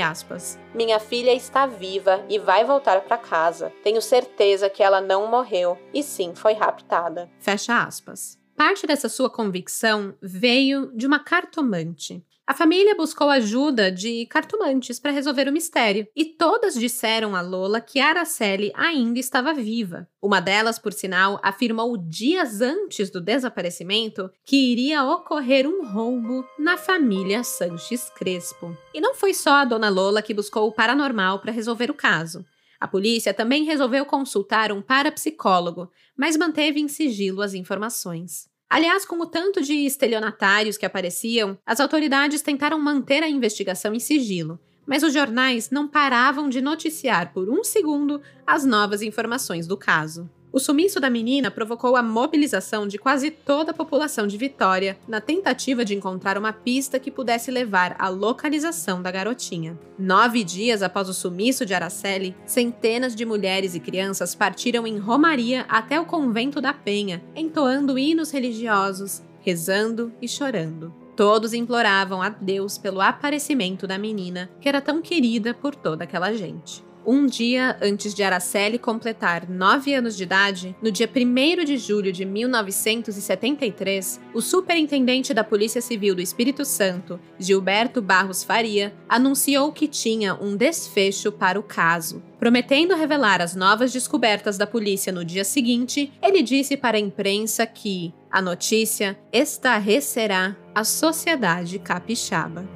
aspas, 0.00 0.56
Minha 0.72 1.00
filha 1.00 1.34
está 1.34 1.66
viva 1.66 2.24
e 2.28 2.38
vai 2.38 2.64
voltar 2.64 3.00
para 3.00 3.18
casa. 3.18 3.72
Tenho 3.82 4.00
certeza 4.00 4.70
que 4.70 4.80
ela 4.80 5.00
não 5.00 5.26
morreu 5.26 5.76
e 5.92 6.04
sim 6.04 6.32
foi 6.36 6.52
raptada. 6.52 7.28
Fecha 7.40 7.82
aspas. 7.82 8.38
Parte 8.56 8.86
dessa 8.86 9.08
sua 9.08 9.28
convicção 9.28 10.14
veio 10.22 10.92
de 10.96 11.04
uma 11.04 11.18
cartomante, 11.18 12.24
a 12.48 12.54
família 12.54 12.94
buscou 12.94 13.28
ajuda 13.28 13.92
de 13.92 14.24
cartomantes 14.24 14.98
para 14.98 15.12
resolver 15.12 15.46
o 15.46 15.52
mistério, 15.52 16.08
e 16.16 16.24
todas 16.24 16.72
disseram 16.72 17.36
a 17.36 17.42
Lola 17.42 17.78
que 17.78 18.00
Araceli 18.00 18.72
ainda 18.74 19.18
estava 19.18 19.52
viva. 19.52 20.08
Uma 20.22 20.40
delas, 20.40 20.78
por 20.78 20.94
sinal, 20.94 21.38
afirmou 21.42 21.94
dias 21.98 22.62
antes 22.62 23.10
do 23.10 23.20
desaparecimento 23.20 24.30
que 24.46 24.72
iria 24.72 25.04
ocorrer 25.04 25.68
um 25.68 25.86
roubo 25.92 26.42
na 26.58 26.78
família 26.78 27.44
Sanches 27.44 28.08
Crespo. 28.16 28.74
E 28.94 29.00
não 29.02 29.14
foi 29.14 29.34
só 29.34 29.56
a 29.56 29.64
dona 29.66 29.90
Lola 29.90 30.22
que 30.22 30.32
buscou 30.32 30.68
o 30.68 30.72
paranormal 30.72 31.40
para 31.40 31.52
resolver 31.52 31.90
o 31.90 31.94
caso. 31.94 32.46
A 32.80 32.88
polícia 32.88 33.34
também 33.34 33.64
resolveu 33.64 34.06
consultar 34.06 34.72
um 34.72 34.80
parapsicólogo, 34.80 35.90
mas 36.16 36.34
manteve 36.34 36.80
em 36.80 36.88
sigilo 36.88 37.42
as 37.42 37.52
informações. 37.52 38.47
Aliás, 38.70 39.06
com 39.06 39.18
o 39.20 39.26
tanto 39.26 39.62
de 39.62 39.72
estelionatários 39.86 40.76
que 40.76 40.84
apareciam, 40.84 41.58
as 41.64 41.80
autoridades 41.80 42.42
tentaram 42.42 42.78
manter 42.78 43.22
a 43.22 43.28
investigação 43.28 43.94
em 43.94 43.98
sigilo, 43.98 44.60
mas 44.86 45.02
os 45.02 45.12
jornais 45.12 45.70
não 45.70 45.88
paravam 45.88 46.50
de 46.50 46.60
noticiar 46.60 47.32
por 47.32 47.48
um 47.48 47.64
segundo 47.64 48.20
as 48.46 48.66
novas 48.66 49.00
informações 49.00 49.66
do 49.66 49.76
caso. 49.76 50.30
O 50.50 50.58
sumiço 50.58 50.98
da 50.98 51.10
menina 51.10 51.50
provocou 51.50 51.94
a 51.94 52.02
mobilização 52.02 52.88
de 52.88 52.96
quase 52.96 53.30
toda 53.30 53.70
a 53.70 53.74
população 53.74 54.26
de 54.26 54.38
Vitória 54.38 54.98
na 55.06 55.20
tentativa 55.20 55.84
de 55.84 55.94
encontrar 55.94 56.38
uma 56.38 56.54
pista 56.54 56.98
que 56.98 57.10
pudesse 57.10 57.50
levar 57.50 57.94
à 57.98 58.08
localização 58.08 59.02
da 59.02 59.10
garotinha. 59.10 59.78
Nove 59.98 60.42
dias 60.42 60.82
após 60.82 61.06
o 61.08 61.14
sumiço 61.14 61.66
de 61.66 61.74
Araceli, 61.74 62.34
centenas 62.46 63.14
de 63.14 63.26
mulheres 63.26 63.74
e 63.74 63.80
crianças 63.80 64.34
partiram 64.34 64.86
em 64.86 64.98
romaria 64.98 65.66
até 65.68 66.00
o 66.00 66.06
convento 66.06 66.62
da 66.62 66.72
Penha, 66.72 67.22
entoando 67.36 67.98
hinos 67.98 68.30
religiosos, 68.30 69.22
rezando 69.40 70.10
e 70.22 70.26
chorando. 70.26 70.94
Todos 71.14 71.52
imploravam 71.52 72.22
a 72.22 72.30
Deus 72.30 72.78
pelo 72.78 73.02
aparecimento 73.02 73.86
da 73.86 73.98
menina, 73.98 74.48
que 74.60 74.68
era 74.68 74.80
tão 74.80 75.02
querida 75.02 75.52
por 75.52 75.74
toda 75.74 76.04
aquela 76.04 76.32
gente. 76.32 76.87
Um 77.10 77.24
dia 77.24 77.74
antes 77.80 78.12
de 78.12 78.22
Araceli 78.22 78.78
completar 78.78 79.48
nove 79.48 79.94
anos 79.94 80.14
de 80.14 80.24
idade, 80.24 80.76
no 80.82 80.92
dia 80.92 81.08
1 81.08 81.64
de 81.64 81.78
julho 81.78 82.12
de 82.12 82.22
1973, 82.26 84.20
o 84.34 84.42
superintendente 84.42 85.32
da 85.32 85.42
Polícia 85.42 85.80
Civil 85.80 86.14
do 86.14 86.20
Espírito 86.20 86.66
Santo, 86.66 87.18
Gilberto 87.38 88.02
Barros 88.02 88.44
Faria, 88.44 88.94
anunciou 89.08 89.72
que 89.72 89.88
tinha 89.88 90.34
um 90.34 90.54
desfecho 90.54 91.32
para 91.32 91.58
o 91.58 91.62
caso. 91.62 92.22
Prometendo 92.38 92.94
revelar 92.94 93.40
as 93.40 93.54
novas 93.54 93.90
descobertas 93.90 94.58
da 94.58 94.66
polícia 94.66 95.10
no 95.10 95.24
dia 95.24 95.44
seguinte, 95.44 96.12
ele 96.20 96.42
disse 96.42 96.76
para 96.76 96.98
a 96.98 97.00
imprensa 97.00 97.66
que 97.66 98.12
a 98.30 98.42
notícia 98.42 99.18
estarrecerá 99.32 100.54
a 100.74 100.84
sociedade 100.84 101.78
capixaba. 101.78 102.68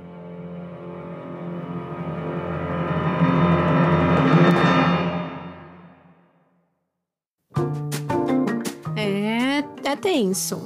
É 9.93 9.97
tenso. 9.97 10.63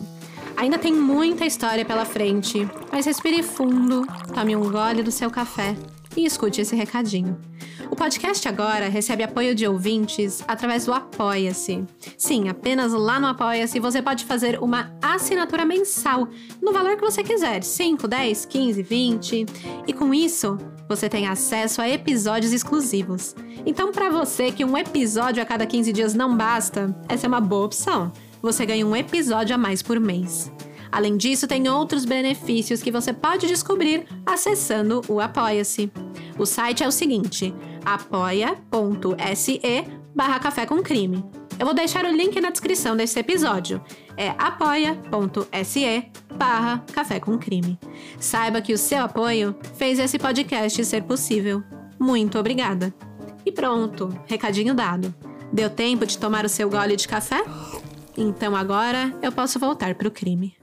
Ainda 0.57 0.79
tem 0.79 0.93
muita 0.93 1.45
história 1.45 1.85
pela 1.85 2.05
frente, 2.05 2.67
mas 2.91 3.05
respire 3.05 3.43
fundo, 3.43 4.07
tome 4.33 4.57
um 4.57 4.71
gole 4.71 5.03
do 5.03 5.11
seu 5.11 5.31
café 5.31 5.77
e 6.17 6.25
escute 6.25 6.61
esse 6.61 6.75
recadinho. 6.75 7.37
O 7.91 7.97
podcast 7.97 8.49
agora 8.49 8.89
recebe 8.89 9.23
apoio 9.23 9.55
de 9.55 9.67
ouvintes 9.67 10.43
através 10.49 10.87
do 10.87 10.95
Apoia-se. 10.95 11.85
Sim, 12.17 12.49
apenas 12.49 12.93
lá 12.93 13.21
no 13.21 13.27
Apoia-se 13.27 13.79
você 13.79 14.01
pode 14.01 14.25
fazer 14.25 14.59
uma 14.63 14.93
assinatura 15.03 15.65
mensal 15.65 16.29
no 16.63 16.73
valor 16.73 16.97
que 16.97 17.03
você 17.05 17.23
quiser: 17.23 17.63
5, 17.63 18.09
10, 18.09 18.47
15, 18.47 18.83
20. 18.83 19.47
E 19.87 19.93
com 19.93 20.15
isso, 20.15 20.57
você 20.89 21.09
tem 21.09 21.27
acesso 21.27 21.83
a 21.83 21.89
episódios 21.89 22.53
exclusivos. 22.53 23.35
Então, 23.67 23.93
para 23.93 24.09
você 24.09 24.51
que 24.51 24.65
um 24.65 24.77
episódio 24.77 25.43
a 25.43 25.47
cada 25.47 25.67
15 25.67 25.93
dias 25.93 26.15
não 26.15 26.35
basta, 26.37 26.97
essa 27.09 27.27
é 27.27 27.29
uma 27.29 27.41
boa 27.41 27.67
opção 27.67 28.11
você 28.41 28.67
ganha 28.67 28.87
um 28.87 28.95
episódio 28.95 29.55
a 29.55 29.59
mais 29.59 29.83
por 29.83 29.99
mês. 29.99 30.53
Além 30.91 31.17
disso, 31.17 31.47
tem 31.47 31.69
outros 31.69 32.05
benefícios 32.05 32.83
que 32.83 32.91
você 32.91 33.13
pode 33.13 33.47
descobrir 33.47 34.07
acessando 34.25 35.03
o 35.09 35.21
Apoia-se. 35.21 35.91
O 36.39 36.47
site 36.47 36.83
é 36.83 36.89
o 36.89 36.93
seguinte: 36.93 37.55
apoia.se 37.85 39.61
barra 40.15 40.39
café 40.39 40.65
com 40.65 40.83
crime. 40.83 41.25
Eu 41.59 41.65
vou 41.65 41.75
deixar 41.75 42.05
o 42.05 42.15
link 42.15 42.39
na 42.41 42.51
descrição 42.51 42.97
desse 42.97 43.19
episódio. 43.19 43.83
É 44.17 44.29
apoia.se 44.39 46.11
barra 46.35 46.85
café 46.93 47.19
com 47.19 47.39
crime. 47.39 47.79
Saiba 48.19 48.61
que 48.61 48.75
o 48.75 48.79
seu 48.79 49.03
apoio 49.03 49.57
fez 49.75 49.99
esse 49.99 50.19
podcast 50.19 50.85
ser 50.85 51.03
possível. 51.05 51.63
Muito 51.99 52.39
obrigada. 52.39 52.95
E 53.45 53.51
pronto, 53.51 54.09
recadinho 54.27 54.75
dado. 54.75 55.15
Deu 55.53 55.71
tempo 55.71 56.05
de 56.05 56.19
tomar 56.19 56.45
o 56.45 56.49
seu 56.49 56.69
gole 56.69 56.97
de 56.97 57.09
café? 57.09 57.43
Então 58.17 58.57
agora 58.57 59.15
eu 59.21 59.31
posso 59.31 59.59
voltar 59.59 59.95
para 59.95 60.09
o 60.09 60.11
crime. 60.11 60.57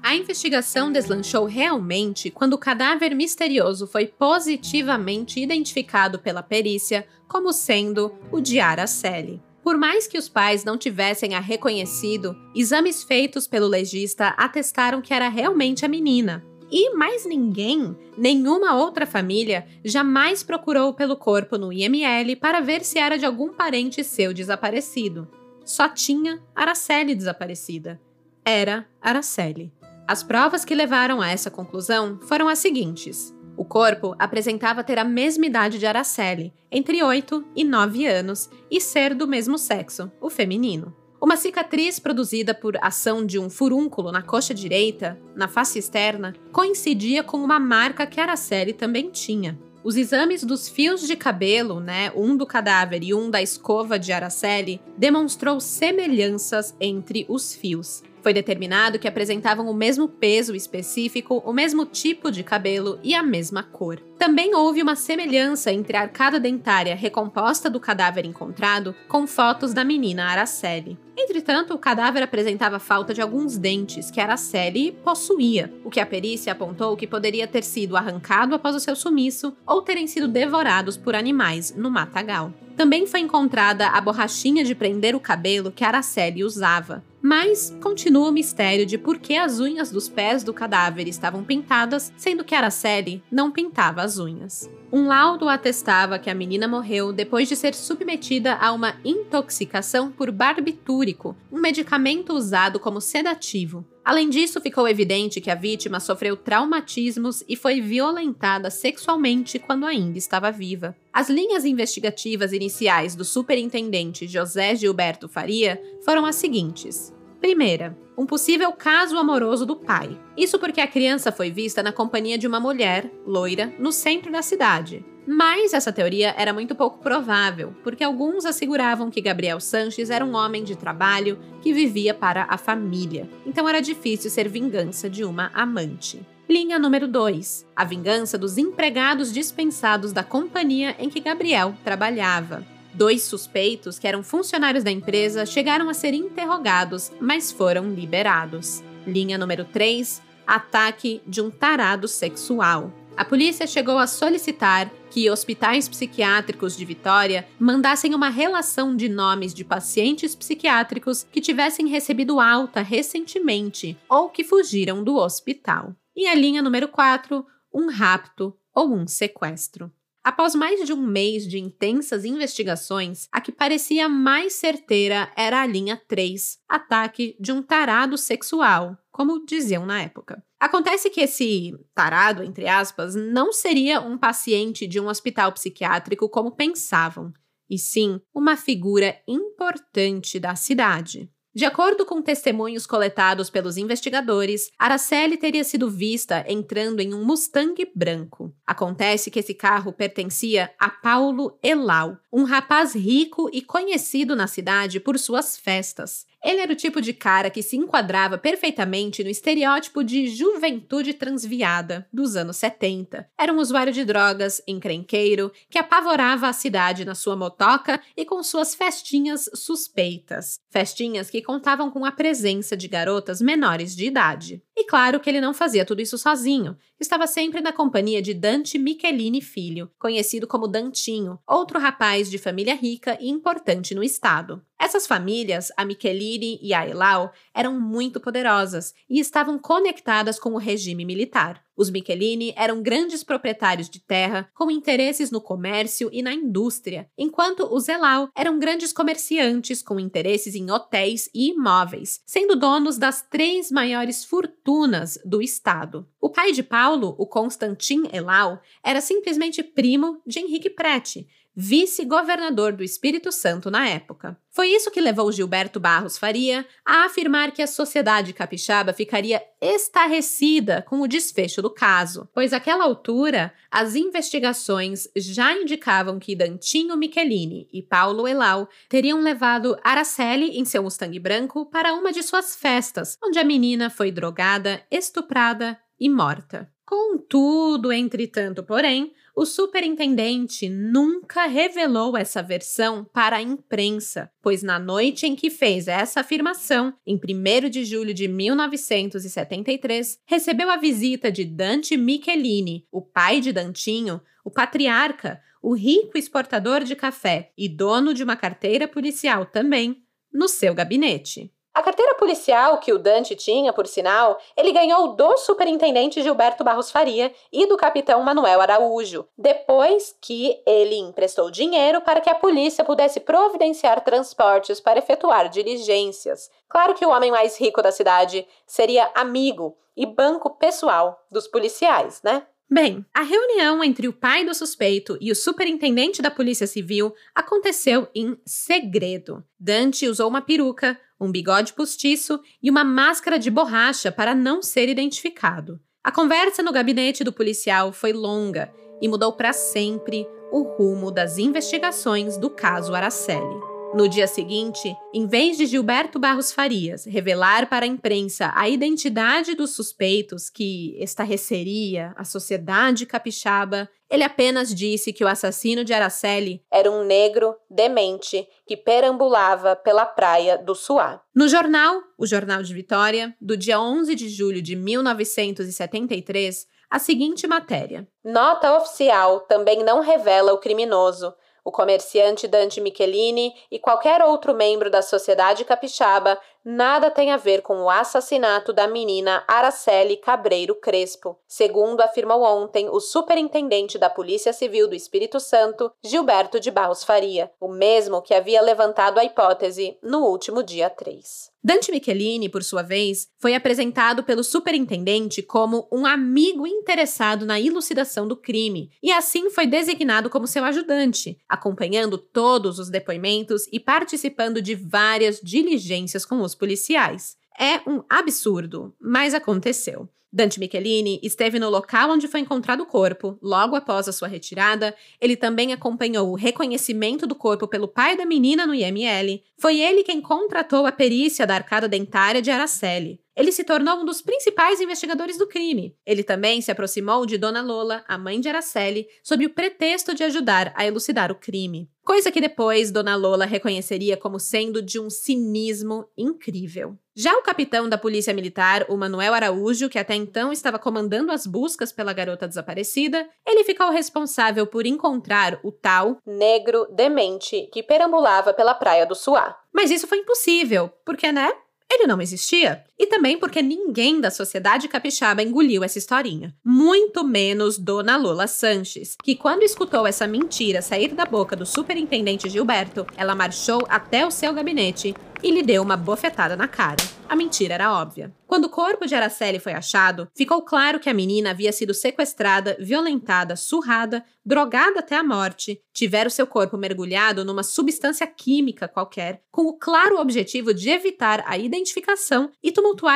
A 0.00 0.14
investigação 0.14 0.90
deslanchou 0.90 1.44
realmente 1.44 2.30
quando 2.30 2.54
o 2.54 2.58
cadáver 2.58 3.14
misterioso 3.14 3.86
foi 3.86 4.06
positivamente 4.06 5.38
identificado 5.38 6.18
pela 6.18 6.42
perícia 6.42 7.06
como 7.26 7.52
sendo 7.52 8.14
o 8.32 8.40
de 8.40 8.58
Araceli. 8.58 9.47
Por 9.68 9.76
mais 9.76 10.06
que 10.06 10.16
os 10.16 10.30
pais 10.30 10.64
não 10.64 10.78
tivessem 10.78 11.34
a 11.34 11.40
reconhecido, 11.40 12.34
exames 12.54 13.02
feitos 13.02 13.46
pelo 13.46 13.66
legista 13.66 14.28
atestaram 14.28 15.02
que 15.02 15.12
era 15.12 15.28
realmente 15.28 15.84
a 15.84 15.88
menina. 15.88 16.42
E 16.70 16.94
mais 16.94 17.26
ninguém, 17.26 17.94
nenhuma 18.16 18.76
outra 18.76 19.04
família, 19.04 19.66
jamais 19.84 20.42
procurou 20.42 20.94
pelo 20.94 21.18
corpo 21.18 21.58
no 21.58 21.70
IML 21.70 22.34
para 22.36 22.62
ver 22.62 22.82
se 22.82 22.98
era 22.98 23.18
de 23.18 23.26
algum 23.26 23.52
parente 23.52 24.02
seu 24.02 24.32
desaparecido. 24.32 25.28
Só 25.66 25.86
tinha 25.86 26.42
Araceli 26.56 27.14
desaparecida. 27.14 28.00
Era 28.42 28.88
Araceli. 29.02 29.70
As 30.06 30.22
provas 30.22 30.64
que 30.64 30.74
levaram 30.74 31.20
a 31.20 31.28
essa 31.28 31.50
conclusão 31.50 32.18
foram 32.22 32.48
as 32.48 32.58
seguintes. 32.58 33.34
O 33.58 33.64
corpo 33.64 34.14
apresentava 34.20 34.84
ter 34.84 35.00
a 35.00 35.04
mesma 35.04 35.44
idade 35.44 35.80
de 35.80 35.86
Araceli, 35.86 36.54
entre 36.70 37.02
8 37.02 37.44
e 37.56 37.64
9 37.64 38.06
anos, 38.06 38.48
e 38.70 38.80
ser 38.80 39.16
do 39.16 39.26
mesmo 39.26 39.58
sexo, 39.58 40.08
o 40.20 40.30
feminino. 40.30 40.94
Uma 41.20 41.36
cicatriz 41.36 41.98
produzida 41.98 42.54
por 42.54 42.78
ação 42.80 43.26
de 43.26 43.36
um 43.36 43.50
furúnculo 43.50 44.12
na 44.12 44.22
coxa 44.22 44.54
direita, 44.54 45.20
na 45.34 45.48
face 45.48 45.76
externa, 45.76 46.36
coincidia 46.52 47.24
com 47.24 47.38
uma 47.38 47.58
marca 47.58 48.06
que 48.06 48.20
Araceli 48.20 48.72
também 48.72 49.10
tinha. 49.10 49.58
Os 49.82 49.96
exames 49.96 50.44
dos 50.44 50.68
fios 50.68 51.04
de 51.04 51.16
cabelo, 51.16 51.80
né, 51.80 52.12
um 52.14 52.36
do 52.36 52.46
cadáver 52.46 53.02
e 53.02 53.12
um 53.12 53.28
da 53.28 53.42
escova 53.42 53.98
de 53.98 54.12
Araceli, 54.12 54.80
demonstrou 54.96 55.58
semelhanças 55.58 56.76
entre 56.80 57.26
os 57.28 57.52
fios. 57.52 58.04
Foi 58.28 58.34
determinado 58.34 58.98
que 58.98 59.08
apresentavam 59.08 59.70
o 59.70 59.72
mesmo 59.72 60.06
peso 60.06 60.54
específico, 60.54 61.42
o 61.46 61.50
mesmo 61.50 61.86
tipo 61.86 62.30
de 62.30 62.44
cabelo 62.44 62.98
e 63.02 63.14
a 63.14 63.22
mesma 63.22 63.62
cor. 63.62 64.00
Também 64.18 64.54
houve 64.54 64.82
uma 64.82 64.94
semelhança 64.94 65.72
entre 65.72 65.96
a 65.96 66.02
arcada 66.02 66.38
dentária 66.38 66.94
recomposta 66.94 67.70
do 67.70 67.80
cadáver 67.80 68.26
encontrado 68.26 68.94
com 69.08 69.26
fotos 69.26 69.72
da 69.72 69.82
menina 69.82 70.26
Araceli. 70.26 70.98
Entretanto, 71.16 71.72
o 71.72 71.78
cadáver 71.78 72.22
apresentava 72.22 72.78
falta 72.78 73.14
de 73.14 73.22
alguns 73.22 73.56
dentes 73.56 74.10
que 74.10 74.20
Araceli 74.20 74.92
possuía, 75.02 75.72
o 75.82 75.88
que 75.88 75.98
a 75.98 76.04
perícia 76.04 76.52
apontou 76.52 76.98
que 76.98 77.06
poderia 77.06 77.46
ter 77.46 77.64
sido 77.64 77.96
arrancado 77.96 78.54
após 78.54 78.76
o 78.76 78.80
seu 78.80 78.94
sumiço 78.94 79.56
ou 79.66 79.80
terem 79.80 80.06
sido 80.06 80.28
devorados 80.28 80.98
por 80.98 81.14
animais 81.14 81.74
no 81.74 81.90
matagal. 81.90 82.52
Também 82.76 83.06
foi 83.06 83.20
encontrada 83.20 83.88
a 83.88 84.00
borrachinha 84.02 84.62
de 84.62 84.74
prender 84.74 85.16
o 85.16 85.20
cabelo 85.20 85.72
que 85.72 85.82
Araceli 85.82 86.44
usava. 86.44 87.02
Mas 87.20 87.76
continua 87.80 88.28
o 88.28 88.32
mistério 88.32 88.86
de 88.86 88.96
por 88.96 89.18
que 89.18 89.36
as 89.36 89.58
unhas 89.58 89.90
dos 89.90 90.08
pés 90.08 90.44
do 90.44 90.54
cadáver 90.54 91.08
estavam 91.08 91.42
pintadas, 91.42 92.12
sendo 92.16 92.44
que 92.44 92.54
Araceli 92.54 93.22
não 93.30 93.50
pintava 93.50 94.02
as 94.02 94.18
unhas. 94.18 94.70
Um 94.90 95.06
laudo 95.06 95.50
atestava 95.50 96.18
que 96.18 96.30
a 96.30 96.34
menina 96.34 96.66
morreu 96.66 97.12
depois 97.12 97.46
de 97.46 97.54
ser 97.54 97.74
submetida 97.74 98.54
a 98.54 98.72
uma 98.72 98.96
intoxicação 99.04 100.10
por 100.10 100.32
barbitúrico, 100.32 101.36
um 101.52 101.60
medicamento 101.60 102.32
usado 102.32 102.80
como 102.80 102.98
sedativo. 102.98 103.84
Além 104.02 104.30
disso, 104.30 104.62
ficou 104.62 104.88
evidente 104.88 105.42
que 105.42 105.50
a 105.50 105.54
vítima 105.54 106.00
sofreu 106.00 106.34
traumatismos 106.38 107.44
e 107.46 107.54
foi 107.54 107.82
violentada 107.82 108.70
sexualmente 108.70 109.58
quando 109.58 109.84
ainda 109.84 110.16
estava 110.16 110.50
viva. 110.50 110.96
As 111.12 111.28
linhas 111.28 111.66
investigativas 111.66 112.54
iniciais 112.54 113.14
do 113.14 113.26
superintendente 113.26 114.26
José 114.26 114.74
Gilberto 114.74 115.28
Faria 115.28 115.78
foram 116.02 116.24
as 116.24 116.36
seguintes: 116.36 117.12
Primeira, 117.40 117.96
um 118.16 118.26
possível 118.26 118.72
caso 118.72 119.16
amoroso 119.16 119.64
do 119.64 119.76
pai. 119.76 120.18
Isso 120.36 120.58
porque 120.58 120.80
a 120.80 120.88
criança 120.88 121.30
foi 121.30 121.50
vista 121.50 121.82
na 121.82 121.92
companhia 121.92 122.36
de 122.36 122.48
uma 122.48 122.58
mulher, 122.58 123.10
loira, 123.24 123.72
no 123.78 123.92
centro 123.92 124.32
da 124.32 124.42
cidade. 124.42 125.04
Mas 125.24 125.72
essa 125.72 125.92
teoria 125.92 126.34
era 126.36 126.52
muito 126.52 126.74
pouco 126.74 126.98
provável, 126.98 127.74
porque 127.84 128.02
alguns 128.02 128.44
asseguravam 128.44 129.10
que 129.10 129.20
Gabriel 129.20 129.60
Sanches 129.60 130.10
era 130.10 130.24
um 130.24 130.34
homem 130.34 130.64
de 130.64 130.74
trabalho 130.74 131.38
que 131.60 131.72
vivia 131.72 132.12
para 132.12 132.46
a 132.48 132.58
família. 132.58 133.28
Então 133.46 133.68
era 133.68 133.80
difícil 133.80 134.30
ser 134.30 134.48
vingança 134.48 135.08
de 135.08 135.24
uma 135.24 135.50
amante. 135.54 136.20
Linha 136.48 136.78
número 136.78 137.06
2: 137.06 137.66
a 137.76 137.84
vingança 137.84 138.38
dos 138.38 138.56
empregados 138.56 139.30
dispensados 139.30 140.12
da 140.12 140.24
companhia 140.24 140.96
em 140.98 141.10
que 141.10 141.20
Gabriel 141.20 141.74
trabalhava. 141.84 142.64
Dois 142.98 143.22
suspeitos, 143.22 143.96
que 143.96 144.08
eram 144.08 144.24
funcionários 144.24 144.82
da 144.82 144.90
empresa, 144.90 145.46
chegaram 145.46 145.88
a 145.88 145.94
ser 145.94 146.12
interrogados, 146.14 147.12
mas 147.20 147.52
foram 147.52 147.94
liberados. 147.94 148.82
Linha 149.06 149.38
número 149.38 149.64
3: 149.64 150.20
ataque 150.44 151.22
de 151.24 151.40
um 151.40 151.48
tarado 151.48 152.08
sexual. 152.08 152.92
A 153.16 153.24
polícia 153.24 153.68
chegou 153.68 153.98
a 153.98 154.08
solicitar 154.08 154.90
que 155.12 155.30
hospitais 155.30 155.88
psiquiátricos 155.88 156.76
de 156.76 156.84
Vitória 156.84 157.46
mandassem 157.56 158.16
uma 158.16 158.30
relação 158.30 158.96
de 158.96 159.08
nomes 159.08 159.54
de 159.54 159.64
pacientes 159.64 160.34
psiquiátricos 160.34 161.22
que 161.22 161.40
tivessem 161.40 161.86
recebido 161.86 162.40
alta 162.40 162.82
recentemente 162.82 163.96
ou 164.08 164.28
que 164.28 164.42
fugiram 164.42 165.04
do 165.04 165.14
hospital. 165.14 165.94
E 166.16 166.26
a 166.26 166.34
linha 166.34 166.60
número 166.60 166.88
4: 166.88 167.46
um 167.72 167.88
rapto 167.92 168.56
ou 168.74 168.92
um 168.92 169.06
sequestro. 169.06 169.88
Após 170.28 170.54
mais 170.54 170.84
de 170.84 170.92
um 170.92 171.00
mês 171.00 171.48
de 171.48 171.58
intensas 171.58 172.22
investigações, 172.22 173.28
a 173.32 173.40
que 173.40 173.50
parecia 173.50 174.10
mais 174.10 174.52
certeira 174.52 175.32
era 175.34 175.62
a 175.62 175.66
linha 175.66 175.98
3, 176.06 176.58
ataque 176.68 177.34
de 177.40 177.50
um 177.50 177.62
tarado 177.62 178.18
sexual, 178.18 178.94
como 179.10 179.46
diziam 179.46 179.86
na 179.86 180.02
época. 180.02 180.44
Acontece 180.60 181.08
que 181.08 181.22
esse 181.22 181.72
tarado, 181.94 182.42
entre 182.42 182.68
aspas, 182.68 183.14
não 183.14 183.54
seria 183.54 184.02
um 184.02 184.18
paciente 184.18 184.86
de 184.86 185.00
um 185.00 185.08
hospital 185.08 185.50
psiquiátrico 185.52 186.28
como 186.28 186.54
pensavam, 186.54 187.32
e 187.70 187.78
sim 187.78 188.20
uma 188.34 188.54
figura 188.54 189.18
importante 189.26 190.38
da 190.38 190.54
cidade. 190.54 191.32
De 191.58 191.64
acordo 191.64 192.06
com 192.06 192.22
testemunhos 192.22 192.86
coletados 192.86 193.50
pelos 193.50 193.76
investigadores, 193.76 194.70
Araceli 194.78 195.36
teria 195.36 195.64
sido 195.64 195.90
vista 195.90 196.44
entrando 196.46 197.00
em 197.00 197.12
um 197.12 197.24
Mustang 197.24 197.74
branco. 197.96 198.54
Acontece 198.64 199.28
que 199.28 199.40
esse 199.40 199.52
carro 199.54 199.92
pertencia 199.92 200.72
a 200.78 200.88
Paulo 200.88 201.58
Elau, 201.60 202.16
um 202.32 202.44
rapaz 202.44 202.94
rico 202.94 203.50
e 203.52 203.60
conhecido 203.60 204.36
na 204.36 204.46
cidade 204.46 205.00
por 205.00 205.18
suas 205.18 205.56
festas. 205.56 206.24
Ele 206.48 206.62
era 206.62 206.72
o 206.72 206.76
tipo 206.76 207.02
de 207.02 207.12
cara 207.12 207.50
que 207.50 207.62
se 207.62 207.76
enquadrava 207.76 208.38
perfeitamente 208.38 209.22
no 209.22 209.28
estereótipo 209.28 210.02
de 210.02 210.28
juventude 210.28 211.12
transviada 211.12 212.08
dos 212.10 212.36
anos 212.36 212.56
70. 212.56 213.28
Era 213.38 213.52
um 213.52 213.58
usuário 213.58 213.92
de 213.92 214.02
drogas, 214.02 214.62
encrenqueiro, 214.66 215.52
que 215.68 215.78
apavorava 215.78 216.48
a 216.48 216.54
cidade 216.54 217.04
na 217.04 217.14
sua 217.14 217.36
motoca 217.36 218.00
e 218.16 218.24
com 218.24 218.42
suas 218.42 218.74
festinhas 218.74 219.50
suspeitas. 219.52 220.58
Festinhas 220.70 221.28
que 221.28 221.42
contavam 221.42 221.90
com 221.90 222.06
a 222.06 222.12
presença 222.12 222.74
de 222.74 222.88
garotas 222.88 223.42
menores 223.42 223.94
de 223.94 224.06
idade. 224.06 224.62
E 224.80 224.84
claro 224.84 225.18
que 225.18 225.28
ele 225.28 225.40
não 225.40 225.52
fazia 225.52 225.84
tudo 225.84 226.00
isso 226.00 226.16
sozinho. 226.16 226.78
Estava 227.00 227.26
sempre 227.26 227.60
na 227.60 227.72
companhia 227.72 228.22
de 228.22 228.32
Dante 228.32 228.78
Michelini 228.78 229.40
Filho, 229.40 229.90
conhecido 229.98 230.46
como 230.46 230.68
Dantinho, 230.68 231.36
outro 231.44 231.80
rapaz 231.80 232.30
de 232.30 232.38
família 232.38 232.76
rica 232.76 233.18
e 233.20 233.28
importante 233.28 233.92
no 233.92 234.04
estado. 234.04 234.64
Essas 234.78 235.04
famílias, 235.04 235.72
a 235.76 235.84
Michelini 235.84 236.60
e 236.62 236.72
a 236.72 236.86
Elau, 236.86 237.32
eram 237.52 237.80
muito 237.80 238.20
poderosas 238.20 238.94
e 239.10 239.18
estavam 239.18 239.58
conectadas 239.58 240.38
com 240.38 240.50
o 240.50 240.58
regime 240.58 241.04
militar. 241.04 241.60
Os 241.78 241.90
Michelini 241.90 242.52
eram 242.56 242.82
grandes 242.82 243.22
proprietários 243.22 243.88
de 243.88 244.00
terra 244.00 244.50
com 244.52 244.68
interesses 244.68 245.30
no 245.30 245.40
comércio 245.40 246.10
e 246.12 246.20
na 246.22 246.34
indústria, 246.34 247.08
enquanto 247.16 247.72
os 247.72 247.88
Elau 247.88 248.28
eram 248.34 248.58
grandes 248.58 248.92
comerciantes 248.92 249.80
com 249.80 250.00
interesses 250.00 250.56
em 250.56 250.68
hotéis 250.72 251.30
e 251.32 251.50
imóveis, 251.50 252.20
sendo 252.26 252.56
donos 252.56 252.98
das 252.98 253.22
três 253.22 253.70
maiores 253.70 254.24
fortunas 254.24 255.20
do 255.24 255.40
estado. 255.40 256.04
O 256.20 256.30
pai 256.30 256.50
de 256.50 256.64
Paulo, 256.64 257.14
o 257.16 257.24
Constantin 257.24 258.08
Elau, 258.12 258.60
era 258.82 259.00
simplesmente 259.00 259.62
primo 259.62 260.20
de 260.26 260.40
Henrique 260.40 260.70
Prete, 260.70 261.28
vice-governador 261.60 262.72
do 262.72 262.84
Espírito 262.84 263.32
Santo 263.32 263.68
na 263.68 263.88
época. 263.88 264.38
Foi 264.48 264.68
isso 264.68 264.92
que 264.92 265.00
levou 265.00 265.32
Gilberto 265.32 265.80
Barros 265.80 266.16
Faria 266.16 266.64
a 266.86 267.04
afirmar 267.04 267.50
que 267.50 267.60
a 267.60 267.66
sociedade 267.66 268.32
capixaba 268.32 268.92
ficaria 268.92 269.42
estarrecida 269.60 270.82
com 270.82 271.00
o 271.00 271.08
desfecho 271.08 271.60
do 271.60 271.68
caso, 271.68 272.28
pois 272.32 272.52
àquela 272.52 272.84
altura 272.84 273.52
as 273.68 273.96
investigações 273.96 275.08
já 275.16 275.52
indicavam 275.52 276.20
que 276.20 276.36
Dantinho 276.36 276.96
Michelini 276.96 277.68
e 277.72 277.82
Paulo 277.82 278.28
Elau 278.28 278.68
teriam 278.88 279.20
levado 279.20 279.76
Araceli 279.82 280.60
em 280.60 280.64
seu 280.64 280.84
Mustang 280.84 281.18
branco 281.18 281.66
para 281.66 281.92
uma 281.92 282.12
de 282.12 282.22
suas 282.22 282.54
festas, 282.54 283.18
onde 283.20 283.36
a 283.36 283.44
menina 283.44 283.90
foi 283.90 284.12
drogada, 284.12 284.80
estuprada 284.92 285.76
e 285.98 286.08
morta. 286.08 286.72
Contudo, 286.86 287.92
entretanto, 287.92 288.62
porém, 288.62 289.12
o 289.38 289.46
superintendente 289.46 290.68
nunca 290.68 291.46
revelou 291.46 292.16
essa 292.16 292.42
versão 292.42 293.04
para 293.04 293.36
a 293.36 293.40
imprensa, 293.40 294.28
pois 294.42 294.64
na 294.64 294.80
noite 294.80 295.28
em 295.28 295.36
que 295.36 295.48
fez 295.48 295.86
essa 295.86 296.18
afirmação, 296.22 296.92
em 297.06 297.14
1 297.14 297.70
de 297.70 297.84
julho 297.84 298.12
de 298.12 298.26
1973, 298.26 300.18
recebeu 300.26 300.68
a 300.68 300.76
visita 300.76 301.30
de 301.30 301.44
Dante 301.44 301.96
Michelini, 301.96 302.84
o 302.90 303.00
pai 303.00 303.40
de 303.40 303.52
Dantinho, 303.52 304.20
o 304.44 304.50
patriarca, 304.50 305.40
o 305.62 305.72
rico 305.72 306.18
exportador 306.18 306.82
de 306.82 306.96
café 306.96 307.52
e 307.56 307.68
dono 307.68 308.12
de 308.12 308.24
uma 308.24 308.34
carteira 308.34 308.88
policial 308.88 309.46
também, 309.46 310.02
no 310.32 310.48
seu 310.48 310.74
gabinete. 310.74 311.52
A 311.78 311.82
carteira 311.82 312.16
policial 312.16 312.78
que 312.78 312.92
o 312.92 312.98
Dante 312.98 313.36
tinha, 313.36 313.72
por 313.72 313.86
sinal, 313.86 314.36
ele 314.56 314.72
ganhou 314.72 315.14
do 315.14 315.36
superintendente 315.36 316.20
Gilberto 316.20 316.64
Barros 316.64 316.90
Faria 316.90 317.32
e 317.52 317.66
do 317.66 317.76
capitão 317.76 318.20
Manuel 318.20 318.60
Araújo, 318.60 319.28
depois 319.38 320.12
que 320.20 320.60
ele 320.66 320.96
emprestou 320.96 321.52
dinheiro 321.52 322.00
para 322.00 322.20
que 322.20 322.28
a 322.28 322.34
polícia 322.34 322.84
pudesse 322.84 323.20
providenciar 323.20 324.00
transportes 324.00 324.80
para 324.80 324.98
efetuar 324.98 325.48
diligências. 325.48 326.50
Claro 326.68 326.94
que 326.94 327.06
o 327.06 327.10
homem 327.10 327.30
mais 327.30 327.56
rico 327.56 327.80
da 327.80 327.92
cidade 327.92 328.44
seria 328.66 329.08
amigo 329.14 329.76
e 329.96 330.04
banco 330.04 330.50
pessoal 330.50 331.24
dos 331.30 331.46
policiais, 331.46 332.20
né? 332.24 332.44
Bem, 332.70 333.02
a 333.14 333.22
reunião 333.22 333.82
entre 333.82 334.06
o 334.06 334.12
pai 334.12 334.44
do 334.44 334.54
suspeito 334.54 335.16
e 335.22 335.32
o 335.32 335.34
superintendente 335.34 336.20
da 336.20 336.30
Polícia 336.30 336.66
Civil 336.66 337.14
aconteceu 337.34 338.08
em 338.14 338.38
segredo. 338.44 339.42
Dante 339.58 340.06
usou 340.06 340.28
uma 340.28 340.42
peruca, 340.42 341.00
um 341.18 341.32
bigode 341.32 341.72
postiço 341.72 342.38
e 342.62 342.68
uma 342.68 342.84
máscara 342.84 343.38
de 343.38 343.50
borracha 343.50 344.12
para 344.12 344.34
não 344.34 344.60
ser 344.60 344.90
identificado. 344.90 345.80
A 346.04 346.12
conversa 346.12 346.62
no 346.62 346.70
gabinete 346.70 347.24
do 347.24 347.32
policial 347.32 347.90
foi 347.90 348.12
longa 348.12 348.70
e 349.00 349.08
mudou 349.08 349.32
para 349.32 349.54
sempre 349.54 350.26
o 350.52 350.62
rumo 350.62 351.10
das 351.10 351.38
investigações 351.38 352.36
do 352.36 352.50
caso 352.50 352.94
Araceli. 352.94 353.67
No 353.94 354.06
dia 354.08 354.26
seguinte, 354.26 354.94
em 355.14 355.26
vez 355.26 355.56
de 355.56 355.66
Gilberto 355.66 356.18
Barros 356.18 356.52
Farias 356.52 357.06
revelar 357.06 357.68
para 357.68 357.86
a 357.86 357.88
imprensa 357.88 358.52
a 358.54 358.68
identidade 358.68 359.54
dos 359.54 359.74
suspeitos 359.74 360.50
que 360.50 360.94
estarreceria 361.02 362.12
a 362.16 362.24
sociedade 362.24 363.06
capixaba, 363.06 363.88
ele 364.10 364.22
apenas 364.22 364.74
disse 364.74 365.12
que 365.12 365.24
o 365.24 365.28
assassino 365.28 365.84
de 365.84 365.92
Araceli 365.92 366.62
era 366.70 366.90
um 366.90 367.04
negro 367.04 367.56
demente 367.70 368.46
que 368.66 368.76
perambulava 368.76 369.74
pela 369.74 370.04
praia 370.06 370.58
do 370.58 370.74
Suá. 370.74 371.22
No 371.34 371.48
jornal, 371.48 372.02
o 372.16 372.26
Jornal 372.26 372.62
de 372.62 372.74
Vitória, 372.74 373.34
do 373.40 373.56
dia 373.56 373.80
11 373.80 374.14
de 374.14 374.28
julho 374.28 374.60
de 374.62 374.76
1973, 374.76 376.66
a 376.90 376.98
seguinte 376.98 377.46
matéria: 377.46 378.06
Nota 378.24 378.76
oficial 378.76 379.40
também 379.40 379.82
não 379.84 380.00
revela 380.00 380.52
o 380.52 380.58
criminoso 380.58 381.34
o 381.64 381.70
comerciante 381.70 382.46
Dante 382.48 382.80
Michelini 382.80 383.54
e 383.70 383.78
qualquer 383.78 384.22
outro 384.22 384.54
membro 384.54 384.90
da 384.90 385.02
sociedade 385.02 385.64
capixaba 385.64 386.38
nada 386.64 387.10
tem 387.10 387.30
a 387.30 387.36
ver 387.36 387.62
com 387.62 387.82
o 387.82 387.90
assassinato 387.90 388.72
da 388.72 388.86
menina 388.86 389.44
Araceli 389.46 390.16
Cabreiro 390.16 390.74
Crespo, 390.74 391.38
segundo 391.46 392.00
afirmou 392.00 392.42
ontem 392.42 392.88
o 392.88 393.00
superintendente 393.00 393.98
da 393.98 394.10
Polícia 394.10 394.52
Civil 394.52 394.88
do 394.88 394.94
Espírito 394.94 395.40
Santo, 395.40 395.92
Gilberto 396.04 396.60
de 396.60 396.70
Barros 396.70 397.04
Faria, 397.04 397.50
o 397.60 397.68
mesmo 397.68 398.22
que 398.22 398.34
havia 398.34 398.60
levantado 398.60 399.18
a 399.18 399.24
hipótese 399.24 399.98
no 400.02 400.24
último 400.26 400.62
dia 400.62 400.90
3. 400.90 401.58
Dante 401.62 401.90
Michelini, 401.90 402.48
por 402.48 402.62
sua 402.62 402.82
vez, 402.82 403.28
foi 403.40 403.54
apresentado 403.54 404.22
pelo 404.22 404.44
superintendente 404.44 405.42
como 405.42 405.88
um 405.92 406.06
amigo 406.06 406.66
interessado 406.66 407.44
na 407.44 407.60
elucidação 407.60 408.28
do 408.28 408.36
crime 408.36 408.90
e 409.02 409.12
assim 409.12 409.50
foi 409.50 409.66
designado 409.66 410.30
como 410.30 410.46
seu 410.46 410.64
ajudante, 410.64 411.36
acompanhando 411.48 412.16
todos 412.16 412.78
os 412.78 412.88
depoimentos 412.88 413.64
e 413.72 413.80
participando 413.80 414.62
de 414.62 414.74
várias 414.74 415.40
diligências 415.42 416.24
com 416.24 416.40
os 416.40 416.47
policiais. 416.54 417.36
É 417.58 417.80
um 417.88 418.02
absurdo, 418.08 418.94
mas 419.00 419.34
aconteceu. 419.34 420.08
Dante 420.30 420.60
Michelini 420.60 421.18
esteve 421.22 421.58
no 421.58 421.70
local 421.70 422.10
onde 422.10 422.28
foi 422.28 422.40
encontrado 422.40 422.82
o 422.82 422.86
corpo. 422.86 423.38
Logo 423.42 423.74
após 423.74 424.06
a 424.08 424.12
sua 424.12 424.28
retirada, 424.28 424.94
ele 425.20 425.36
também 425.36 425.72
acompanhou 425.72 426.30
o 426.30 426.34
reconhecimento 426.34 427.26
do 427.26 427.34
corpo 427.34 427.66
pelo 427.66 427.88
pai 427.88 428.16
da 428.16 428.26
menina 428.26 428.66
no 428.66 428.74
IML. 428.74 429.42
Foi 429.58 429.80
ele 429.80 430.04
quem 430.04 430.20
contratou 430.20 430.84
a 430.86 430.92
perícia 430.92 431.46
da 431.46 431.54
arcada 431.54 431.88
dentária 431.88 432.42
de 432.42 432.50
Araceli. 432.50 433.20
Ele 433.38 433.52
se 433.52 433.62
tornou 433.62 433.98
um 433.98 434.04
dos 434.04 434.20
principais 434.20 434.80
investigadores 434.80 435.38
do 435.38 435.46
crime. 435.46 435.96
Ele 436.04 436.24
também 436.24 436.60
se 436.60 436.72
aproximou 436.72 437.24
de 437.24 437.38
Dona 437.38 437.62
Lola, 437.62 438.04
a 438.08 438.18
mãe 438.18 438.40
de 438.40 438.48
Araceli, 438.48 439.06
sob 439.22 439.46
o 439.46 439.50
pretexto 439.50 440.12
de 440.12 440.24
ajudar 440.24 440.72
a 440.74 440.84
elucidar 440.84 441.30
o 441.30 441.36
crime. 441.36 441.88
Coisa 442.04 442.32
que 442.32 442.40
depois 442.40 442.90
Dona 442.90 443.14
Lola 443.14 443.44
reconheceria 443.44 444.16
como 444.16 444.40
sendo 444.40 444.82
de 444.82 444.98
um 444.98 445.08
cinismo 445.08 446.10
incrível. 446.18 446.98
Já 447.14 447.32
o 447.36 447.42
capitão 447.42 447.88
da 447.88 447.96
Polícia 447.96 448.34
Militar, 448.34 448.84
o 448.88 448.96
Manuel 448.96 449.32
Araújo, 449.32 449.88
que 449.88 450.00
até 450.00 450.16
então 450.16 450.52
estava 450.52 450.78
comandando 450.78 451.30
as 451.30 451.46
buscas 451.46 451.92
pela 451.92 452.12
garota 452.12 452.48
desaparecida, 452.48 453.24
ele 453.46 453.62
ficou 453.62 453.90
responsável 453.90 454.66
por 454.66 454.84
encontrar 454.84 455.60
o 455.62 455.70
tal 455.70 456.18
negro 456.26 456.88
demente 456.92 457.68
que 457.72 457.84
perambulava 457.84 458.52
pela 458.52 458.74
praia 458.74 459.06
do 459.06 459.14
Suá. 459.14 459.56
Mas 459.72 459.92
isso 459.92 460.08
foi 460.08 460.18
impossível, 460.18 460.90
porque, 461.04 461.30
né? 461.30 461.52
Ele 461.88 462.06
não 462.06 462.20
existia. 462.20 462.84
E 462.98 463.06
também 463.06 463.38
porque 463.38 463.62
ninguém 463.62 464.20
da 464.20 464.30
sociedade 464.30 464.88
capixaba 464.88 465.42
engoliu 465.42 465.84
essa 465.84 465.98
historinha. 465.98 466.54
Muito 466.64 467.22
menos 467.22 467.78
Dona 467.78 468.16
Lola 468.16 468.46
Sanches, 468.46 469.16
que 469.22 469.36
quando 469.36 469.62
escutou 469.62 470.06
essa 470.06 470.26
mentira 470.26 470.82
sair 470.82 471.14
da 471.14 471.24
boca 471.24 471.54
do 471.54 471.64
superintendente 471.64 472.48
Gilberto, 472.48 473.06
ela 473.16 473.36
marchou 473.36 473.86
até 473.88 474.26
o 474.26 474.30
seu 474.30 474.52
gabinete 474.52 475.14
e 475.42 475.50
lhe 475.50 475.62
deu 475.62 475.82
uma 475.82 475.96
bofetada 475.96 476.56
na 476.56 476.66
cara. 476.66 477.02
A 477.28 477.36
mentira 477.36 477.74
era 477.74 477.92
óbvia. 477.92 478.34
Quando 478.46 478.64
o 478.64 478.70
corpo 478.70 479.06
de 479.06 479.14
Araceli 479.14 479.58
foi 479.58 479.74
achado, 479.74 480.28
ficou 480.34 480.62
claro 480.62 480.98
que 480.98 481.10
a 481.10 481.14
menina 481.14 481.50
havia 481.50 481.70
sido 481.70 481.92
sequestrada, 481.92 482.76
violentada, 482.80 483.54
surrada, 483.54 484.24
drogada 484.44 485.00
até 485.00 485.14
a 485.14 485.22
morte, 485.22 485.78
tivera 485.92 486.28
o 486.28 486.32
seu 486.32 486.46
corpo 486.46 486.78
mergulhado 486.78 487.44
numa 487.44 487.62
substância 487.62 488.26
química 488.26 488.88
qualquer, 488.88 489.42
com 489.52 489.66
o 489.66 489.74
claro 489.74 490.18
objetivo 490.18 490.72
de 490.72 490.88
evitar 490.88 491.44
a 491.46 491.58
identificação 491.58 492.50
e 492.62 492.72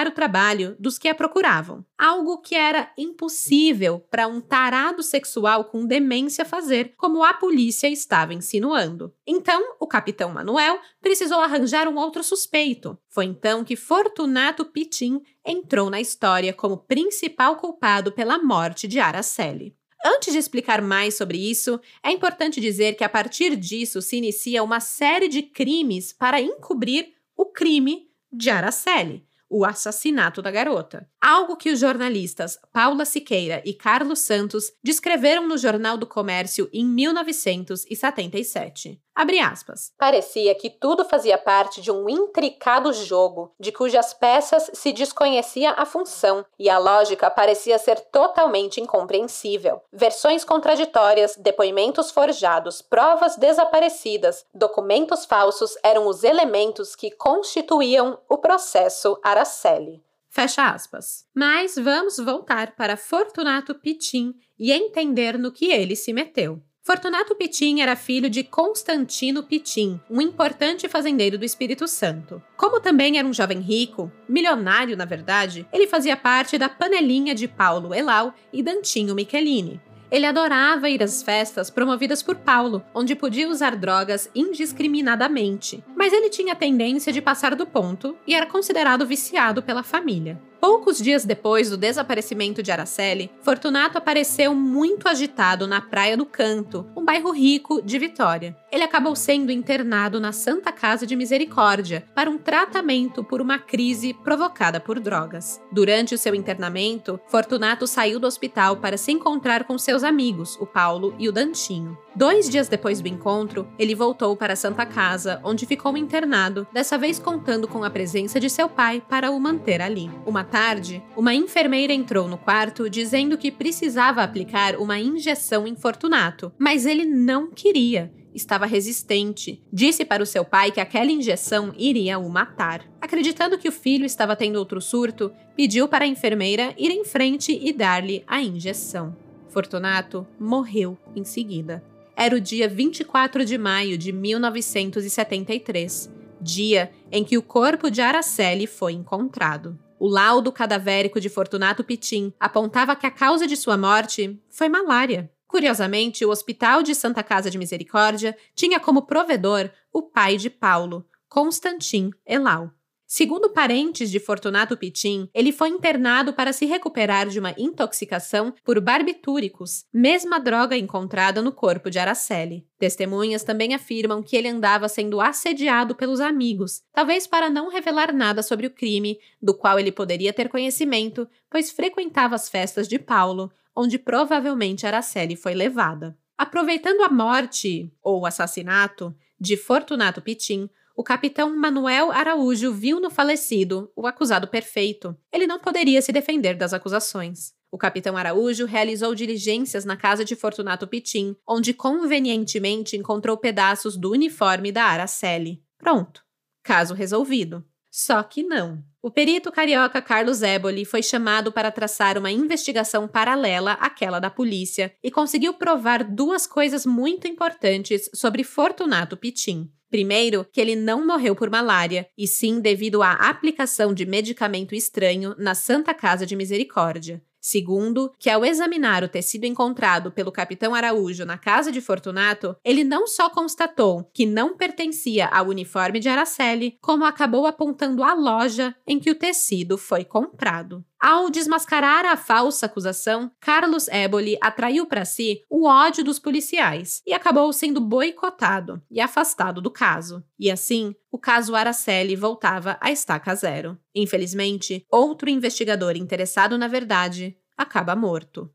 o 0.06 0.10
trabalho 0.10 0.76
dos 0.78 0.98
que 0.98 1.08
a 1.08 1.14
procuravam. 1.14 1.84
Algo 1.98 2.38
que 2.38 2.54
era 2.54 2.90
impossível 2.96 4.00
para 4.10 4.26
um 4.26 4.40
tarado 4.40 5.02
sexual 5.02 5.66
com 5.66 5.86
demência 5.86 6.44
fazer, 6.44 6.94
como 6.96 7.22
a 7.22 7.34
polícia 7.34 7.88
estava 7.88 8.34
insinuando. 8.34 9.14
Então, 9.26 9.76
o 9.80 9.86
capitão 9.86 10.30
Manuel 10.30 10.78
precisou 11.00 11.40
arranjar 11.40 11.88
um 11.88 11.96
outro 11.96 12.22
suspeito. 12.22 12.98
Foi 13.08 13.24
então 13.24 13.64
que 13.64 13.76
Fortunato 13.76 14.64
Pitim 14.64 15.20
entrou 15.44 15.90
na 15.90 16.00
história 16.00 16.52
como 16.52 16.76
principal 16.76 17.56
culpado 17.56 18.12
pela 18.12 18.38
morte 18.38 18.88
de 18.88 18.98
Araceli. 18.98 19.76
Antes 20.04 20.32
de 20.32 20.38
explicar 20.38 20.82
mais 20.82 21.16
sobre 21.16 21.38
isso, 21.38 21.80
é 22.02 22.10
importante 22.10 22.60
dizer 22.60 22.94
que 22.94 23.04
a 23.04 23.08
partir 23.08 23.54
disso 23.54 24.02
se 24.02 24.16
inicia 24.16 24.62
uma 24.62 24.80
série 24.80 25.28
de 25.28 25.42
crimes 25.42 26.12
para 26.12 26.40
encobrir 26.40 27.12
o 27.36 27.46
crime 27.46 28.08
de 28.32 28.50
Araceli, 28.50 29.24
o 29.52 29.64
assassinato 29.66 30.42
da 30.42 30.50
garota. 30.50 31.08
Algo 31.24 31.56
que 31.56 31.70
os 31.70 31.78
jornalistas 31.78 32.58
Paula 32.72 33.04
Siqueira 33.04 33.62
e 33.64 33.72
Carlos 33.72 34.18
Santos 34.18 34.72
descreveram 34.82 35.46
no 35.46 35.56
Jornal 35.56 35.96
do 35.96 36.04
Comércio 36.04 36.68
em 36.72 36.84
1977. 36.84 39.00
Abre 39.14 39.38
aspas. 39.38 39.92
Parecia 39.96 40.52
que 40.56 40.68
tudo 40.68 41.04
fazia 41.04 41.38
parte 41.38 41.80
de 41.80 41.92
um 41.92 42.08
intricado 42.08 42.92
jogo, 42.92 43.54
de 43.60 43.70
cujas 43.70 44.12
peças 44.12 44.68
se 44.74 44.92
desconhecia 44.92 45.70
a 45.70 45.86
função, 45.86 46.44
e 46.58 46.68
a 46.68 46.78
lógica 46.78 47.30
parecia 47.30 47.78
ser 47.78 48.00
totalmente 48.10 48.80
incompreensível. 48.80 49.80
Versões 49.92 50.44
contraditórias, 50.44 51.36
depoimentos 51.36 52.10
forjados, 52.10 52.82
provas 52.82 53.36
desaparecidas, 53.36 54.44
documentos 54.52 55.24
falsos 55.24 55.76
eram 55.84 56.08
os 56.08 56.24
elementos 56.24 56.96
que 56.96 57.12
constituíam 57.12 58.18
o 58.28 58.38
processo 58.38 59.16
Araceli. 59.22 60.02
Fecha 60.32 60.70
aspas. 60.70 61.26
Mas 61.34 61.74
vamos 61.76 62.16
voltar 62.16 62.74
para 62.74 62.96
Fortunato 62.96 63.74
Pitim 63.74 64.32
e 64.58 64.72
entender 64.72 65.38
no 65.38 65.52
que 65.52 65.70
ele 65.70 65.94
se 65.94 66.10
meteu. 66.10 66.62
Fortunato 66.82 67.34
Pitim 67.36 67.80
era 67.80 67.94
filho 67.94 68.30
de 68.30 68.42
Constantino 68.42 69.42
Pitim, 69.42 70.00
um 70.10 70.22
importante 70.22 70.88
fazendeiro 70.88 71.36
do 71.36 71.44
Espírito 71.44 71.86
Santo. 71.86 72.42
Como 72.56 72.80
também 72.80 73.18
era 73.18 73.28
um 73.28 73.32
jovem 73.32 73.60
rico, 73.60 74.10
milionário 74.26 74.96
na 74.96 75.04
verdade, 75.04 75.68
ele 75.70 75.86
fazia 75.86 76.16
parte 76.16 76.56
da 76.56 76.68
panelinha 76.68 77.34
de 77.34 77.46
Paulo 77.46 77.94
Elau 77.94 78.34
e 78.50 78.62
Dantinho 78.62 79.14
Michelini. 79.14 79.82
Ele 80.12 80.26
adorava 80.26 80.90
ir 80.90 81.02
às 81.02 81.22
festas 81.22 81.70
promovidas 81.70 82.22
por 82.22 82.36
Paulo, 82.36 82.84
onde 82.94 83.16
podia 83.16 83.48
usar 83.48 83.74
drogas 83.74 84.28
indiscriminadamente, 84.34 85.82
mas 85.96 86.12
ele 86.12 86.28
tinha 86.28 86.54
tendência 86.54 87.10
de 87.10 87.22
passar 87.22 87.54
do 87.54 87.66
ponto 87.66 88.14
e 88.26 88.34
era 88.34 88.44
considerado 88.44 89.06
viciado 89.06 89.62
pela 89.62 89.82
família. 89.82 90.38
Poucos 90.60 90.98
dias 90.98 91.24
depois 91.24 91.70
do 91.70 91.78
desaparecimento 91.78 92.62
de 92.62 92.70
Araceli, 92.70 93.32
Fortunato 93.40 93.96
apareceu 93.96 94.54
muito 94.54 95.08
agitado 95.08 95.66
na 95.66 95.80
Praia 95.80 96.14
do 96.14 96.26
Canto, 96.26 96.86
um 96.94 97.02
bairro 97.02 97.30
rico 97.30 97.80
de 97.80 97.98
Vitória. 97.98 98.54
Ele 98.72 98.84
acabou 98.84 99.14
sendo 99.14 99.52
internado 99.52 100.18
na 100.18 100.32
Santa 100.32 100.72
Casa 100.72 101.06
de 101.06 101.14
Misericórdia 101.14 102.08
para 102.14 102.30
um 102.30 102.38
tratamento 102.38 103.22
por 103.22 103.42
uma 103.42 103.58
crise 103.58 104.14
provocada 104.14 104.80
por 104.80 104.98
drogas. 104.98 105.60
Durante 105.70 106.14
o 106.14 106.18
seu 106.18 106.34
internamento, 106.34 107.20
Fortunato 107.26 107.86
saiu 107.86 108.18
do 108.18 108.26
hospital 108.26 108.78
para 108.78 108.96
se 108.96 109.12
encontrar 109.12 109.64
com 109.64 109.76
seus 109.76 110.02
amigos, 110.02 110.56
o 110.58 110.64
Paulo 110.64 111.14
e 111.18 111.28
o 111.28 111.32
Dantinho. 111.32 111.98
Dois 112.16 112.48
dias 112.48 112.66
depois 112.66 113.02
do 113.02 113.08
encontro, 113.08 113.68
ele 113.78 113.94
voltou 113.94 114.34
para 114.34 114.54
a 114.54 114.56
Santa 114.56 114.86
Casa, 114.86 115.38
onde 115.44 115.66
ficou 115.66 115.94
internado, 115.94 116.66
dessa 116.72 116.96
vez 116.96 117.18
contando 117.18 117.68
com 117.68 117.84
a 117.84 117.90
presença 117.90 118.40
de 118.40 118.48
seu 118.48 118.70
pai 118.70 119.02
para 119.06 119.30
o 119.30 119.38
manter 119.38 119.82
ali. 119.82 120.10
Uma 120.24 120.44
tarde, 120.44 121.02
uma 121.14 121.34
enfermeira 121.34 121.92
entrou 121.92 122.26
no 122.26 122.38
quarto 122.38 122.88
dizendo 122.88 123.36
que 123.36 123.52
precisava 123.52 124.22
aplicar 124.22 124.76
uma 124.76 124.98
injeção 124.98 125.66
em 125.66 125.76
Fortunato, 125.76 126.50
mas 126.58 126.86
ele 126.86 127.04
não 127.04 127.50
queria. 127.50 128.10
Estava 128.34 128.66
resistente. 128.66 129.62
Disse 129.72 130.04
para 130.04 130.22
o 130.22 130.26
seu 130.26 130.44
pai 130.44 130.70
que 130.70 130.80
aquela 130.80 131.10
injeção 131.10 131.72
iria 131.76 132.18
o 132.18 132.28
matar. 132.28 132.84
Acreditando 133.00 133.58
que 133.58 133.68
o 133.68 133.72
filho 133.72 134.06
estava 134.06 134.36
tendo 134.36 134.56
outro 134.56 134.80
surto, 134.80 135.32
pediu 135.56 135.86
para 135.86 136.04
a 136.04 136.08
enfermeira 136.08 136.74
ir 136.78 136.90
em 136.90 137.04
frente 137.04 137.58
e 137.62 137.72
dar-lhe 137.72 138.24
a 138.26 138.42
injeção. 138.42 139.16
Fortunato 139.48 140.26
morreu 140.40 140.96
em 141.14 141.24
seguida. 141.24 141.84
Era 142.16 142.36
o 142.36 142.40
dia 142.40 142.68
24 142.68 143.44
de 143.44 143.58
maio 143.58 143.98
de 143.98 144.12
1973, 144.12 146.10
dia 146.40 146.90
em 147.10 147.22
que 147.24 147.36
o 147.36 147.42
corpo 147.42 147.90
de 147.90 148.00
Araceli 148.00 148.66
foi 148.66 148.92
encontrado. 148.92 149.78
O 149.98 150.08
laudo 150.08 150.50
cadavérico 150.50 151.20
de 151.20 151.28
Fortunato 151.28 151.84
Pitim 151.84 152.32
apontava 152.40 152.96
que 152.96 153.06
a 153.06 153.10
causa 153.10 153.46
de 153.46 153.56
sua 153.56 153.76
morte 153.76 154.36
foi 154.50 154.68
malária. 154.68 155.30
Curiosamente, 155.52 156.24
o 156.24 156.30
Hospital 156.30 156.82
de 156.82 156.94
Santa 156.94 157.22
Casa 157.22 157.50
de 157.50 157.58
Misericórdia 157.58 158.34
tinha 158.54 158.80
como 158.80 159.02
provedor 159.02 159.70
o 159.92 160.00
pai 160.00 160.38
de 160.38 160.48
Paulo, 160.48 161.06
Constantin 161.28 162.10
Elau. 162.24 162.70
Segundo 163.06 163.50
parentes 163.50 164.10
de 164.10 164.18
Fortunato 164.18 164.74
Pitin, 164.78 165.28
ele 165.34 165.52
foi 165.52 165.68
internado 165.68 166.32
para 166.32 166.54
se 166.54 166.64
recuperar 166.64 167.28
de 167.28 167.38
uma 167.38 167.54
intoxicação 167.58 168.54
por 168.64 168.80
barbitúricos, 168.80 169.84
mesma 169.92 170.40
droga 170.40 170.74
encontrada 170.74 171.42
no 171.42 171.52
corpo 171.52 171.90
de 171.90 171.98
Araceli. 171.98 172.66
Testemunhas 172.78 173.44
também 173.44 173.74
afirmam 173.74 174.22
que 174.22 174.34
ele 174.34 174.48
andava 174.48 174.88
sendo 174.88 175.20
assediado 175.20 175.94
pelos 175.94 176.20
amigos, 176.20 176.80
talvez 176.94 177.26
para 177.26 177.50
não 177.50 177.68
revelar 177.68 178.14
nada 178.14 178.42
sobre 178.42 178.66
o 178.66 178.70
crime, 178.70 179.18
do 179.42 179.52
qual 179.52 179.78
ele 179.78 179.92
poderia 179.92 180.32
ter 180.32 180.48
conhecimento, 180.48 181.28
pois 181.50 181.70
frequentava 181.70 182.34
as 182.34 182.48
festas 182.48 182.88
de 182.88 182.98
Paulo, 182.98 183.52
onde 183.76 183.98
provavelmente 183.98 184.86
Araceli 184.86 185.36
foi 185.36 185.54
levada. 185.54 186.16
Aproveitando 186.36 187.02
a 187.02 187.08
morte 187.08 187.92
ou 188.02 188.26
assassinato 188.26 189.14
de 189.38 189.56
Fortunato 189.56 190.20
Pitin, 190.20 190.68
o 190.96 191.02
capitão 191.02 191.56
Manuel 191.56 192.12
Araújo 192.12 192.72
viu 192.72 193.00
no 193.00 193.10
falecido 193.10 193.90
o 193.96 194.06
acusado 194.06 194.46
perfeito. 194.46 195.16
Ele 195.32 195.46
não 195.46 195.58
poderia 195.58 196.02
se 196.02 196.12
defender 196.12 196.54
das 196.54 196.72
acusações. 196.74 197.54
O 197.70 197.78
capitão 197.78 198.16
Araújo 198.16 198.66
realizou 198.66 199.14
diligências 199.14 199.84
na 199.86 199.96
casa 199.96 200.24
de 200.24 200.36
Fortunato 200.36 200.86
Pitim, 200.86 201.34
onde 201.48 201.72
convenientemente 201.72 202.96
encontrou 202.96 203.36
pedaços 203.38 203.96
do 203.96 204.10
uniforme 204.10 204.70
da 204.70 204.84
Araceli. 204.84 205.62
Pronto. 205.78 206.22
Caso 206.62 206.92
resolvido. 206.92 207.64
Só 207.94 208.22
que 208.22 208.42
não. 208.42 208.82
O 209.02 209.10
perito 209.10 209.52
carioca 209.52 210.00
Carlos 210.00 210.40
Éboli 210.42 210.86
foi 210.86 211.02
chamado 211.02 211.52
para 211.52 211.70
traçar 211.70 212.16
uma 212.16 212.30
investigação 212.30 213.06
paralela 213.06 213.72
àquela 213.72 214.18
da 214.18 214.30
polícia 214.30 214.94
e 215.02 215.10
conseguiu 215.10 215.52
provar 215.52 216.02
duas 216.02 216.46
coisas 216.46 216.86
muito 216.86 217.28
importantes 217.28 218.08
sobre 218.14 218.44
Fortunato 218.44 219.14
Pitim. 219.14 219.70
Primeiro, 219.90 220.46
que 220.50 220.58
ele 220.58 220.74
não 220.74 221.06
morreu 221.06 221.36
por 221.36 221.50
malária, 221.50 222.08
e 222.16 222.26
sim 222.26 222.60
devido 222.60 223.02
à 223.02 223.12
aplicação 223.12 223.92
de 223.92 224.06
medicamento 224.06 224.74
estranho 224.74 225.34
na 225.36 225.54
Santa 225.54 225.92
Casa 225.92 226.24
de 226.24 226.34
Misericórdia. 226.34 227.22
Segundo, 227.44 228.12
que 228.20 228.30
ao 228.30 228.44
examinar 228.44 229.02
o 229.02 229.08
tecido 229.08 229.44
encontrado 229.44 230.12
pelo 230.12 230.30
capitão 230.30 230.76
Araújo 230.76 231.24
na 231.24 231.36
casa 231.36 231.72
de 231.72 231.80
Fortunato, 231.80 232.54
ele 232.64 232.84
não 232.84 233.08
só 233.08 233.28
constatou 233.28 234.08
que 234.14 234.24
não 234.24 234.56
pertencia 234.56 235.26
ao 235.26 235.48
uniforme 235.48 235.98
de 235.98 236.08
Araceli, 236.08 236.78
como 236.80 237.04
acabou 237.04 237.44
apontando 237.44 238.04
a 238.04 238.14
loja 238.14 238.72
em 238.86 239.00
que 239.00 239.10
o 239.10 239.14
tecido 239.16 239.76
foi 239.76 240.04
comprado. 240.04 240.84
Ao 241.04 241.28
desmascarar 241.28 242.06
a 242.06 242.16
falsa 242.16 242.66
acusação, 242.66 243.28
Carlos 243.40 243.88
Éboli 243.88 244.38
atraiu 244.40 244.86
para 244.86 245.04
si 245.04 245.42
o 245.50 245.66
ódio 245.66 246.04
dos 246.04 246.20
policiais 246.20 247.02
e 247.04 247.12
acabou 247.12 247.52
sendo 247.52 247.80
boicotado 247.80 248.80
e 248.88 249.00
afastado 249.00 249.60
do 249.60 249.68
caso. 249.68 250.22
E 250.38 250.48
assim, 250.48 250.94
o 251.10 251.18
caso 251.18 251.56
Araceli 251.56 252.14
voltava 252.14 252.78
a 252.80 252.92
estaca 252.92 253.34
zero. 253.34 253.76
Infelizmente, 253.92 254.86
outro 254.88 255.28
investigador 255.28 255.96
interessado 255.96 256.56
na 256.56 256.68
verdade 256.68 257.36
acaba 257.58 257.96
morto. 257.96 258.48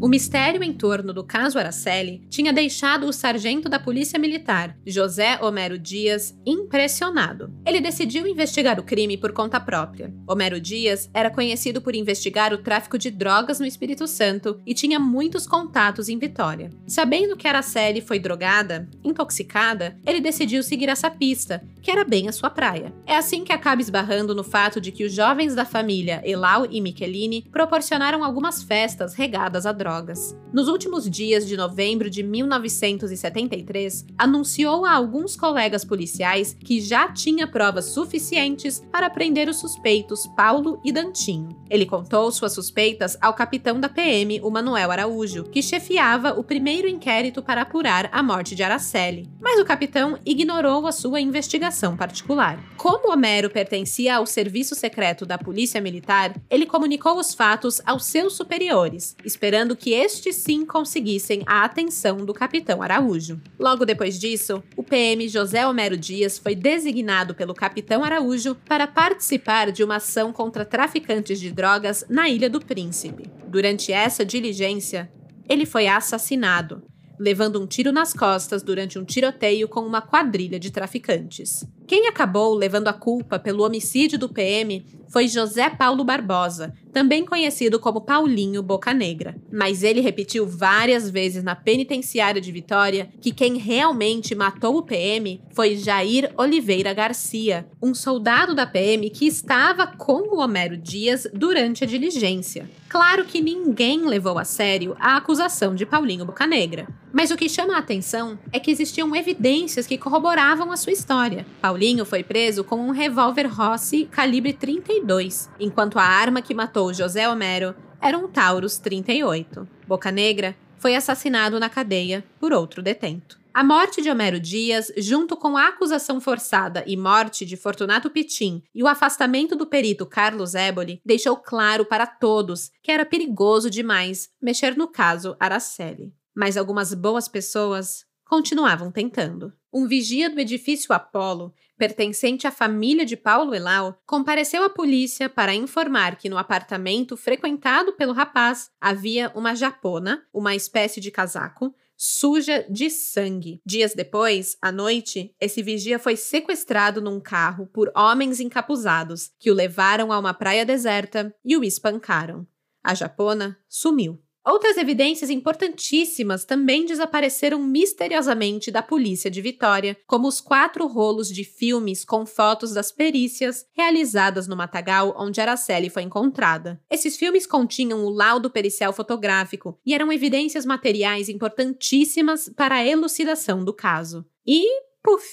O 0.00 0.06
mistério 0.06 0.62
em 0.62 0.72
torno 0.72 1.12
do 1.12 1.24
caso 1.24 1.58
Araceli 1.58 2.22
tinha 2.30 2.52
deixado 2.52 3.04
o 3.08 3.12
sargento 3.12 3.68
da 3.68 3.80
Polícia 3.80 4.16
Militar, 4.16 4.76
José 4.86 5.36
Homero 5.42 5.76
Dias, 5.76 6.38
impressionado. 6.46 7.52
Ele 7.66 7.80
decidiu 7.80 8.24
investigar 8.24 8.78
o 8.78 8.84
crime 8.84 9.16
por 9.16 9.32
conta 9.32 9.58
própria. 9.58 10.14
Homero 10.24 10.60
Dias 10.60 11.10
era 11.12 11.30
conhecido 11.30 11.80
por 11.80 11.96
investigar 11.96 12.52
o 12.52 12.58
tráfico 12.58 12.96
de 12.96 13.10
drogas 13.10 13.58
no 13.58 13.66
Espírito 13.66 14.06
Santo 14.06 14.60
e 14.64 14.72
tinha 14.72 15.00
muitos 15.00 15.48
contatos 15.48 16.08
em 16.08 16.16
Vitória. 16.16 16.70
Sabendo 16.86 17.36
que 17.36 17.48
Araceli 17.48 18.00
foi 18.00 18.20
drogada, 18.20 18.88
intoxicada, 19.02 19.98
ele 20.06 20.20
decidiu 20.20 20.62
seguir 20.62 20.88
essa 20.88 21.10
pista, 21.10 21.60
que 21.82 21.90
era 21.90 22.04
bem 22.04 22.28
a 22.28 22.32
sua 22.32 22.50
praia. 22.50 22.94
É 23.04 23.16
assim 23.16 23.42
que 23.42 23.52
acaba 23.52 23.82
esbarrando 23.82 24.32
no 24.32 24.44
fato 24.44 24.80
de 24.80 24.92
que 24.92 25.04
os 25.04 25.12
jovens 25.12 25.56
da 25.56 25.64
família 25.64 26.22
Elau 26.24 26.68
e 26.70 26.80
Michelini 26.80 27.44
proporcionaram 27.50 28.22
algumas 28.22 28.62
festas 28.62 29.14
regadas 29.14 29.66
a 29.66 29.72
drogas 29.72 29.87
drogas. 29.88 30.36
Nos 30.52 30.68
últimos 30.68 31.08
dias 31.08 31.46
de 31.46 31.56
novembro 31.56 32.10
de 32.10 32.22
1973, 32.22 34.06
anunciou 34.16 34.84
a 34.84 34.92
alguns 34.92 35.36
colegas 35.36 35.84
policiais 35.84 36.56
que 36.58 36.80
já 36.80 37.10
tinha 37.12 37.46
provas 37.46 37.86
suficientes 37.86 38.82
para 38.90 39.10
prender 39.10 39.48
os 39.48 39.56
suspeitos 39.56 40.26
Paulo 40.36 40.80
e 40.84 40.92
Dantinho. 40.92 41.48
Ele 41.70 41.86
contou 41.86 42.30
suas 42.30 42.52
suspeitas 42.52 43.16
ao 43.20 43.34
capitão 43.34 43.78
da 43.80 43.88
PM, 43.88 44.40
o 44.42 44.50
Manuel 44.50 44.90
Araújo, 44.90 45.44
que 45.44 45.62
chefiava 45.62 46.32
o 46.38 46.44
primeiro 46.44 46.88
inquérito 46.88 47.42
para 47.42 47.62
apurar 47.62 48.08
a 48.12 48.22
morte 48.22 48.54
de 48.54 48.62
Araceli. 48.62 49.28
Mas 49.40 49.60
o 49.60 49.64
capitão 49.64 50.18
ignorou 50.24 50.86
a 50.86 50.92
sua 50.92 51.20
investigação 51.20 51.96
particular. 51.96 52.58
Como 52.76 53.12
Homero 53.12 53.50
pertencia 53.50 54.16
ao 54.16 54.26
serviço 54.26 54.74
secreto 54.74 55.26
da 55.26 55.36
Polícia 55.36 55.80
Militar, 55.80 56.34
ele 56.48 56.64
comunicou 56.64 57.18
os 57.18 57.34
fatos 57.34 57.82
aos 57.84 58.06
seus 58.06 58.34
superiores, 58.34 59.16
esperando 59.24 59.76
que 59.78 59.92
estes 59.92 60.36
sim 60.36 60.66
conseguissem 60.66 61.42
a 61.46 61.64
atenção 61.64 62.18
do 62.18 62.34
capitão 62.34 62.82
Araújo. 62.82 63.40
Logo 63.58 63.86
depois 63.86 64.18
disso, 64.18 64.62
o 64.76 64.82
PM 64.82 65.28
José 65.28 65.66
Homero 65.66 65.96
Dias 65.96 66.38
foi 66.38 66.54
designado 66.54 67.34
pelo 67.34 67.54
capitão 67.54 68.02
Araújo 68.02 68.56
para 68.66 68.86
participar 68.86 69.70
de 69.70 69.84
uma 69.84 69.96
ação 69.96 70.32
contra 70.32 70.64
traficantes 70.64 71.38
de 71.38 71.52
drogas 71.52 72.04
na 72.08 72.28
Ilha 72.28 72.50
do 72.50 72.60
Príncipe. 72.60 73.30
Durante 73.46 73.92
essa 73.92 74.24
diligência, 74.24 75.10
ele 75.48 75.64
foi 75.64 75.86
assassinado, 75.86 76.82
levando 77.18 77.60
um 77.60 77.66
tiro 77.66 77.90
nas 77.90 78.12
costas 78.12 78.62
durante 78.62 78.98
um 78.98 79.04
tiroteio 79.04 79.68
com 79.68 79.80
uma 79.80 80.00
quadrilha 80.00 80.58
de 80.58 80.70
traficantes. 80.70 81.64
Quem 81.86 82.06
acabou 82.06 82.54
levando 82.54 82.88
a 82.88 82.92
culpa 82.92 83.38
pelo 83.38 83.64
homicídio 83.64 84.18
do 84.18 84.28
PM 84.28 84.84
foi 85.10 85.26
José 85.26 85.70
Paulo 85.70 86.04
Barbosa, 86.04 86.74
também 86.98 87.24
conhecido 87.24 87.78
como 87.78 88.00
Paulinho 88.00 88.60
Boca 88.60 88.92
Negra. 88.92 89.36
Mas 89.52 89.84
ele 89.84 90.00
repetiu 90.00 90.44
várias 90.44 91.08
vezes 91.08 91.44
na 91.44 91.54
penitenciária 91.54 92.40
de 92.40 92.50
Vitória 92.50 93.08
que 93.20 93.30
quem 93.30 93.56
realmente 93.56 94.34
matou 94.34 94.76
o 94.76 94.82
PM 94.82 95.40
foi 95.54 95.76
Jair 95.76 96.32
Oliveira 96.36 96.92
Garcia, 96.92 97.68
um 97.80 97.94
soldado 97.94 98.52
da 98.52 98.66
PM 98.66 99.08
que 99.10 99.28
estava 99.28 99.86
com 99.86 100.34
o 100.34 100.40
Homero 100.40 100.76
Dias 100.76 101.24
durante 101.32 101.84
a 101.84 101.86
diligência. 101.86 102.68
Claro 102.88 103.24
que 103.24 103.40
ninguém 103.40 104.04
levou 104.04 104.36
a 104.38 104.44
sério 104.44 104.96
a 104.98 105.16
acusação 105.16 105.76
de 105.76 105.86
Paulinho 105.86 106.24
Boca 106.24 106.48
Negra. 106.48 106.88
Mas 107.12 107.30
o 107.30 107.36
que 107.36 107.48
chama 107.48 107.74
a 107.74 107.78
atenção 107.78 108.38
é 108.52 108.58
que 108.58 108.70
existiam 108.70 109.14
evidências 109.16 109.86
que 109.86 109.98
corroboravam 109.98 110.70
a 110.70 110.76
sua 110.76 110.92
história. 110.92 111.46
Paulinho 111.60 112.04
foi 112.04 112.22
preso 112.22 112.64
com 112.64 112.76
um 112.76 112.90
revólver 112.90 113.46
Rossi 113.46 114.06
calibre 114.10 114.52
32, 114.52 115.50
enquanto 115.58 115.98
a 115.98 116.02
arma 116.02 116.42
que 116.42 116.54
matou 116.54 116.87
José 116.92 117.28
Homero 117.28 117.74
era 118.00 118.16
um 118.16 118.28
Taurus 118.28 118.78
38. 118.78 119.68
Boca 119.86 120.10
Negra 120.10 120.56
foi 120.78 120.94
assassinado 120.94 121.58
na 121.58 121.68
cadeia 121.68 122.24
por 122.38 122.52
outro 122.52 122.82
detento. 122.82 123.38
A 123.52 123.64
morte 123.64 124.00
de 124.00 124.10
Homero 124.10 124.38
Dias, 124.38 124.92
junto 124.96 125.36
com 125.36 125.56
a 125.56 125.68
acusação 125.68 126.20
forçada 126.20 126.84
e 126.86 126.96
morte 126.96 127.44
de 127.44 127.56
Fortunato 127.56 128.08
Pitim 128.08 128.62
e 128.74 128.82
o 128.82 128.86
afastamento 128.86 129.56
do 129.56 129.66
perito 129.66 130.06
Carlos 130.06 130.54
Éboli, 130.54 131.00
deixou 131.04 131.36
claro 131.36 131.84
para 131.84 132.06
todos 132.06 132.70
que 132.82 132.92
era 132.92 133.04
perigoso 133.04 133.68
demais 133.68 134.28
mexer 134.40 134.76
no 134.76 134.86
caso 134.86 135.36
Araceli 135.40 136.12
mas 136.38 136.56
algumas 136.56 136.94
boas 136.94 137.26
pessoas 137.26 138.06
continuavam 138.24 138.92
tentando. 138.92 139.52
Um 139.72 139.88
vigia 139.88 140.30
do 140.30 140.38
edifício 140.38 140.94
Apolo, 140.94 141.52
pertencente 141.78 142.46
à 142.46 142.50
família 142.50 143.06
de 143.06 143.16
Paulo 143.16 143.54
Elau, 143.54 143.98
compareceu 144.04 144.64
à 144.64 144.68
polícia 144.68 145.28
para 145.28 145.54
informar 145.54 146.16
que 146.16 146.28
no 146.28 146.36
apartamento 146.36 147.16
frequentado 147.16 147.92
pelo 147.92 148.12
rapaz 148.12 148.70
havia 148.80 149.32
uma 149.34 149.54
japona, 149.54 150.26
uma 150.34 150.54
espécie 150.54 151.00
de 151.00 151.10
casaco, 151.10 151.72
suja 151.96 152.66
de 152.68 152.90
sangue. 152.90 153.60
Dias 153.64 153.94
depois, 153.94 154.56
à 154.60 154.70
noite, 154.70 155.34
esse 155.40 155.62
vigia 155.62 155.98
foi 155.98 156.16
sequestrado 156.16 157.00
num 157.00 157.20
carro 157.20 157.66
por 157.66 157.90
homens 157.94 158.40
encapuzados 158.40 159.30
que 159.38 159.50
o 159.50 159.54
levaram 159.54 160.12
a 160.12 160.18
uma 160.18 160.34
praia 160.34 160.66
deserta 160.66 161.34
e 161.44 161.56
o 161.56 161.64
espancaram. 161.64 162.46
A 162.84 162.94
japona 162.94 163.58
sumiu. 163.68 164.20
Outras 164.48 164.78
evidências 164.78 165.28
importantíssimas 165.28 166.42
também 166.42 166.86
desapareceram 166.86 167.62
misteriosamente 167.62 168.70
da 168.70 168.80
polícia 168.80 169.30
de 169.30 169.42
Vitória, 169.42 169.94
como 170.06 170.26
os 170.26 170.40
quatro 170.40 170.86
rolos 170.86 171.28
de 171.28 171.44
filmes 171.44 172.02
com 172.02 172.24
fotos 172.24 172.72
das 172.72 172.90
perícias 172.90 173.66
realizadas 173.74 174.48
no 174.48 174.56
matagal 174.56 175.14
onde 175.18 175.38
Araceli 175.38 175.90
foi 175.90 176.02
encontrada. 176.02 176.80
Esses 176.90 177.18
filmes 177.18 177.46
continham 177.46 178.06
o 178.06 178.08
laudo 178.08 178.48
pericial 178.48 178.90
fotográfico 178.90 179.78
e 179.84 179.92
eram 179.92 180.10
evidências 180.10 180.64
materiais 180.64 181.28
importantíssimas 181.28 182.48
para 182.56 182.76
a 182.76 182.86
elucidação 182.86 183.62
do 183.62 183.74
caso. 183.74 184.24
E, 184.46 184.64
puf, 185.02 185.26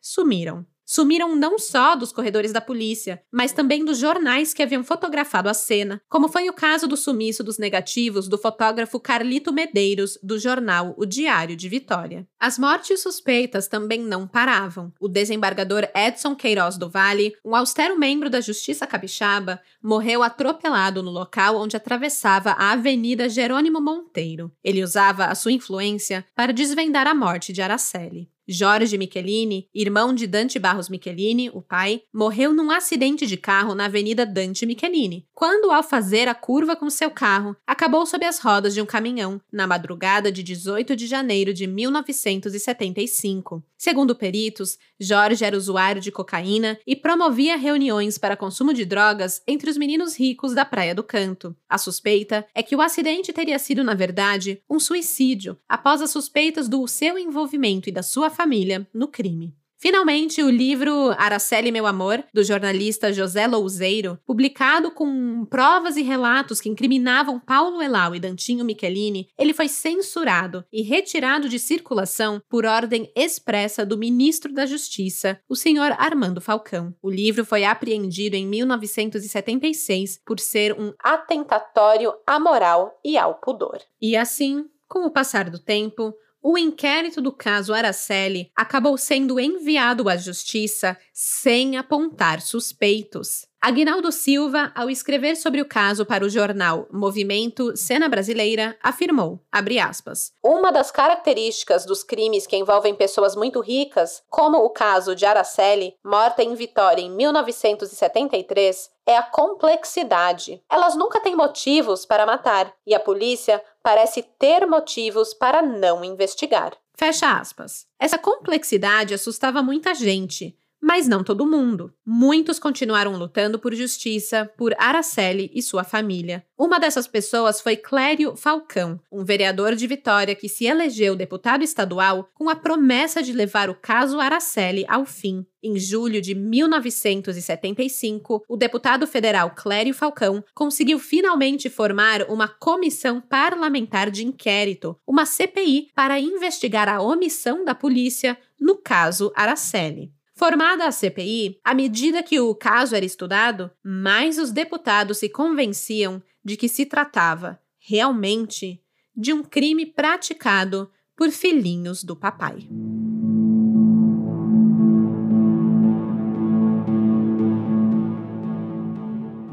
sumiram. 0.00 0.64
Sumiram 0.86 1.34
não 1.34 1.58
só 1.58 1.96
dos 1.96 2.12
corredores 2.12 2.52
da 2.52 2.60
polícia, 2.60 3.20
mas 3.30 3.52
também 3.52 3.84
dos 3.84 3.98
jornais 3.98 4.54
que 4.54 4.62
haviam 4.62 4.84
fotografado 4.84 5.48
a 5.48 5.54
cena, 5.54 6.00
como 6.08 6.28
foi 6.28 6.48
o 6.48 6.52
caso 6.52 6.86
do 6.86 6.96
sumiço 6.96 7.42
dos 7.42 7.58
negativos 7.58 8.28
do 8.28 8.38
fotógrafo 8.38 9.00
Carlito 9.00 9.52
Medeiros, 9.52 10.16
do 10.22 10.38
jornal 10.38 10.94
O 10.96 11.04
Diário 11.04 11.56
de 11.56 11.68
Vitória. 11.68 12.26
As 12.38 12.58
mortes 12.58 13.02
suspeitas 13.02 13.66
também 13.66 14.00
não 14.00 14.26
paravam. 14.26 14.92
O 15.00 15.08
desembargador 15.08 15.88
Edson 15.94 16.36
Queiroz 16.36 16.78
do 16.78 16.88
Vale, 16.88 17.34
um 17.44 17.56
austero 17.56 17.98
membro 17.98 18.30
da 18.30 18.40
Justiça 18.40 18.86
Capixaba, 18.86 19.60
morreu 19.82 20.22
atropelado 20.22 21.02
no 21.02 21.10
local 21.10 21.56
onde 21.56 21.76
atravessava 21.76 22.50
a 22.52 22.72
Avenida 22.72 23.28
Jerônimo 23.28 23.80
Monteiro. 23.80 24.52
Ele 24.62 24.84
usava 24.84 25.26
a 25.26 25.34
sua 25.34 25.52
influência 25.52 26.24
para 26.34 26.52
desvendar 26.52 27.06
a 27.06 27.14
morte 27.14 27.52
de 27.52 27.60
Araceli. 27.60 28.30
Jorge 28.48 28.96
Michelini, 28.96 29.68
irmão 29.74 30.14
de 30.14 30.26
Dante 30.26 30.58
Barros 30.58 30.88
Michelini, 30.88 31.50
o 31.50 31.60
pai, 31.60 32.02
morreu 32.12 32.54
num 32.54 32.70
acidente 32.70 33.26
de 33.26 33.36
carro 33.36 33.74
na 33.74 33.86
Avenida 33.86 34.24
Dante 34.24 34.64
Michelini, 34.64 35.25
quando, 35.36 35.70
ao 35.70 35.82
fazer 35.82 36.28
a 36.28 36.34
curva 36.34 36.74
com 36.74 36.88
seu 36.88 37.10
carro, 37.10 37.54
acabou 37.66 38.06
sob 38.06 38.24
as 38.24 38.38
rodas 38.38 38.72
de 38.72 38.80
um 38.80 38.86
caminhão, 38.86 39.38
na 39.52 39.66
madrugada 39.66 40.32
de 40.32 40.42
18 40.42 40.96
de 40.96 41.06
janeiro 41.06 41.52
de 41.52 41.66
1975. 41.66 43.62
Segundo 43.76 44.16
peritos, 44.16 44.78
Jorge 44.98 45.44
era 45.44 45.54
usuário 45.54 46.00
de 46.00 46.10
cocaína 46.10 46.78
e 46.86 46.96
promovia 46.96 47.54
reuniões 47.58 48.16
para 48.16 48.34
consumo 48.34 48.72
de 48.72 48.86
drogas 48.86 49.42
entre 49.46 49.68
os 49.68 49.76
meninos 49.76 50.18
ricos 50.18 50.54
da 50.54 50.64
Praia 50.64 50.94
do 50.94 51.04
Canto. 51.04 51.54
A 51.68 51.76
suspeita 51.76 52.46
é 52.54 52.62
que 52.62 52.74
o 52.74 52.80
acidente 52.80 53.30
teria 53.30 53.58
sido, 53.58 53.84
na 53.84 53.92
verdade, 53.92 54.62
um 54.70 54.80
suicídio, 54.80 55.58
após 55.68 56.00
as 56.00 56.10
suspeitas 56.10 56.66
do 56.66 56.88
seu 56.88 57.18
envolvimento 57.18 57.90
e 57.90 57.92
da 57.92 58.02
sua 58.02 58.30
família 58.30 58.88
no 58.90 59.06
crime. 59.06 59.54
Finalmente, 59.78 60.42
o 60.42 60.48
livro 60.48 61.10
Araceli 61.18 61.70
Meu 61.70 61.86
Amor, 61.86 62.24
do 62.32 62.42
jornalista 62.42 63.12
José 63.12 63.46
Louzeiro, 63.46 64.18
publicado 64.26 64.90
com 64.90 65.44
provas 65.44 65.96
e 65.96 66.02
relatos 66.02 66.60
que 66.60 66.68
incriminavam 66.68 67.38
Paulo 67.38 67.82
Elau 67.82 68.14
e 68.14 68.20
Dantinho 68.20 68.64
Michelini, 68.64 69.28
ele 69.38 69.52
foi 69.52 69.68
censurado 69.68 70.64
e 70.72 70.82
retirado 70.82 71.48
de 71.48 71.58
circulação 71.58 72.40
por 72.48 72.64
ordem 72.64 73.10
expressa 73.14 73.84
do 73.84 73.98
ministro 73.98 74.52
da 74.52 74.64
Justiça, 74.64 75.38
o 75.48 75.54
senhor 75.54 75.94
Armando 75.98 76.40
Falcão. 76.40 76.94
O 77.02 77.10
livro 77.10 77.44
foi 77.44 77.64
apreendido 77.64 78.34
em 78.34 78.46
1976 78.46 80.20
por 80.24 80.40
ser 80.40 80.72
um 80.72 80.92
atentatório 80.98 82.12
à 82.26 82.40
moral 82.40 82.98
e 83.04 83.18
ao 83.18 83.34
pudor. 83.34 83.78
E 84.00 84.16
assim, 84.16 84.64
com 84.88 85.06
o 85.06 85.10
passar 85.10 85.50
do 85.50 85.58
tempo, 85.58 86.14
o 86.48 86.56
inquérito 86.56 87.20
do 87.20 87.32
caso 87.32 87.74
Araceli 87.74 88.52
acabou 88.54 88.96
sendo 88.96 89.40
enviado 89.40 90.08
à 90.08 90.16
justiça 90.16 90.96
sem 91.12 91.76
apontar 91.76 92.40
suspeitos. 92.40 93.48
Aguinaldo 93.60 94.12
Silva, 94.12 94.70
ao 94.76 94.88
escrever 94.88 95.34
sobre 95.34 95.60
o 95.60 95.64
caso 95.66 96.06
para 96.06 96.24
o 96.24 96.28
jornal 96.28 96.86
Movimento 96.92 97.76
Cena 97.76 98.08
Brasileira, 98.08 98.78
afirmou, 98.80 99.40
aspas, 99.82 100.30
Uma 100.40 100.70
das 100.70 100.92
características 100.92 101.84
dos 101.84 102.04
crimes 102.04 102.46
que 102.46 102.56
envolvem 102.56 102.94
pessoas 102.94 103.34
muito 103.34 103.60
ricas, 103.60 104.22
como 104.30 104.58
o 104.58 104.70
caso 104.70 105.16
de 105.16 105.26
Araceli, 105.26 105.96
morta 106.04 106.44
em 106.44 106.54
Vitória 106.54 107.02
em 107.02 107.10
1973, 107.10 108.88
é 109.04 109.16
a 109.16 109.22
complexidade. 109.22 110.62
Elas 110.70 110.94
nunca 110.94 111.20
têm 111.20 111.34
motivos 111.34 112.06
para 112.06 112.26
matar, 112.26 112.72
e 112.86 112.94
a 112.94 113.00
polícia 113.00 113.62
parece 113.86 114.20
ter 114.36 114.66
motivos 114.66 115.32
para 115.32 115.62
não 115.62 116.04
investigar. 116.04 116.72
Fecha 116.96 117.38
aspas. 117.38 117.86
Essa 118.00 118.18
complexidade 118.18 119.14
assustava 119.14 119.62
muita 119.62 119.94
gente, 119.94 120.58
mas 120.86 121.08
não 121.08 121.24
todo 121.24 121.44
mundo. 121.44 121.92
Muitos 122.06 122.60
continuaram 122.60 123.16
lutando 123.16 123.58
por 123.58 123.74
justiça 123.74 124.48
por 124.56 124.72
Araceli 124.78 125.50
e 125.52 125.60
sua 125.60 125.82
família. 125.82 126.46
Uma 126.56 126.78
dessas 126.78 127.08
pessoas 127.08 127.60
foi 127.60 127.74
Clério 127.74 128.36
Falcão, 128.36 129.00
um 129.10 129.24
vereador 129.24 129.74
de 129.74 129.84
Vitória 129.84 130.36
que 130.36 130.48
se 130.48 130.64
elegeu 130.64 131.16
deputado 131.16 131.64
estadual 131.64 132.30
com 132.32 132.48
a 132.48 132.54
promessa 132.54 133.20
de 133.20 133.32
levar 133.32 133.68
o 133.68 133.74
caso 133.74 134.20
Araceli 134.20 134.84
ao 134.86 135.04
fim. 135.04 135.44
Em 135.60 135.76
julho 135.76 136.22
de 136.22 136.36
1975, 136.36 138.44
o 138.48 138.56
deputado 138.56 139.08
federal 139.08 139.50
Clério 139.56 139.92
Falcão 139.92 140.44
conseguiu 140.54 141.00
finalmente 141.00 141.68
formar 141.68 142.30
uma 142.30 142.46
comissão 142.46 143.20
parlamentar 143.20 144.08
de 144.08 144.24
inquérito, 144.24 144.96
uma 145.04 145.26
CPI, 145.26 145.88
para 145.96 146.20
investigar 146.20 146.88
a 146.88 147.02
omissão 147.02 147.64
da 147.64 147.74
polícia 147.74 148.38
no 148.60 148.76
caso 148.76 149.32
Araceli. 149.34 150.14
Formada 150.38 150.86
a 150.86 150.92
CPI, 150.92 151.58
à 151.64 151.72
medida 151.72 152.22
que 152.22 152.38
o 152.38 152.54
caso 152.54 152.94
era 152.94 153.06
estudado, 153.06 153.70
mais 153.82 154.38
os 154.38 154.52
deputados 154.52 155.16
se 155.16 155.30
convenciam 155.30 156.22
de 156.44 156.58
que 156.58 156.68
se 156.68 156.84
tratava, 156.84 157.58
realmente, 157.78 158.82
de 159.16 159.32
um 159.32 159.42
crime 159.42 159.86
praticado 159.86 160.90
por 161.16 161.30
filhinhos 161.30 162.04
do 162.04 162.14
papai. 162.14 162.68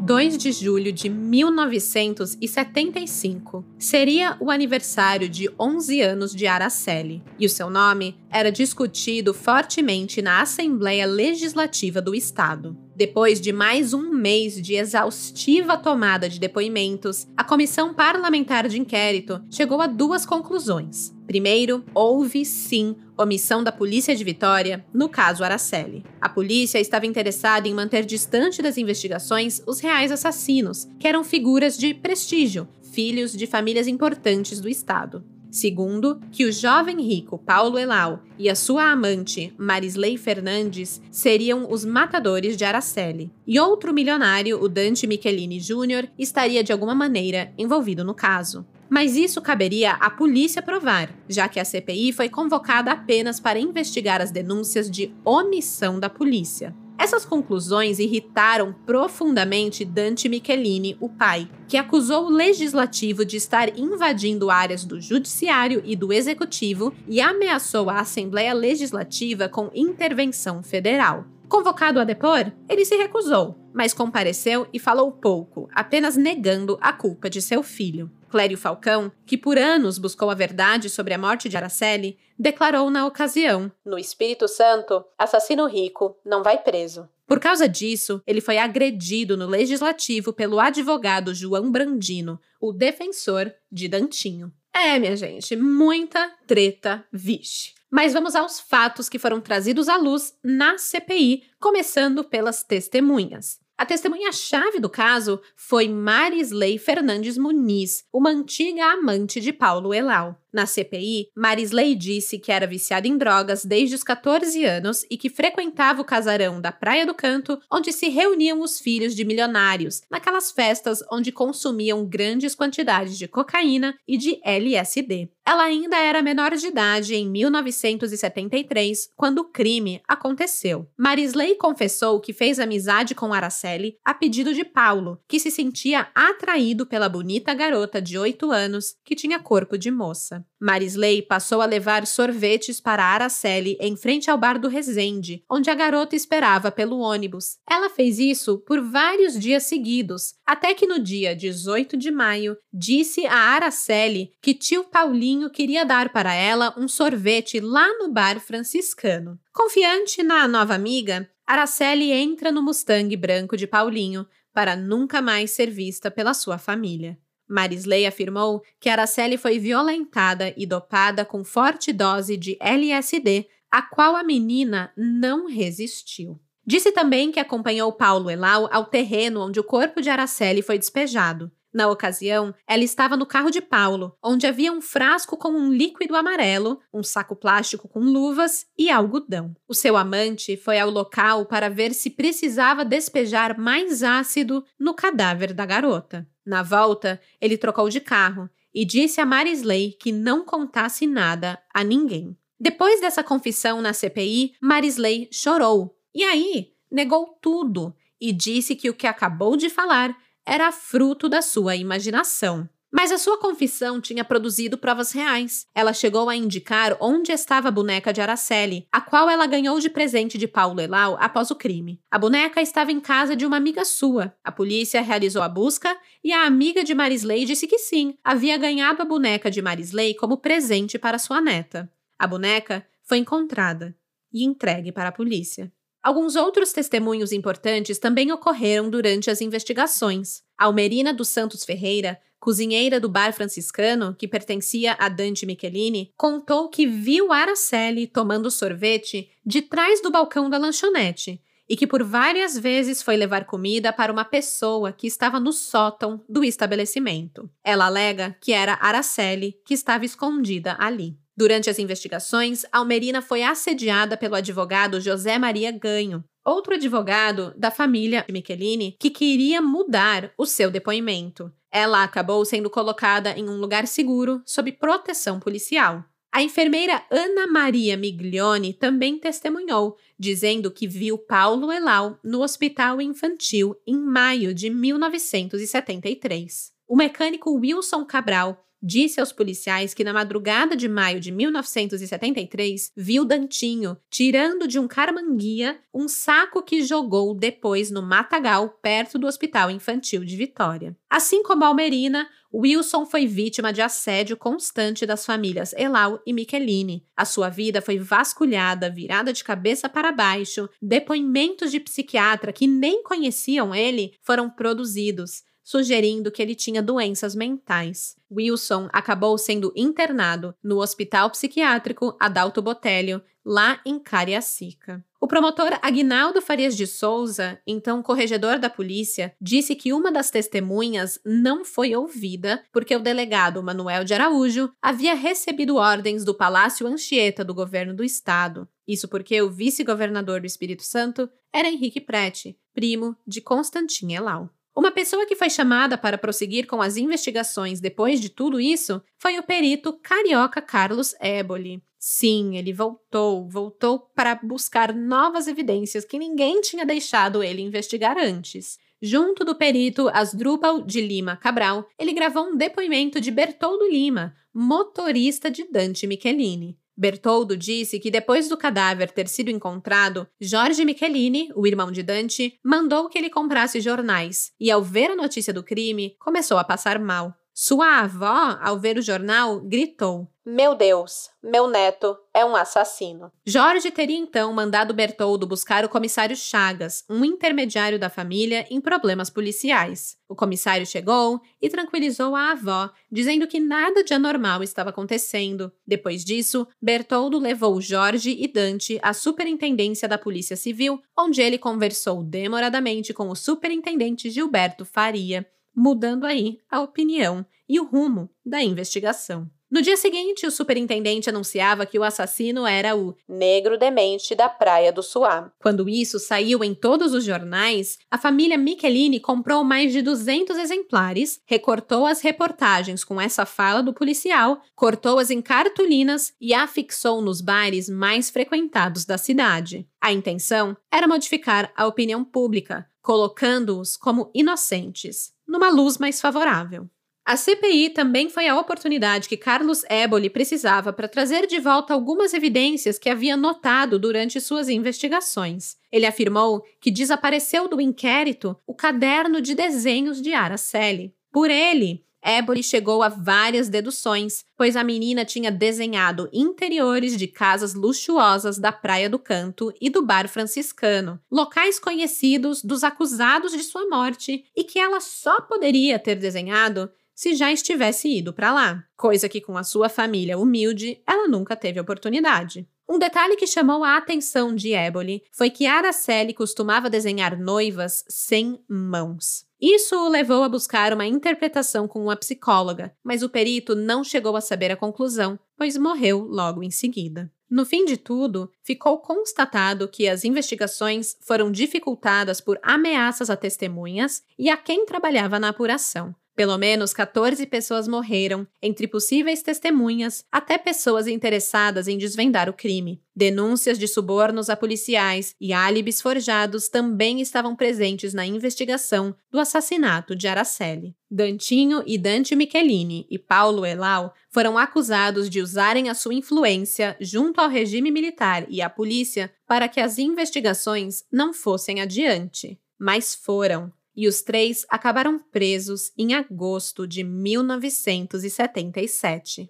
2 0.05 0.38
de 0.38 0.51
julho 0.51 0.91
de 0.91 1.07
1975 1.07 3.65
seria 3.79 4.36
o 4.38 4.51
aniversário 4.51 5.29
de 5.29 5.49
11 5.57 6.01
anos 6.01 6.36
de 6.36 6.45
Araceli, 6.45 7.23
e 7.39 7.45
o 7.45 7.49
seu 7.49 7.69
nome 7.69 8.17
era 8.34 8.51
discutido 8.51 9.31
fortemente 9.31 10.19
na 10.19 10.41
Assembleia 10.41 11.05
Legislativa 11.05 12.01
do 12.01 12.15
Estado. 12.15 12.75
Depois 12.95 13.39
de 13.39 13.53
mais 13.53 13.93
um 13.93 14.09
mês 14.09 14.59
de 14.59 14.73
exaustiva 14.73 15.77
tomada 15.77 16.27
de 16.27 16.39
depoimentos, 16.39 17.27
a 17.38 17.43
Comissão 17.43 17.93
Parlamentar 17.93 18.67
de 18.67 18.79
Inquérito 18.79 19.39
chegou 19.51 19.79
a 19.81 19.88
duas 19.88 20.25
conclusões. 20.25 21.13
Primeiro, 21.27 21.86
houve 21.93 22.43
sim 22.43 22.95
omissão 23.15 23.63
da 23.63 23.71
Polícia 23.71 24.15
de 24.15 24.23
Vitória 24.23 24.84
no 24.91 25.07
caso 25.07 25.43
Araceli. 25.43 26.03
A 26.19 26.27
polícia 26.27 26.79
estava 26.79 27.05
interessada 27.05 27.67
em 27.67 27.73
manter 27.73 28.03
distante 28.03 28.63
das 28.63 28.77
investigações 28.77 29.61
os 29.67 29.79
reais 29.79 30.11
assassinos, 30.11 30.88
que 30.99 31.07
eram 31.07 31.23
figuras 31.23 31.77
de 31.77 31.93
prestígio, 31.93 32.67
filhos 32.91 33.31
de 33.31 33.45
famílias 33.45 33.88
importantes 33.88 34.59
do 34.59 34.67
estado. 34.67 35.23
Segundo, 35.53 36.19
que 36.31 36.45
o 36.45 36.51
jovem 36.51 36.99
rico 36.99 37.37
Paulo 37.37 37.77
Elau 37.77 38.23
e 38.39 38.49
a 38.49 38.55
sua 38.55 38.85
amante 38.85 39.53
Marisley 39.55 40.17
Fernandes 40.17 40.99
seriam 41.11 41.71
os 41.71 41.85
matadores 41.85 42.57
de 42.57 42.65
Araceli. 42.65 43.31
E 43.45 43.59
outro 43.59 43.93
milionário, 43.93 44.59
o 44.59 44.67
Dante 44.67 45.05
Michelini 45.05 45.59
Jr., 45.59 46.09
estaria 46.17 46.63
de 46.63 46.71
alguma 46.71 46.95
maneira 46.95 47.53
envolvido 47.55 48.03
no 48.03 48.15
caso. 48.15 48.65
Mas 48.89 49.15
isso 49.15 49.43
caberia 49.43 49.91
à 49.91 50.09
polícia 50.09 50.59
provar, 50.59 51.13
já 51.29 51.47
que 51.47 51.59
a 51.59 51.65
CPI 51.65 52.13
foi 52.13 52.29
convocada 52.29 52.91
apenas 52.91 53.39
para 53.39 53.59
investigar 53.59 54.21
as 54.21 54.31
denúncias 54.31 54.89
de 54.89 55.13
omissão 55.23 55.99
da 55.99 56.09
polícia. 56.09 56.73
Essas 57.03 57.25
conclusões 57.25 57.99
irritaram 57.99 58.73
profundamente 58.85 59.83
Dante 59.83 60.29
Michelini, 60.29 60.95
o 61.01 61.09
pai, 61.09 61.49
que 61.67 61.75
acusou 61.75 62.27
o 62.27 62.29
legislativo 62.29 63.25
de 63.25 63.35
estar 63.35 63.77
invadindo 63.77 64.49
áreas 64.49 64.85
do 64.85 65.01
judiciário 65.01 65.81
e 65.83 65.97
do 65.97 66.13
executivo 66.13 66.93
e 67.05 67.19
ameaçou 67.19 67.89
a 67.89 67.99
Assembleia 67.99 68.53
Legislativa 68.53 69.49
com 69.49 69.69
intervenção 69.75 70.63
federal. 70.63 71.25
Convocado 71.49 71.99
a 71.99 72.05
depor, 72.05 72.49
ele 72.69 72.85
se 72.85 72.95
recusou, 72.95 73.57
mas 73.73 73.93
compareceu 73.93 74.65
e 74.71 74.79
falou 74.79 75.11
pouco, 75.11 75.67
apenas 75.75 76.15
negando 76.15 76.77
a 76.79 76.93
culpa 76.93 77.29
de 77.29 77.41
seu 77.41 77.61
filho. 77.61 78.09
Clério 78.34 78.57
Falcão, 78.57 79.11
que 79.27 79.38
por 79.38 79.59
anos 79.59 79.99
buscou 79.99 80.31
a 80.31 80.34
verdade 80.34 80.89
sobre 80.89 81.13
a 81.13 81.19
morte 81.19 81.47
de 81.47 81.55
Araceli, 81.55 82.17
declarou 82.38 82.89
na 82.89 83.05
ocasião: 83.05 83.71
No 83.86 83.95
Espírito 83.95 84.47
Santo, 84.47 85.05
assassino 85.15 85.67
rico 85.67 86.17
não 86.25 86.41
vai 86.41 86.57
preso. 86.57 87.07
Por 87.27 87.39
causa 87.39 87.69
disso, 87.69 88.23
ele 88.25 88.41
foi 88.41 88.57
agredido 88.57 89.38
no 89.38 89.45
legislativo 89.45 90.34
pelo 90.34 90.59
advogado 90.59 91.31
João 91.31 91.71
Brandino, 91.71 92.41
o 92.59 92.73
defensor 92.73 93.53
de 93.71 93.88
Dantinho. 93.88 94.51
É, 94.73 94.97
minha 94.97 95.15
gente, 95.15 95.55
muita 95.55 96.27
treta, 96.47 97.05
vixe. 97.13 97.75
Mas 97.88 98.13
vamos 98.13 98.34
aos 98.34 98.59
fatos 98.59 99.09
que 99.09 99.19
foram 99.19 99.39
trazidos 99.39 99.88
à 99.88 99.95
luz 99.95 100.34
na 100.43 100.79
CPI, 100.79 101.43
começando 101.59 102.23
pelas 102.23 102.63
testemunhas. 102.63 103.59
A 103.76 103.86
testemunha-chave 103.86 104.80
do 104.80 104.89
caso 104.89 105.41
foi 105.55 105.88
Marisley 105.88 106.78
Fernandes 106.78 107.38
Muniz, 107.38 108.05
uma 108.13 108.30
antiga 108.30 108.86
amante 108.86 109.41
de 109.41 109.51
Paulo 109.51 109.93
Elau. 109.93 110.39
Na 110.53 110.67
CPI, 110.67 111.29
Marisley 111.35 111.95
disse 111.95 112.37
que 112.37 112.51
era 112.51 112.67
viciada 112.67 113.07
em 113.07 113.17
drogas 113.17 113.65
desde 113.65 113.95
os 113.95 114.03
14 114.03 114.63
anos 114.63 115.03
e 115.09 115.17
que 115.17 115.27
frequentava 115.27 116.01
o 116.01 116.05
casarão 116.05 116.61
da 116.61 116.71
Praia 116.71 117.07
do 117.07 117.15
Canto, 117.15 117.59
onde 117.71 117.91
se 117.91 118.07
reuniam 118.07 118.61
os 118.61 118.79
filhos 118.79 119.15
de 119.15 119.25
milionários, 119.25 120.01
naquelas 120.11 120.51
festas 120.51 120.99
onde 121.11 121.31
consumiam 121.31 122.05
grandes 122.05 122.53
quantidades 122.53 123.17
de 123.17 123.27
cocaína 123.27 123.97
e 124.07 124.15
de 124.15 124.39
LSD. 124.43 125.31
Ela 125.45 125.63
ainda 125.63 125.97
era 125.97 126.21
menor 126.21 126.55
de 126.55 126.67
idade 126.67 127.15
em 127.15 127.29
1973, 127.29 129.09
quando 129.15 129.39
o 129.39 129.51
crime 129.51 130.01
aconteceu. 130.07 130.87
Marisley 130.97 131.55
confessou 131.55 132.21
que 132.21 132.31
fez 132.31 132.59
amizade 132.59 133.13
com 133.13 133.33
Araceli 133.33 133.97
a 134.05 134.13
pedido 134.13 134.53
de 134.53 134.63
Paulo, 134.63 135.19
que 135.27 135.39
se 135.39 135.51
sentia 135.51 136.07
atraído 136.15 136.85
pela 136.85 137.09
bonita 137.09 137.53
garota 137.53 138.01
de 138.01 138.17
8 138.17 138.51
anos 138.51 138.95
que 139.03 139.15
tinha 139.15 139.39
corpo 139.39 139.77
de 139.77 139.91
moça. 139.91 140.42
Marisley 140.59 141.21
passou 141.21 141.61
a 141.61 141.65
levar 141.65 142.07
sorvetes 142.07 142.79
para 142.79 143.03
Araceli 143.03 143.77
em 143.79 143.97
frente 143.97 144.29
ao 144.29 144.37
bar 144.37 144.57
do 144.57 144.67
Resende, 144.67 145.43
onde 145.49 145.69
a 145.69 145.75
garota 145.75 146.15
esperava 146.15 146.71
pelo 146.71 146.99
ônibus. 146.99 147.57
Ela 147.69 147.89
fez 147.89 148.19
isso 148.19 148.59
por 148.59 148.81
vários 148.81 149.37
dias 149.37 149.63
seguidos, 149.63 150.35
até 150.45 150.73
que 150.73 150.87
no 150.87 150.99
dia 150.99 151.35
18 151.35 151.97
de 151.97 152.11
maio 152.11 152.57
disse 152.71 153.25
a 153.25 153.35
Araceli 153.35 154.31
que 154.41 154.53
tio 154.53 154.83
Paulinho 154.83 155.49
queria 155.49 155.85
dar 155.85 156.13
para 156.13 156.33
ela 156.33 156.73
um 156.77 156.87
sorvete 156.87 157.59
lá 157.59 157.87
no 157.97 158.11
bar 158.11 158.39
franciscano. 158.39 159.39
Confiante 159.53 160.23
na 160.23 160.47
nova 160.47 160.73
amiga, 160.73 161.29
Araceli 161.45 162.11
entra 162.11 162.51
no 162.51 162.63
Mustang 162.63 163.15
branco 163.17 163.57
de 163.57 163.67
Paulinho 163.67 164.25
para 164.53 164.75
nunca 164.75 165.21
mais 165.21 165.51
ser 165.51 165.69
vista 165.69 166.09
pela 166.09 166.33
sua 166.33 166.57
família. 166.57 167.17
Marisley 167.53 168.07
afirmou 168.07 168.63
que 168.79 168.89
Araceli 168.89 169.37
foi 169.37 169.59
violentada 169.59 170.53
e 170.57 170.65
dopada 170.65 171.23
com 171.23 171.43
forte 171.43 171.93
dose 171.93 172.35
de 172.35 172.57
LSD, 172.59 173.47
a 173.71 173.81
qual 173.81 174.15
a 174.15 174.23
menina 174.23 174.91
não 174.97 175.47
resistiu. 175.47 176.39
Disse 176.65 176.91
também 176.91 177.31
que 177.31 177.39
acompanhou 177.39 177.91
Paulo 177.91 178.29
Elau 178.29 178.67
ao 178.71 178.85
terreno 178.85 179.41
onde 179.41 179.59
o 179.59 179.63
corpo 179.63 180.01
de 180.01 180.09
Araceli 180.09 180.61
foi 180.61 180.79
despejado. 180.79 181.51
Na 181.74 181.89
ocasião, 181.89 182.53
ela 182.67 182.84
estava 182.84 183.17
no 183.17 183.26
carro 183.26 183.49
de 183.49 183.59
Paulo, 183.59 184.15
onde 184.24 184.45
havia 184.45 184.71
um 184.71 184.80
frasco 184.80 185.36
com 185.36 185.49
um 185.49 185.74
líquido 185.74 186.15
amarelo, 186.15 186.80
um 186.93 187.01
saco 187.01 187.36
plástico 187.36 187.88
com 187.88 187.99
luvas 187.99 188.67
e 188.78 188.91
algodão. 188.91 189.55
O 189.67 189.74
seu 189.74 189.97
amante 189.97 190.55
foi 190.55 190.80
ao 190.80 190.91
local 190.91 191.47
para 191.47 191.69
ver 191.69 191.93
se 191.93 192.11
precisava 192.11 192.86
despejar 192.86 193.57
mais 193.57 194.03
ácido 194.03 194.63
no 194.80 194.93
cadáver 194.93 195.51
da 195.51 195.65
garota. 195.65 196.28
Na 196.45 196.61
volta, 196.61 197.19
ele 197.41 197.57
trocou 197.57 197.89
de 197.89 197.99
carro 197.99 198.47
e 198.74 198.86
disse 198.86 199.19
a 199.19 199.26
Marisley 199.26 199.93
que 199.99 200.11
não 200.11 200.45
contasse 200.45 201.07
nada 201.07 201.59
a 201.74 201.84
ninguém. 201.84 202.38
Depois 202.59 203.01
dessa 203.01 203.24
confissão 203.24 203.82
na 203.82 203.93
CPI, 203.93 204.53
Marisley 204.61 205.28
chorou 205.32 205.97
e 206.13 206.24
aí 206.24 206.71
negou 206.91 207.38
tudo 207.41 207.95
e 208.21 208.32
disse 208.32 208.76
que 208.76 208.89
o 208.89 208.93
que 208.93 209.05
acabou 209.05 209.57
de 209.57 209.69
falar 209.69 210.15
era 210.45 210.71
fruto 210.71 211.29
da 211.29 211.41
sua 211.41 211.75
imaginação. 211.75 212.67
Mas 212.95 213.11
a 213.11 213.17
sua 213.17 213.39
confissão 213.39 213.99
tinha 213.99 214.23
produzido 214.23 214.77
provas 214.77 215.11
reais. 215.11 215.65
Ela 215.73 215.93
chegou 215.93 216.29
a 216.29 216.35
indicar 216.35 216.95
onde 217.01 217.31
estava 217.31 217.69
a 217.69 217.71
boneca 217.71 218.13
de 218.13 218.21
Araceli, 218.21 218.87
a 218.91 219.01
qual 219.01 219.27
ela 219.27 219.47
ganhou 219.47 219.79
de 219.79 219.89
presente 219.89 220.37
de 220.37 220.47
Paulo 220.47 220.79
Elau 220.79 221.17
após 221.19 221.49
o 221.49 221.55
crime. 221.55 221.99
A 222.11 222.19
boneca 222.19 222.61
estava 222.61 222.91
em 222.91 222.99
casa 222.99 223.35
de 223.35 223.47
uma 223.47 223.57
amiga 223.57 223.83
sua. 223.83 224.35
A 224.43 224.51
polícia 224.51 225.01
realizou 225.01 225.41
a 225.41 225.49
busca 225.49 225.97
e 226.23 226.31
a 226.31 226.45
amiga 226.45 226.83
de 226.83 226.93
Marisley 226.93 227.45
disse 227.45 227.65
que 227.65 227.79
sim, 227.79 228.15
havia 228.23 228.57
ganhado 228.59 229.01
a 229.01 229.05
boneca 229.05 229.49
de 229.49 229.59
Marisley 229.59 230.13
como 230.13 230.37
presente 230.37 230.99
para 230.99 231.17
sua 231.17 231.41
neta. 231.41 231.91
A 232.19 232.27
boneca 232.27 232.85
foi 233.01 233.17
encontrada 233.17 233.95
e 234.31 234.43
entregue 234.43 234.91
para 234.91 235.09
a 235.09 235.11
polícia. 235.11 235.71
Alguns 236.03 236.35
outros 236.35 236.73
testemunhos 236.73 237.31
importantes 237.31 237.97
também 237.97 238.29
ocorreram 238.29 238.89
durante 238.89 239.31
as 239.31 239.39
investigações. 239.39 240.43
Almerina 240.57 241.13
dos 241.13 241.29
Santos 241.29 241.63
Ferreira, 241.63 242.19
cozinheira 242.41 242.99
do 242.99 243.07
bar 243.07 243.31
franciscano, 243.31 244.13
que 244.13 244.27
pertencia 244.27 244.97
a 244.99 245.07
Dante 245.07 245.45
Michelini, 245.45 246.11
contou 246.17 246.67
que 246.67 246.85
viu 246.85 247.31
Araceli 247.31 248.05
tomando 248.05 248.51
sorvete 248.51 249.31
de 249.45 249.61
trás 249.61 250.01
do 250.01 250.11
balcão 250.11 250.49
da 250.49 250.57
lanchonete 250.57 251.41
e 251.69 251.77
que 251.77 251.87
por 251.87 252.03
várias 252.03 252.59
vezes 252.59 253.01
foi 253.01 253.15
levar 253.15 253.45
comida 253.45 253.93
para 253.93 254.11
uma 254.11 254.25
pessoa 254.25 254.91
que 254.91 255.07
estava 255.07 255.39
no 255.39 255.53
sótão 255.53 256.21
do 256.27 256.43
estabelecimento. 256.43 257.49
Ela 257.63 257.85
alega 257.85 258.35
que 258.41 258.51
era 258.51 258.77
Araceli 258.81 259.57
que 259.65 259.73
estava 259.73 260.03
escondida 260.03 260.75
ali. 260.77 261.17
Durante 261.36 261.67
as 261.69 261.79
investigações, 261.79 262.63
Almerina 262.71 263.21
foi 263.21 263.41
assediada 263.41 264.15
pelo 264.15 264.36
advogado 264.36 265.01
José 265.01 265.39
Maria 265.39 265.71
Ganho, 265.71 266.23
outro 266.45 266.75
advogado 266.75 267.51
da 267.57 267.71
família 267.71 268.23
Michelini, 268.29 268.95
que 268.99 269.09
queria 269.09 269.59
mudar 269.61 270.31
o 270.38 270.45
seu 270.45 270.69
depoimento. 270.69 271.51
Ela 271.71 272.03
acabou 272.03 272.45
sendo 272.45 272.69
colocada 272.69 273.31
em 273.31 273.49
um 273.49 273.57
lugar 273.57 273.88
seguro 273.88 274.43
sob 274.45 274.71
proteção 274.73 275.39
policial. 275.39 276.05
A 276.31 276.39
enfermeira 276.41 277.03
Ana 277.11 277.47
Maria 277.47 277.97
Miglione 277.97 278.73
também 278.73 279.19
testemunhou, 279.19 279.97
dizendo 280.17 280.71
que 280.71 280.88
viu 280.88 281.17
Paulo 281.17 281.69
Elau 281.71 282.17
no 282.23 282.41
hospital 282.41 283.01
infantil 283.01 283.75
em 283.86 283.97
maio 283.97 284.53
de 284.53 284.69
1973. 284.69 286.71
O 286.88 286.95
mecânico 286.95 287.51
Wilson 287.53 288.05
Cabral 288.05 288.63
disse 288.84 289.21
aos 289.21 289.31
policiais 289.31 289.93
que 289.93 290.03
na 290.03 290.11
madrugada 290.11 290.75
de 290.75 290.89
maio 290.89 291.21
de 291.21 291.31
1973 291.31 292.91
viu 292.95 293.23
Dantinho 293.23 293.97
tirando 294.09 294.67
de 294.67 294.77
um 294.77 294.88
carmanguia 294.88 295.79
um 295.93 296.09
saco 296.09 296.61
que 296.61 296.84
jogou 296.84 297.34
depois 297.34 297.89
no 297.89 298.01
matagal 298.01 298.77
perto 298.81 299.17
do 299.17 299.25
Hospital 299.25 299.71
Infantil 299.71 300.25
de 300.25 300.36
Vitória. 300.36 300.95
Assim 301.09 301.43
como 301.43 301.63
Almerina, 301.63 302.27
Wilson 302.53 303.05
foi 303.05 303.25
vítima 303.25 303.71
de 303.71 303.81
assédio 303.81 304.36
constante 304.36 305.05
das 305.05 305.25
famílias 305.25 305.73
Elau 305.73 306.21
e 306.25 306.34
Michelini. 306.34 307.05
A 307.15 307.25
sua 307.25 307.49
vida 307.49 307.81
foi 307.81 307.97
vasculhada, 307.97 308.89
virada 308.89 309.31
de 309.31 309.43
cabeça 309.43 309.88
para 309.88 310.11
baixo, 310.11 310.69
depoimentos 310.81 311.71
de 311.71 311.79
psiquiatra 311.79 312.51
que 312.51 312.67
nem 312.67 313.01
conheciam 313.01 313.73
ele 313.73 314.13
foram 314.21 314.49
produzidos 314.49 315.43
sugerindo 315.64 316.32
que 316.32 316.41
ele 316.41 316.55
tinha 316.55 316.82
doenças 316.82 317.34
mentais. 317.34 318.16
Wilson 318.32 318.89
acabou 318.91 319.38
sendo 319.38 319.72
internado 319.76 320.53
no 320.61 320.80
Hospital 320.80 321.30
Psiquiátrico 321.30 322.16
Adalto 322.20 322.61
Botelho, 322.61 323.22
lá 323.45 323.80
em 323.86 323.99
Cariacica. 323.99 325.03
O 325.20 325.28
promotor 325.28 325.80
Agnaldo 325.82 326.41
Farias 326.41 326.76
de 326.76 326.86
Souza, 326.86 327.59
então 327.66 328.03
corregedor 328.03 328.59
da 328.59 328.70
polícia, 328.70 329.34
disse 329.39 329.74
que 329.76 329.93
uma 329.93 330.11
das 330.11 330.30
testemunhas 330.30 331.20
não 331.26 331.64
foi 331.64 331.95
ouvida 331.95 332.64
porque 332.74 332.95
o 332.95 332.99
delegado 332.99 333.64
Manuel 333.64 334.03
de 334.03 334.14
Araújo 334.14 334.70
havia 334.82 335.14
recebido 335.14 335.78
ordens 335.78 336.26
do 336.26 336.34
Palácio 336.34 336.86
Anchieta 336.86 337.43
do 337.43 337.53
governo 337.53 337.93
do 337.93 338.03
estado. 338.03 338.68
Isso 338.86 339.07
porque 339.07 339.41
o 339.41 339.49
vice-governador 339.49 340.41
do 340.41 340.47
Espírito 340.47 340.84
Santo 340.84 341.30
era 341.53 341.70
Henrique 341.70 342.01
Prete, 342.01 342.57
primo 342.74 343.16
de 343.26 343.39
Constantin 343.39 344.14
Elau. 344.14 344.49
Uma 344.76 344.91
pessoa 344.91 345.26
que 345.28 345.36
foi 345.36 345.51
chamada 345.51 345.97
para 345.97 346.17
prosseguir 346.17 346.65
com 346.65 346.82
as 346.82 346.97
investigações 346.97 347.80
depois 347.80 348.19
de 348.19 348.30
tudo 348.30 348.59
isso 348.59 349.03
foi 349.19 349.38
o 349.38 349.43
perito 349.43 349.93
carioca 349.93 350.61
Carlos 350.61 351.13
Éboli. 351.19 351.84
Sim, 351.99 352.57
ele 352.57 352.74
voltou, 352.74 353.47
voltou 353.47 353.99
para 353.99 354.36
buscar 354.36 354.93
novas 354.93 355.47
evidências 355.47 356.03
que 356.03 356.17
ninguém 356.17 356.59
tinha 356.59 356.86
deixado 356.86 357.43
ele 357.43 357.61
investigar 357.61 358.17
antes. 358.17 358.80
Junto 359.01 359.45
do 359.45 359.55
perito 359.55 360.09
Asdrubal 360.09 360.82
de 360.82 361.01
Lima 361.01 361.38
Cabral, 361.38 361.88
ele 361.97 362.11
gravou 362.11 362.47
um 362.47 362.57
depoimento 362.57 363.21
de 363.21 363.30
Bertoldo 363.30 363.88
Lima, 363.88 364.36
motorista 364.53 365.51
de 365.51 365.65
Dante 365.69 366.07
Michelini. 366.07 366.78
Bertoldo 366.95 367.57
disse 367.57 367.99
que 367.99 368.11
depois 368.11 368.47
do 368.47 368.57
cadáver 368.57 369.11
ter 369.11 369.27
sido 369.27 369.49
encontrado, 369.49 370.27
Jorge 370.39 370.85
Michelini, 370.85 371.49
o 371.55 371.65
irmão 371.65 371.91
de 371.91 372.03
Dante, 372.03 372.59
mandou 372.63 373.09
que 373.09 373.17
ele 373.17 373.29
comprasse 373.29 373.81
jornais 373.81 374.51
e, 374.59 374.69
ao 374.69 374.81
ver 374.81 375.11
a 375.11 375.15
notícia 375.15 375.53
do 375.53 375.63
crime, 375.63 376.15
começou 376.19 376.57
a 376.57 376.63
passar 376.63 376.99
mal. 376.99 377.35
Sua 377.55 377.99
avó, 377.99 378.57
ao 378.63 378.79
ver 378.79 378.97
o 378.97 379.01
jornal, 379.01 379.59
gritou: 379.59 380.27
Meu 380.43 380.73
Deus, 380.73 381.29
meu 381.41 381.67
neto 381.67 382.17
é 382.33 382.43
um 382.43 382.55
assassino. 382.55 383.31
Jorge 383.45 383.91
teria 383.91 384.17
então 384.17 384.51
mandado 384.51 384.91
Bertoldo 384.91 385.45
buscar 385.45 385.85
o 385.85 385.89
comissário 385.89 386.35
Chagas, 386.35 387.05
um 387.07 387.23
intermediário 387.23 387.99
da 387.99 388.09
família 388.09 388.65
em 388.71 388.81
problemas 388.81 389.29
policiais. 389.29 390.17
O 390.27 390.33
comissário 390.33 390.83
chegou 390.87 391.39
e 391.61 391.69
tranquilizou 391.69 392.35
a 392.35 392.53
avó, 392.53 392.89
dizendo 393.11 393.45
que 393.45 393.59
nada 393.59 394.03
de 394.03 394.15
anormal 394.15 394.63
estava 394.63 394.89
acontecendo. 394.89 395.71
Depois 395.85 396.25
disso, 396.25 396.67
Bertoldo 396.81 397.37
levou 397.37 397.79
Jorge 397.79 398.35
e 398.35 398.47
Dante 398.47 398.97
à 399.03 399.13
superintendência 399.13 400.07
da 400.07 400.17
Polícia 400.17 400.55
Civil, 400.55 400.99
onde 401.15 401.39
ele 401.39 401.59
conversou 401.59 402.23
demoradamente 402.23 403.13
com 403.13 403.29
o 403.29 403.35
superintendente 403.35 404.31
Gilberto 404.31 404.83
Faria 404.85 405.47
mudando 405.76 406.26
aí 406.26 406.59
a 406.69 406.82
opinião 406.82 407.45
e 407.67 407.80
o 407.80 407.86
rumo 407.86 408.30
da 408.45 408.61
investigação. 408.61 409.49
No 409.74 409.82
dia 409.82 409.97
seguinte, 409.97 410.45
o 410.45 410.51
superintendente 410.51 411.32
anunciava 411.32 411.84
que 411.84 411.97
o 411.97 412.03
assassino 412.03 412.63
era 412.63 412.95
o 412.95 413.15
negro 413.28 413.76
demente 413.76 414.36
da 414.36 414.47
Praia 414.47 414.93
do 414.93 415.01
Suá. 415.01 415.51
Quando 415.59 415.89
isso 415.89 416.19
saiu 416.19 416.63
em 416.63 416.76
todos 416.76 417.11
os 417.11 417.24
jornais, 417.24 417.97
a 418.11 418.19
família 418.19 418.55
Michelini 418.55 419.19
comprou 419.19 419.63
mais 419.63 419.91
de 419.91 420.03
200 420.03 420.59
exemplares, 420.59 421.41
recortou 421.47 422.05
as 422.05 422.21
reportagens 422.21 423.03
com 423.03 423.19
essa 423.19 423.47
fala 423.47 423.82
do 423.82 423.95
policial, 423.95 424.61
cortou-as 424.76 425.32
em 425.32 425.41
cartolinas 425.41 426.34
e 426.39 426.53
afixou 426.53 427.19
nos 427.19 427.41
bares 427.41 427.89
mais 427.89 428.30
frequentados 428.30 429.05
da 429.05 429.17
cidade. 429.17 429.88
A 429.99 430.13
intenção 430.13 430.78
era 430.91 431.07
modificar 431.07 431.74
a 431.76 431.88
opinião 431.88 432.24
pública, 432.24 432.88
colocando-os 433.01 433.97
como 433.97 434.30
inocentes, 434.36 435.34
numa 435.53 435.69
luz 435.69 435.97
mais 435.97 436.19
favorável. 436.19 436.89
A 437.25 437.37
CPI 437.37 437.91
também 437.91 438.29
foi 438.29 438.49
a 438.49 438.59
oportunidade 438.59 439.29
que 439.29 439.37
Carlos 439.37 439.85
Éboli 439.85 440.29
precisava 440.29 440.91
para 440.91 441.07
trazer 441.07 441.47
de 441.47 441.57
volta 441.57 441.93
algumas 441.93 442.33
evidências 442.33 442.99
que 442.99 443.09
havia 443.09 443.37
notado 443.37 443.97
durante 443.97 444.41
suas 444.41 444.67
investigações. 444.67 445.77
Ele 445.89 446.05
afirmou 446.05 446.65
que 446.81 446.91
desapareceu 446.91 447.69
do 447.69 447.79
inquérito 447.79 448.57
o 448.67 448.73
caderno 448.73 449.39
de 449.39 449.55
desenhos 449.55 450.21
de 450.21 450.33
Araceli. 450.33 451.13
Por 451.31 451.49
ele, 451.49 452.03
Éboli 452.24 452.63
chegou 452.63 453.03
a 453.03 453.09
várias 453.09 453.67
deduções, 453.67 454.45
pois 454.57 454.78
a 454.78 454.84
menina 454.84 455.26
tinha 455.26 455.51
desenhado 455.51 456.30
interiores 456.32 457.17
de 457.17 457.28
casas 457.28 457.74
luxuosas 457.74 458.57
da 458.57 458.71
Praia 458.71 459.09
do 459.09 459.19
Canto 459.19 459.74
e 459.82 459.89
do 459.89 460.01
Bar 460.01 460.30
Franciscano, 460.30 461.19
locais 461.30 461.78
conhecidos 461.78 462.63
dos 462.63 462.84
acusados 462.84 463.51
de 463.51 463.63
sua 463.63 463.88
morte 463.89 464.45
e 464.55 464.63
que 464.63 464.80
ela 464.80 465.01
só 465.01 465.41
poderia 465.41 465.99
ter 465.99 466.15
desenhado 466.15 466.89
se 467.13 467.36
já 467.36 467.51
estivesse 467.51 468.07
ido 468.07 468.34
para 468.34 468.53
lá, 468.53 468.84
coisa 468.97 469.30
que 469.30 469.41
com 469.41 469.57
a 469.57 469.63
sua 469.63 469.89
família 469.89 470.38
humilde 470.38 471.01
ela 471.05 471.28
nunca 471.28 471.55
teve 471.55 471.80
oportunidade. 471.80 472.67
Um 472.89 472.99
detalhe 472.99 473.36
que 473.36 473.47
chamou 473.47 473.84
a 473.84 473.97
atenção 473.97 474.53
de 474.53 474.74
Éboli 474.74 475.24
foi 475.32 475.49
que 475.49 475.65
Araceli 475.65 476.34
costumava 476.34 476.89
desenhar 476.89 477.39
noivas 477.39 478.03
sem 478.09 478.59
mãos. 478.67 479.45
Isso 479.66 479.95
o 479.95 480.09
levou 480.09 480.43
a 480.43 480.49
buscar 480.49 480.91
uma 480.91 481.05
interpretação 481.05 481.88
com 481.88 482.03
uma 482.03 482.18
psicóloga, 482.18 482.93
mas 483.01 483.24
o 483.24 483.30
perito 483.30 483.74
não 483.74 484.03
chegou 484.03 484.36
a 484.36 484.41
saber 484.41 484.72
a 484.72 484.76
conclusão, 484.76 485.39
pois 485.55 485.78
morreu 485.78 486.20
logo 486.20 486.61
em 486.61 486.70
seguida. 486.70 487.32
No 487.49 487.66
fim 487.66 487.86
de 487.86 487.95
tudo, 487.95 488.51
ficou 488.61 488.97
constatado 488.97 489.88
que 489.88 490.05
as 490.09 490.26
investigações 490.26 491.16
foram 491.22 491.49
dificultadas 491.49 492.41
por 492.41 492.59
ameaças 492.61 493.30
a 493.30 493.38
testemunhas 493.38 494.22
e 494.38 494.49
a 494.49 494.57
quem 494.57 494.86
trabalhava 494.86 495.39
na 495.39 495.47
apuração. 495.47 496.14
Pelo 496.36 496.57
menos 496.57 496.93
14 496.93 497.45
pessoas 497.45 497.88
morreram, 497.88 498.47
entre 498.59 498.88
possíveis 498.88 499.43
testemunhas 499.43 500.25
até 500.31 500.57
pessoas 500.57 501.05
interessadas 501.05 501.88
em 501.88 501.95
desvendar 501.95 502.49
o 502.49 502.53
crime. 502.53 502.99
Denúncias 503.15 503.77
de 503.77 503.88
subornos 503.88 504.49
a 504.49 504.55
policiais 504.55 505.36
e 505.39 505.53
álibis 505.53 506.01
forjados 506.01 506.69
também 506.69 507.21
estavam 507.21 507.55
presentes 507.55 508.15
na 508.15 508.25
investigação 508.25 509.15
do 509.31 509.39
assassinato 509.39 510.15
de 510.15 510.27
Araceli. 510.27 510.95
Dantinho 511.09 511.84
e 511.86 511.99
Dante 511.99 512.36
Michelini 512.36 513.05
e 513.11 513.19
Paulo 513.19 513.63
Elau 513.63 514.15
foram 514.31 514.57
acusados 514.57 515.29
de 515.29 515.39
usarem 515.39 515.88
a 515.88 515.93
sua 515.93 516.15
influência 516.15 516.97
junto 516.99 517.39
ao 517.39 517.47
regime 517.47 517.91
militar 517.91 518.47
e 518.49 518.59
à 518.59 518.69
polícia 518.71 519.31
para 519.47 519.67
que 519.67 519.79
as 519.79 519.99
investigações 519.99 521.03
não 521.11 521.31
fossem 521.31 521.79
adiante. 521.79 522.59
Mas 522.79 523.13
foram 523.13 523.71
e 523.95 524.07
os 524.07 524.21
três 524.21 524.65
acabaram 524.69 525.17
presos 525.19 525.91
em 525.97 526.13
agosto 526.13 526.87
de 526.87 527.03
1977. 527.03 529.47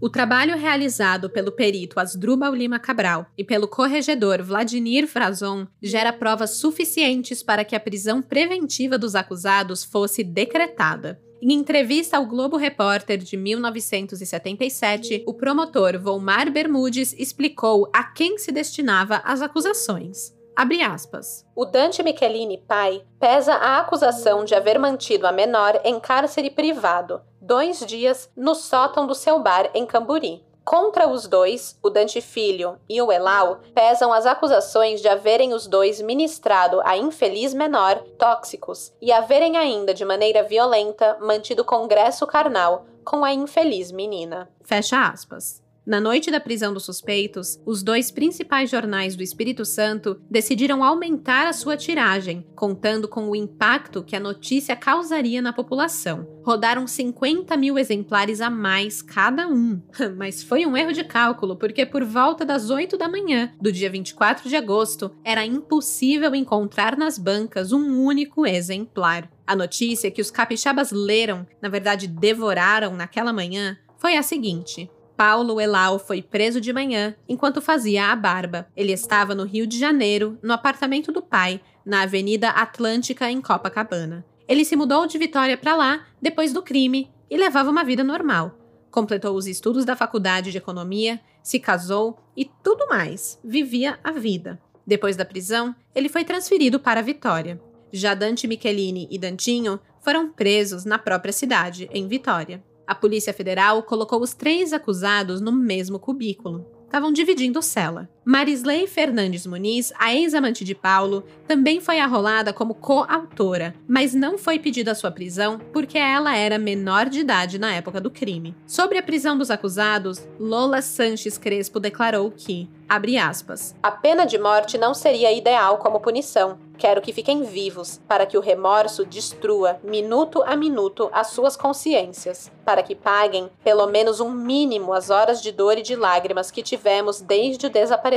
O 0.00 0.10
trabalho 0.10 0.56
realizado 0.56 1.30
pelo 1.30 1.52
perito 1.52 2.00
Asdrubal 2.00 2.52
Lima 2.52 2.80
Cabral 2.80 3.26
e 3.38 3.44
pelo 3.44 3.68
corregedor 3.68 4.42
Vladimir 4.42 5.06
Frazon 5.06 5.68
gera 5.80 6.12
provas 6.12 6.56
suficientes 6.56 7.40
para 7.40 7.64
que 7.64 7.76
a 7.76 7.80
prisão 7.80 8.20
preventiva 8.20 8.98
dos 8.98 9.14
acusados 9.14 9.84
fosse 9.84 10.24
decretada. 10.24 11.22
Em 11.44 11.54
entrevista 11.54 12.16
ao 12.16 12.24
Globo 12.24 12.56
Repórter 12.56 13.18
de 13.18 13.36
1977, 13.36 15.24
o 15.26 15.34
promotor 15.34 15.98
Volmar 15.98 16.48
Bermudes 16.52 17.12
explicou 17.18 17.90
a 17.92 18.04
quem 18.04 18.38
se 18.38 18.52
destinava 18.52 19.20
as 19.24 19.42
acusações. 19.42 20.32
Abre 20.54 20.82
aspas. 20.82 21.44
O 21.56 21.64
Dante 21.64 22.00
Michelini, 22.00 22.58
pai, 22.58 23.02
pesa 23.18 23.54
a 23.54 23.78
acusação 23.78 24.44
de 24.44 24.54
haver 24.54 24.78
mantido 24.78 25.26
a 25.26 25.32
menor 25.32 25.80
em 25.82 25.98
cárcere 25.98 26.48
privado, 26.48 27.20
dois 27.40 27.84
dias 27.84 28.30
no 28.36 28.54
sótão 28.54 29.04
do 29.04 29.14
seu 29.14 29.42
bar 29.42 29.68
em 29.74 29.84
Camburi. 29.84 30.44
Contra 30.64 31.08
os 31.08 31.26
dois, 31.26 31.78
o 31.82 31.90
Dante 31.90 32.20
Filho 32.20 32.78
e 32.88 33.00
o 33.02 33.10
Elau, 33.10 33.60
pesam 33.74 34.12
as 34.12 34.26
acusações 34.26 35.00
de 35.00 35.08
haverem 35.08 35.52
os 35.52 35.66
dois 35.66 36.00
ministrado 36.00 36.80
a 36.84 36.96
infeliz 36.96 37.52
menor 37.52 37.98
tóxicos 38.18 38.92
e 39.00 39.12
haverem 39.12 39.56
ainda 39.56 39.92
de 39.92 40.04
maneira 40.04 40.42
violenta 40.42 41.18
mantido 41.20 41.64
congresso 41.64 42.26
carnal 42.26 42.86
com 43.04 43.24
a 43.24 43.32
infeliz 43.32 43.90
menina. 43.90 44.48
Fecha 44.62 45.08
aspas. 45.08 45.61
Na 45.84 46.00
noite 46.00 46.30
da 46.30 46.38
prisão 46.38 46.72
dos 46.72 46.84
suspeitos, 46.84 47.60
os 47.66 47.82
dois 47.82 48.08
principais 48.08 48.70
jornais 48.70 49.16
do 49.16 49.22
Espírito 49.22 49.64
Santo 49.64 50.20
decidiram 50.30 50.84
aumentar 50.84 51.48
a 51.48 51.52
sua 51.52 51.76
tiragem, 51.76 52.46
contando 52.54 53.08
com 53.08 53.28
o 53.28 53.34
impacto 53.34 54.04
que 54.04 54.14
a 54.14 54.20
notícia 54.20 54.76
causaria 54.76 55.42
na 55.42 55.52
população. 55.52 56.40
Rodaram 56.44 56.86
50 56.86 57.56
mil 57.56 57.76
exemplares 57.76 58.40
a 58.40 58.48
mais 58.48 59.02
cada 59.02 59.48
um. 59.48 59.82
Mas 60.16 60.40
foi 60.40 60.64
um 60.64 60.76
erro 60.76 60.92
de 60.92 61.02
cálculo, 61.02 61.56
porque 61.56 61.84
por 61.84 62.04
volta 62.04 62.44
das 62.44 62.70
8 62.70 62.96
da 62.96 63.08
manhã 63.08 63.52
do 63.60 63.72
dia 63.72 63.90
24 63.90 64.48
de 64.48 64.54
agosto, 64.54 65.10
era 65.24 65.44
impossível 65.44 66.32
encontrar 66.32 66.96
nas 66.96 67.18
bancas 67.18 67.72
um 67.72 68.00
único 68.04 68.46
exemplar. 68.46 69.28
A 69.44 69.56
notícia 69.56 70.12
que 70.12 70.22
os 70.22 70.30
capixabas 70.30 70.92
leram, 70.92 71.44
na 71.60 71.68
verdade 71.68 72.06
devoraram 72.06 72.94
naquela 72.94 73.32
manhã, 73.32 73.76
foi 74.02 74.16
a 74.16 74.22
seguinte: 74.22 74.90
Paulo 75.16 75.60
Elau 75.60 75.98
foi 75.98 76.22
preso 76.22 76.60
de 76.60 76.72
manhã 76.72 77.14
enquanto 77.28 77.60
fazia 77.60 78.06
a 78.06 78.16
barba. 78.16 78.66
Ele 78.76 78.92
estava 78.92 79.34
no 79.34 79.44
Rio 79.44 79.66
de 79.66 79.78
Janeiro, 79.78 80.38
no 80.42 80.52
apartamento 80.52 81.12
do 81.12 81.22
pai, 81.22 81.60
na 81.84 82.02
Avenida 82.02 82.50
Atlântica, 82.50 83.30
em 83.30 83.40
Copacabana. 83.40 84.24
Ele 84.48 84.64
se 84.64 84.76
mudou 84.76 85.06
de 85.06 85.18
Vitória 85.18 85.56
para 85.56 85.76
lá 85.76 86.06
depois 86.20 86.52
do 86.52 86.62
crime 86.62 87.10
e 87.30 87.36
levava 87.36 87.70
uma 87.70 87.84
vida 87.84 88.04
normal. 88.04 88.58
Completou 88.90 89.36
os 89.36 89.46
estudos 89.46 89.84
da 89.84 89.96
faculdade 89.96 90.50
de 90.50 90.58
economia, 90.58 91.20
se 91.42 91.58
casou 91.58 92.18
e 92.36 92.44
tudo 92.62 92.86
mais. 92.88 93.38
Vivia 93.42 93.98
a 94.04 94.12
vida. 94.12 94.60
Depois 94.86 95.16
da 95.16 95.24
prisão, 95.24 95.74
ele 95.94 96.08
foi 96.08 96.24
transferido 96.24 96.78
para 96.78 97.02
Vitória. 97.02 97.60
Já 97.92 98.14
Dante 98.14 98.46
Michelini 98.46 99.08
e 99.10 99.18
Dantinho 99.18 99.80
foram 100.00 100.30
presos 100.30 100.84
na 100.84 100.98
própria 100.98 101.32
cidade, 101.32 101.88
em 101.92 102.06
Vitória. 102.08 102.62
A 102.92 102.94
Polícia 102.94 103.32
Federal 103.32 103.82
colocou 103.84 104.20
os 104.20 104.34
três 104.34 104.70
acusados 104.70 105.40
no 105.40 105.50
mesmo 105.50 105.98
cubículo. 105.98 106.66
Estavam 106.84 107.10
dividindo 107.10 107.62
cela. 107.62 108.06
Marisley 108.24 108.86
Fernandes 108.86 109.44
Muniz, 109.46 109.92
a 109.98 110.14
ex-amante 110.14 110.64
de 110.64 110.76
Paulo, 110.76 111.24
também 111.48 111.80
foi 111.80 111.98
arrolada 111.98 112.52
como 112.52 112.72
coautora, 112.72 113.74
mas 113.88 114.14
não 114.14 114.38
foi 114.38 114.60
pedida 114.60 114.94
sua 114.94 115.10
prisão 115.10 115.58
porque 115.72 115.98
ela 115.98 116.36
era 116.36 116.56
menor 116.56 117.08
de 117.08 117.18
idade 117.18 117.58
na 117.58 117.74
época 117.74 118.00
do 118.00 118.12
crime. 118.12 118.54
Sobre 118.64 118.96
a 118.96 119.02
prisão 119.02 119.36
dos 119.36 119.50
acusados, 119.50 120.24
Lola 120.38 120.80
Sanches 120.80 121.36
Crespo 121.36 121.80
declarou 121.80 122.30
que, 122.30 122.70
abre 122.88 123.18
aspas, 123.18 123.74
a 123.82 123.90
pena 123.90 124.24
de 124.24 124.38
morte 124.38 124.78
não 124.78 124.94
seria 124.94 125.32
ideal 125.32 125.78
como 125.78 125.98
punição, 125.98 126.58
Quero 126.82 127.00
que 127.00 127.12
fiquem 127.12 127.44
vivos, 127.44 128.00
para 128.08 128.26
que 128.26 128.36
o 128.36 128.40
remorso 128.40 129.04
destrua, 129.04 129.78
minuto 129.84 130.42
a 130.44 130.56
minuto, 130.56 131.08
as 131.12 131.28
suas 131.28 131.56
consciências, 131.56 132.50
para 132.64 132.82
que 132.82 132.96
paguem, 132.96 133.48
pelo 133.62 133.86
menos 133.86 134.18
um 134.18 134.32
mínimo, 134.32 134.92
as 134.92 135.08
horas 135.08 135.40
de 135.40 135.52
dor 135.52 135.78
e 135.78 135.82
de 135.82 135.94
lágrimas 135.94 136.50
que 136.50 136.60
tivemos 136.60 137.20
desde 137.20 137.66
o 137.66 137.70
desaparecimento 137.70 138.11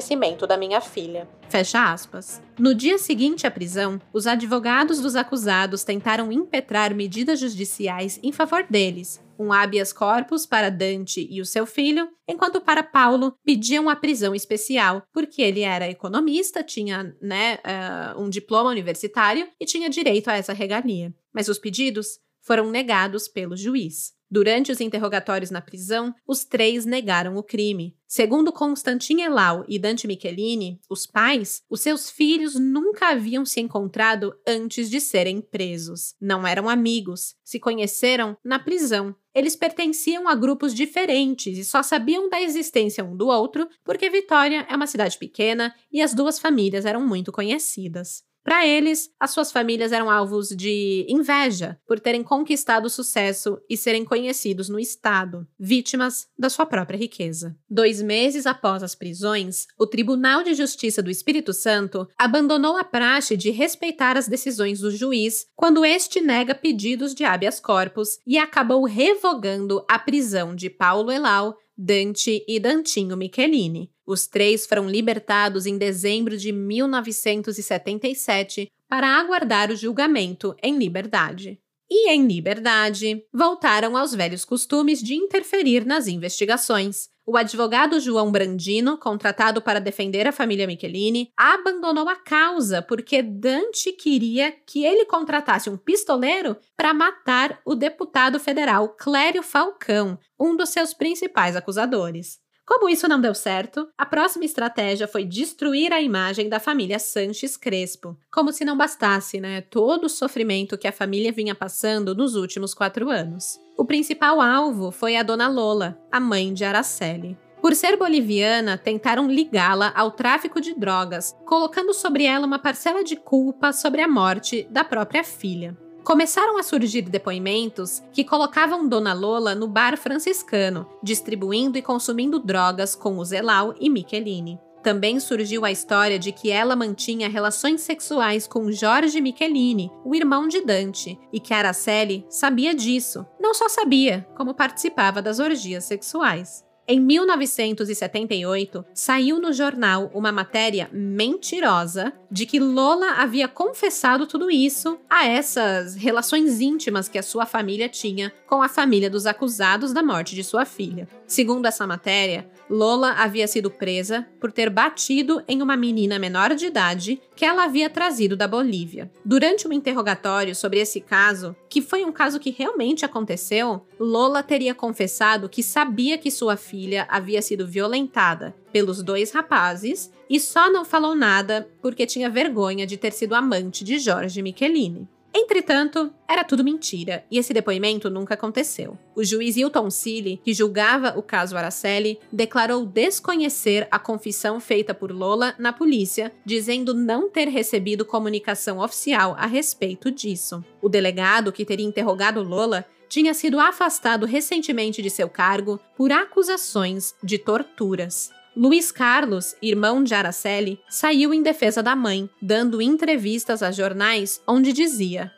da 0.48 0.58
minha 0.58 0.82
filha. 0.82 1.28
Fecha 1.50 1.92
aspas. 1.92 2.42
No 2.58 2.74
dia 2.74 2.98
seguinte 2.98 3.46
à 3.46 3.52
prisão, 3.52 4.02
os 4.12 4.28
advogados 4.28 5.00
dos 5.00 5.16
acusados 5.16 5.84
tentaram 5.84 6.32
impetrar 6.32 6.94
medidas 6.94 7.40
judiciais 7.40 8.20
em 8.24 8.32
favor 8.32 8.66
deles, 8.70 9.24
um 9.38 9.54
habeas 9.54 9.94
corpus 9.94 10.46
para 10.46 10.70
Dante 10.70 11.28
e 11.30 11.42
o 11.42 11.46
seu 11.46 11.66
filho, 11.66 12.10
enquanto 12.28 12.62
para 12.62 12.84
Paulo 12.84 13.36
pediam 13.46 13.90
a 13.90 13.96
prisão 13.96 14.34
especial, 14.34 15.04
porque 15.14 15.42
ele 15.42 15.62
era 15.62 15.90
economista, 15.90 16.64
tinha 16.64 17.16
né, 17.22 17.56
uh, 17.56 18.22
um 18.22 18.30
diploma 18.30 18.70
universitário 18.70 19.48
e 19.60 19.66
tinha 19.66 19.90
direito 19.90 20.30
a 20.30 20.36
essa 20.36 20.54
regalia. 20.54 21.14
Mas 21.34 21.48
os 21.48 21.60
pedidos 21.60 22.20
foram 22.42 22.70
negados 22.70 23.28
pelo 23.28 23.58
juiz. 23.58 24.15
Durante 24.30 24.72
os 24.72 24.82
interrogatórios 24.82 25.52
na 25.52 25.62
prisão, 25.62 26.14
os 26.28 26.44
três 26.44 26.86
negaram 26.86 27.36
o 27.36 27.44
crime. 27.44 27.96
Segundo 28.08 28.52
Constantin 28.52 29.22
Elau 29.22 29.64
e 29.68 29.78
Dante 29.78 30.08
Michelini, 30.08 30.80
os 30.90 31.06
pais, 31.06 31.62
os 31.70 31.82
seus 31.82 32.10
filhos 32.10 32.56
nunca 32.56 33.10
haviam 33.10 33.46
se 33.46 33.60
encontrado 33.60 34.34
antes 34.48 34.90
de 34.90 35.00
serem 35.00 35.42
presos. 35.42 36.16
Não 36.20 36.46
eram 36.46 36.68
amigos, 36.68 37.36
se 37.44 37.60
conheceram 37.60 38.38
na 38.44 38.58
prisão. 38.58 39.16
Eles 39.34 39.56
pertenciam 39.56 40.28
a 40.28 40.36
grupos 40.36 40.74
diferentes 40.74 41.58
e 41.58 41.66
só 41.66 41.84
sabiam 41.84 42.30
da 42.30 42.42
existência 42.42 43.04
um 43.04 43.16
do 43.16 43.28
outro 43.28 43.68
porque 43.84 44.10
Vitória 44.10 44.66
é 44.70 44.76
uma 44.76 44.88
cidade 44.88 45.18
pequena 45.18 45.76
e 45.92 46.02
as 46.02 46.14
duas 46.14 46.40
famílias 46.40 46.86
eram 46.86 47.06
muito 47.06 47.32
conhecidas. 47.32 48.24
Para 48.46 48.64
eles, 48.64 49.10
as 49.20 49.32
suas 49.32 49.52
famílias 49.52 49.92
eram 49.92 50.08
alvos 50.08 50.50
de 50.50 51.04
inveja 51.10 51.80
por 51.88 52.00
terem 52.00 52.22
conquistado 52.22 52.88
sucesso 52.92 53.60
e 53.68 53.76
serem 53.76 54.06
conhecidos 54.06 54.70
no 54.70 54.80
Estado, 54.80 55.48
vítimas 55.60 56.28
da 56.38 56.48
sua 56.48 56.68
própria 56.68 56.96
riqueza. 56.96 57.58
Dois 57.68 58.04
meses 58.04 58.46
após 58.46 58.84
as 58.84 58.94
prisões, 58.94 59.66
o 59.80 59.88
Tribunal 59.88 60.44
de 60.44 60.54
Justiça 60.54 61.02
do 61.02 61.10
Espírito 61.10 61.54
Santo 61.54 62.08
abandonou 62.16 62.78
a 62.78 62.84
praxe 62.84 63.36
de 63.36 63.50
respeitar 63.50 64.16
as 64.16 64.28
decisões 64.28 64.80
do 64.80 64.92
juiz 64.92 65.48
quando 65.56 65.84
este 65.84 66.22
nega 66.22 66.54
pedidos 66.54 67.16
de 67.16 67.24
habeas 67.24 67.60
corpus 67.60 68.20
e 68.28 68.38
acabou 68.38 68.86
revogando 68.86 69.84
a 69.90 69.98
prisão 69.98 70.56
de 70.56 70.70
Paulo 70.70 71.12
Elau, 71.12 71.58
Dante 71.78 72.44
e 72.48 72.60
Dantinho 72.60 73.18
Michelini. 73.18 73.92
Os 74.06 74.28
três 74.28 74.66
foram 74.66 74.90
libertados 74.90 75.66
em 75.66 75.78
dezembro 75.78 76.38
de 76.38 76.52
1977 76.52 78.68
para 78.88 79.20
aguardar 79.20 79.72
o 79.72 79.76
julgamento 79.76 80.56
em 80.62 80.78
liberdade. 80.78 81.60
E 81.90 82.10
em 82.10 82.26
liberdade, 82.26 83.24
voltaram 83.34 83.98
aos 83.98 84.14
velhos 84.14 84.46
costumes 84.46 85.02
de 85.02 85.16
interferir 85.16 85.86
nas 85.86 86.08
investigações. 86.08 87.10
O 87.28 87.36
advogado 87.36 88.00
João 88.00 88.32
Brandino, 88.32 89.00
contratado 89.00 89.60
para 89.60 89.82
defender 89.82 90.28
a 90.28 90.32
família 90.32 90.68
Michelini, 90.68 91.32
abandonou 91.36 92.08
a 92.08 92.16
causa 92.16 92.84
porque 92.84 93.24
Dante 93.24 93.92
queria 93.94 94.52
que 94.52 94.86
ele 94.86 95.06
contratasse 95.06 95.68
um 95.68 95.76
pistoleiro 95.76 96.56
para 96.78 96.94
matar 96.94 97.60
o 97.66 97.74
deputado 97.74 98.40
federal 98.40 98.90
Clério 98.90 99.42
Falcão, 99.42 100.20
um 100.40 100.56
dos 100.56 100.70
seus 100.70 100.94
principais 100.94 101.56
acusadores. 101.56 102.45
Como 102.66 102.90
isso 102.90 103.08
não 103.08 103.22
deu 103.22 103.36
certo, 103.36 103.88
a 103.96 104.06
próxima 104.08 104.44
estratégia 104.44 105.08
foi 105.08 105.24
destruir 105.24 105.94
a 105.94 106.02
imagem 106.02 106.50
da 106.50 106.60
família 106.60 106.98
Sanches 106.98 107.56
Crespo. 107.56 108.18
Como 108.34 108.52
se 108.52 108.66
não 108.66 108.76
bastasse, 108.76 109.40
né? 109.40 109.62
Todo 109.62 110.06
o 110.06 110.10
sofrimento 110.10 110.78
que 110.78 110.88
a 110.88 110.92
família 110.92 111.32
vinha 111.32 111.54
passando 111.54 112.16
nos 112.16 112.36
últimos 112.36 112.74
quatro 112.74 113.12
anos. 113.12 113.60
O 113.78 113.86
principal 113.86 114.42
alvo 114.42 114.90
foi 114.90 115.16
a 115.16 115.22
dona 115.22 115.48
Lola, 115.48 116.00
a 116.12 116.20
mãe 116.20 116.54
de 116.54 116.66
Araceli. 116.66 117.38
Por 117.62 117.76
ser 117.76 117.98
boliviana, 117.98 118.78
tentaram 118.78 119.28
ligá-la 119.28 119.94
ao 119.96 120.12
tráfico 120.12 120.60
de 120.60 120.74
drogas, 120.74 121.36
colocando 121.46 121.94
sobre 121.94 122.26
ela 122.26 122.48
uma 122.48 122.60
parcela 122.60 123.04
de 123.04 123.16
culpa 123.16 123.72
sobre 123.74 124.02
a 124.02 124.08
morte 124.08 124.68
da 124.72 124.84
própria 124.84 125.24
filha 125.24 125.78
começaram 126.06 126.58
a 126.60 126.64
surgir 126.64 127.02
depoimentos 127.02 128.02
que 128.14 128.24
colocavam 128.24 128.88
Dona 128.88 129.12
Lola 129.12 129.56
no 129.56 129.68
bar 129.68 129.98
franciscano, 129.98 130.88
distribuindo 131.02 131.80
e 131.80 131.82
consumindo 131.82 132.38
drogas 132.38 132.96
com 132.96 133.18
o 133.18 133.26
Zelau 133.26 133.74
e 133.80 133.90
Michelini. 133.90 134.60
Também 134.84 135.20
surgiu 135.20 135.66
a 135.66 135.72
história 135.72 136.20
de 136.20 136.32
que 136.32 136.52
ela 136.52 136.76
mantinha 136.76 137.28
relações 137.28 137.82
sexuais 137.82 138.46
com 138.46 138.72
Jorge 138.72 139.20
Michelini, 139.20 139.92
o 140.06 140.14
irmão 140.14 140.48
de 140.48 140.62
Dante, 140.62 141.18
e 141.34 141.40
que 141.40 141.56
Araceli 141.56 142.24
sabia 142.30 142.76
disso. 142.76 143.26
Não 143.40 143.56
só 143.56 143.68
sabia, 143.68 144.28
como 144.38 144.54
participava 144.54 145.24
das 145.24 145.40
orgias 145.40 145.86
sexuais. 145.86 146.65
Em 146.88 147.00
1978, 147.00 148.86
saiu 148.94 149.40
no 149.40 149.52
jornal 149.52 150.12
uma 150.14 150.32
matéria 150.32 150.88
mentirosa 150.94 152.14
de 152.30 152.46
que 152.46 152.60
Lola 152.60 153.14
havia 153.18 153.48
confessado 153.48 154.28
tudo 154.28 154.52
isso 154.52 155.00
a 155.10 155.26
essas 155.26 155.96
relações 155.96 156.62
íntimas 156.62 157.10
que 157.10 157.18
a 157.18 157.24
sua 157.24 157.48
família 157.48 157.90
tinha 157.90 158.32
com 158.46 158.62
a 158.62 158.70
família 158.70 159.10
dos 159.10 159.26
acusados 159.26 159.94
da 159.94 160.04
morte 160.04 160.36
de 160.36 160.44
sua 160.44 160.64
filha. 160.64 161.08
Segundo 161.28 161.66
essa 161.66 161.88
matéria, 161.88 162.48
Lola 162.70 163.12
havia 163.14 163.48
sido 163.48 163.70
presa 163.70 164.28
por 164.40 164.52
ter 164.52 164.70
batido 164.70 165.44
em 165.48 165.62
uma 165.62 165.76
menina 165.76 166.20
menor 166.20 166.54
de 166.56 166.68
idade 166.68 167.22
que 167.36 167.46
ela 167.46 167.64
havia 167.64 167.90
trazido 167.90 168.36
da 168.36 168.48
Bolívia. 168.48 169.12
Durante 169.24 169.68
um 169.68 169.74
interrogatório 169.74 170.56
sobre 170.56 170.80
esse 170.80 171.02
caso, 171.02 171.56
que 171.70 171.82
foi 171.82 172.06
um 172.06 172.12
caso 172.12 172.40
que 172.40 172.50
realmente 172.52 173.06
aconteceu, 173.06 173.86
Lola 174.00 174.44
teria 174.44 174.74
confessado 174.74 175.50
que 175.50 175.64
sabia 175.64 176.18
que 176.18 176.32
sua 176.32 176.58
filha 176.58 177.08
havia 177.10 177.42
sido 177.42 177.68
violentada 177.68 178.56
pelos 178.72 179.02
dois 179.02 179.32
rapazes 179.32 180.12
e 180.30 180.40
só 180.40 180.72
não 180.72 180.84
falou 180.84 181.16
nada 181.16 181.68
porque 181.82 182.06
tinha 182.06 182.30
vergonha 182.30 182.86
de 182.86 182.98
ter 182.98 183.14
sido 183.14 183.36
amante 183.36 183.84
de 183.84 184.00
Jorge 184.00 184.42
Michelini. 184.42 185.08
Entretanto, 185.38 186.14
era 186.30 186.46
tudo 186.46 186.64
mentira 186.64 187.26
e 187.30 187.38
esse 187.38 187.54
depoimento 187.54 188.10
nunca 188.10 188.36
aconteceu. 188.36 188.98
O 189.14 189.22
juiz 189.22 189.58
Hilton 189.58 189.90
Cille, 189.90 190.40
que 190.42 190.54
julgava 190.54 191.14
o 191.18 191.22
caso 191.22 191.58
Araceli, 191.58 192.18
declarou 192.32 192.86
desconhecer 192.86 193.86
a 193.92 194.00
confissão 194.00 194.62
feita 194.62 194.94
por 194.94 195.12
Lola 195.12 195.54
na 195.60 195.74
polícia, 195.74 196.32
dizendo 196.46 196.94
não 196.94 197.30
ter 197.30 197.50
recebido 197.50 198.06
comunicação 198.06 198.80
oficial 198.80 199.36
a 199.38 199.46
respeito 199.46 200.10
disso. 200.10 200.64
O 200.82 200.88
delegado 200.88 201.52
que 201.52 201.66
teria 201.66 201.86
interrogado 201.86 202.42
Lola 202.42 202.86
tinha 203.10 203.34
sido 203.34 203.60
afastado 203.60 204.26
recentemente 204.26 205.02
de 205.02 205.10
seu 205.10 205.30
cargo 205.30 205.80
por 205.98 206.14
acusações 206.14 207.14
de 207.22 207.38
torturas. 207.38 208.32
Luiz 208.56 208.92
Carlos, 208.92 209.56
irmão 209.62 210.04
de 210.04 210.14
Araceli, 210.14 210.80
saiu 210.90 211.34
em 211.34 211.44
defesa 211.44 211.84
da 211.84 211.96
mãe, 211.96 212.30
dando 212.42 212.82
entrevistas 212.82 213.62
a 213.62 213.72
jornais 213.72 214.42
onde 214.48 214.72
dizia, 214.72 215.32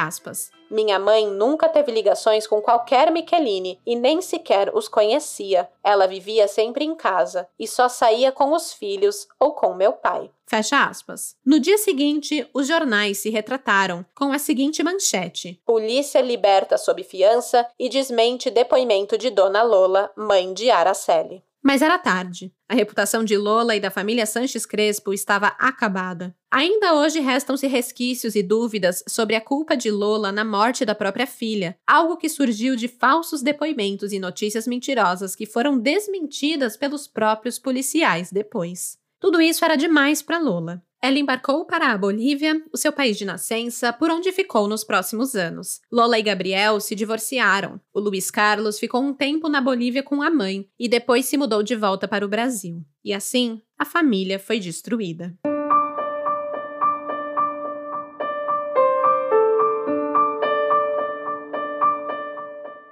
aspas, 0.00 0.50
minha 0.72 0.98
mãe 0.98 1.26
nunca 1.26 1.68
teve 1.68 1.92
ligações 1.92 2.46
com 2.46 2.62
qualquer 2.62 3.12
Michelini 3.12 3.78
e 3.84 3.94
nem 3.94 4.22
sequer 4.22 4.74
os 4.74 4.88
conhecia. 4.88 5.68
Ela 5.84 6.06
vivia 6.06 6.48
sempre 6.48 6.82
em 6.82 6.94
casa 6.94 7.46
e 7.58 7.68
só 7.68 7.90
saía 7.90 8.32
com 8.32 8.52
os 8.52 8.72
filhos 8.72 9.28
ou 9.38 9.52
com 9.52 9.74
meu 9.74 9.92
pai. 9.92 10.30
Fecha 10.46 10.82
aspas. 10.82 11.36
No 11.44 11.60
dia 11.60 11.76
seguinte, 11.76 12.48
os 12.54 12.66
jornais 12.66 13.18
se 13.18 13.28
retrataram 13.28 14.02
com 14.14 14.32
a 14.32 14.38
seguinte 14.38 14.82
manchete: 14.82 15.60
Polícia 15.66 16.22
liberta 16.22 16.78
sob 16.78 17.04
fiança 17.04 17.68
e 17.78 17.90
desmente 17.90 18.50
depoimento 18.50 19.18
de 19.18 19.28
Dona 19.28 19.62
Lola, 19.62 20.10
mãe 20.16 20.54
de 20.54 20.70
Araceli. 20.70 21.44
Mas 21.62 21.80
era 21.80 21.96
tarde. 21.96 22.52
A 22.68 22.74
reputação 22.74 23.22
de 23.22 23.36
Lola 23.36 23.76
e 23.76 23.80
da 23.80 23.90
família 23.90 24.26
Sanches 24.26 24.66
Crespo 24.66 25.12
estava 25.12 25.48
acabada. 25.58 26.34
Ainda 26.50 26.94
hoje 26.94 27.20
restam-se 27.20 27.68
resquícios 27.68 28.34
e 28.34 28.42
dúvidas 28.42 29.04
sobre 29.08 29.36
a 29.36 29.40
culpa 29.40 29.76
de 29.76 29.90
Lola 29.90 30.32
na 30.32 30.44
morte 30.44 30.84
da 30.84 30.94
própria 30.94 31.26
filha, 31.26 31.78
algo 31.86 32.16
que 32.16 32.28
surgiu 32.28 32.74
de 32.74 32.88
falsos 32.88 33.42
depoimentos 33.42 34.12
e 34.12 34.18
notícias 34.18 34.66
mentirosas 34.66 35.36
que 35.36 35.46
foram 35.46 35.78
desmentidas 35.78 36.76
pelos 36.76 37.06
próprios 37.06 37.60
policiais 37.60 38.32
depois. 38.32 38.98
Tudo 39.20 39.40
isso 39.40 39.64
era 39.64 39.76
demais 39.76 40.20
para 40.20 40.40
Lola. 40.40 40.82
Ela 41.04 41.18
embarcou 41.18 41.64
para 41.64 41.90
a 41.90 41.98
Bolívia, 41.98 42.62
o 42.72 42.76
seu 42.76 42.92
país 42.92 43.18
de 43.18 43.24
nascença, 43.24 43.92
por 43.92 44.08
onde 44.08 44.30
ficou 44.30 44.68
nos 44.68 44.84
próximos 44.84 45.34
anos. 45.34 45.80
Lola 45.90 46.16
e 46.16 46.22
Gabriel 46.22 46.78
se 46.78 46.94
divorciaram. 46.94 47.80
O 47.92 47.98
Luiz 47.98 48.30
Carlos 48.30 48.78
ficou 48.78 49.02
um 49.02 49.12
tempo 49.12 49.48
na 49.48 49.60
Bolívia 49.60 50.04
com 50.04 50.22
a 50.22 50.30
mãe 50.30 50.68
e 50.78 50.88
depois 50.88 51.26
se 51.26 51.36
mudou 51.36 51.60
de 51.60 51.74
volta 51.74 52.06
para 52.06 52.24
o 52.24 52.28
Brasil. 52.28 52.84
E 53.04 53.12
assim, 53.12 53.60
a 53.76 53.84
família 53.84 54.38
foi 54.38 54.60
destruída. 54.60 55.36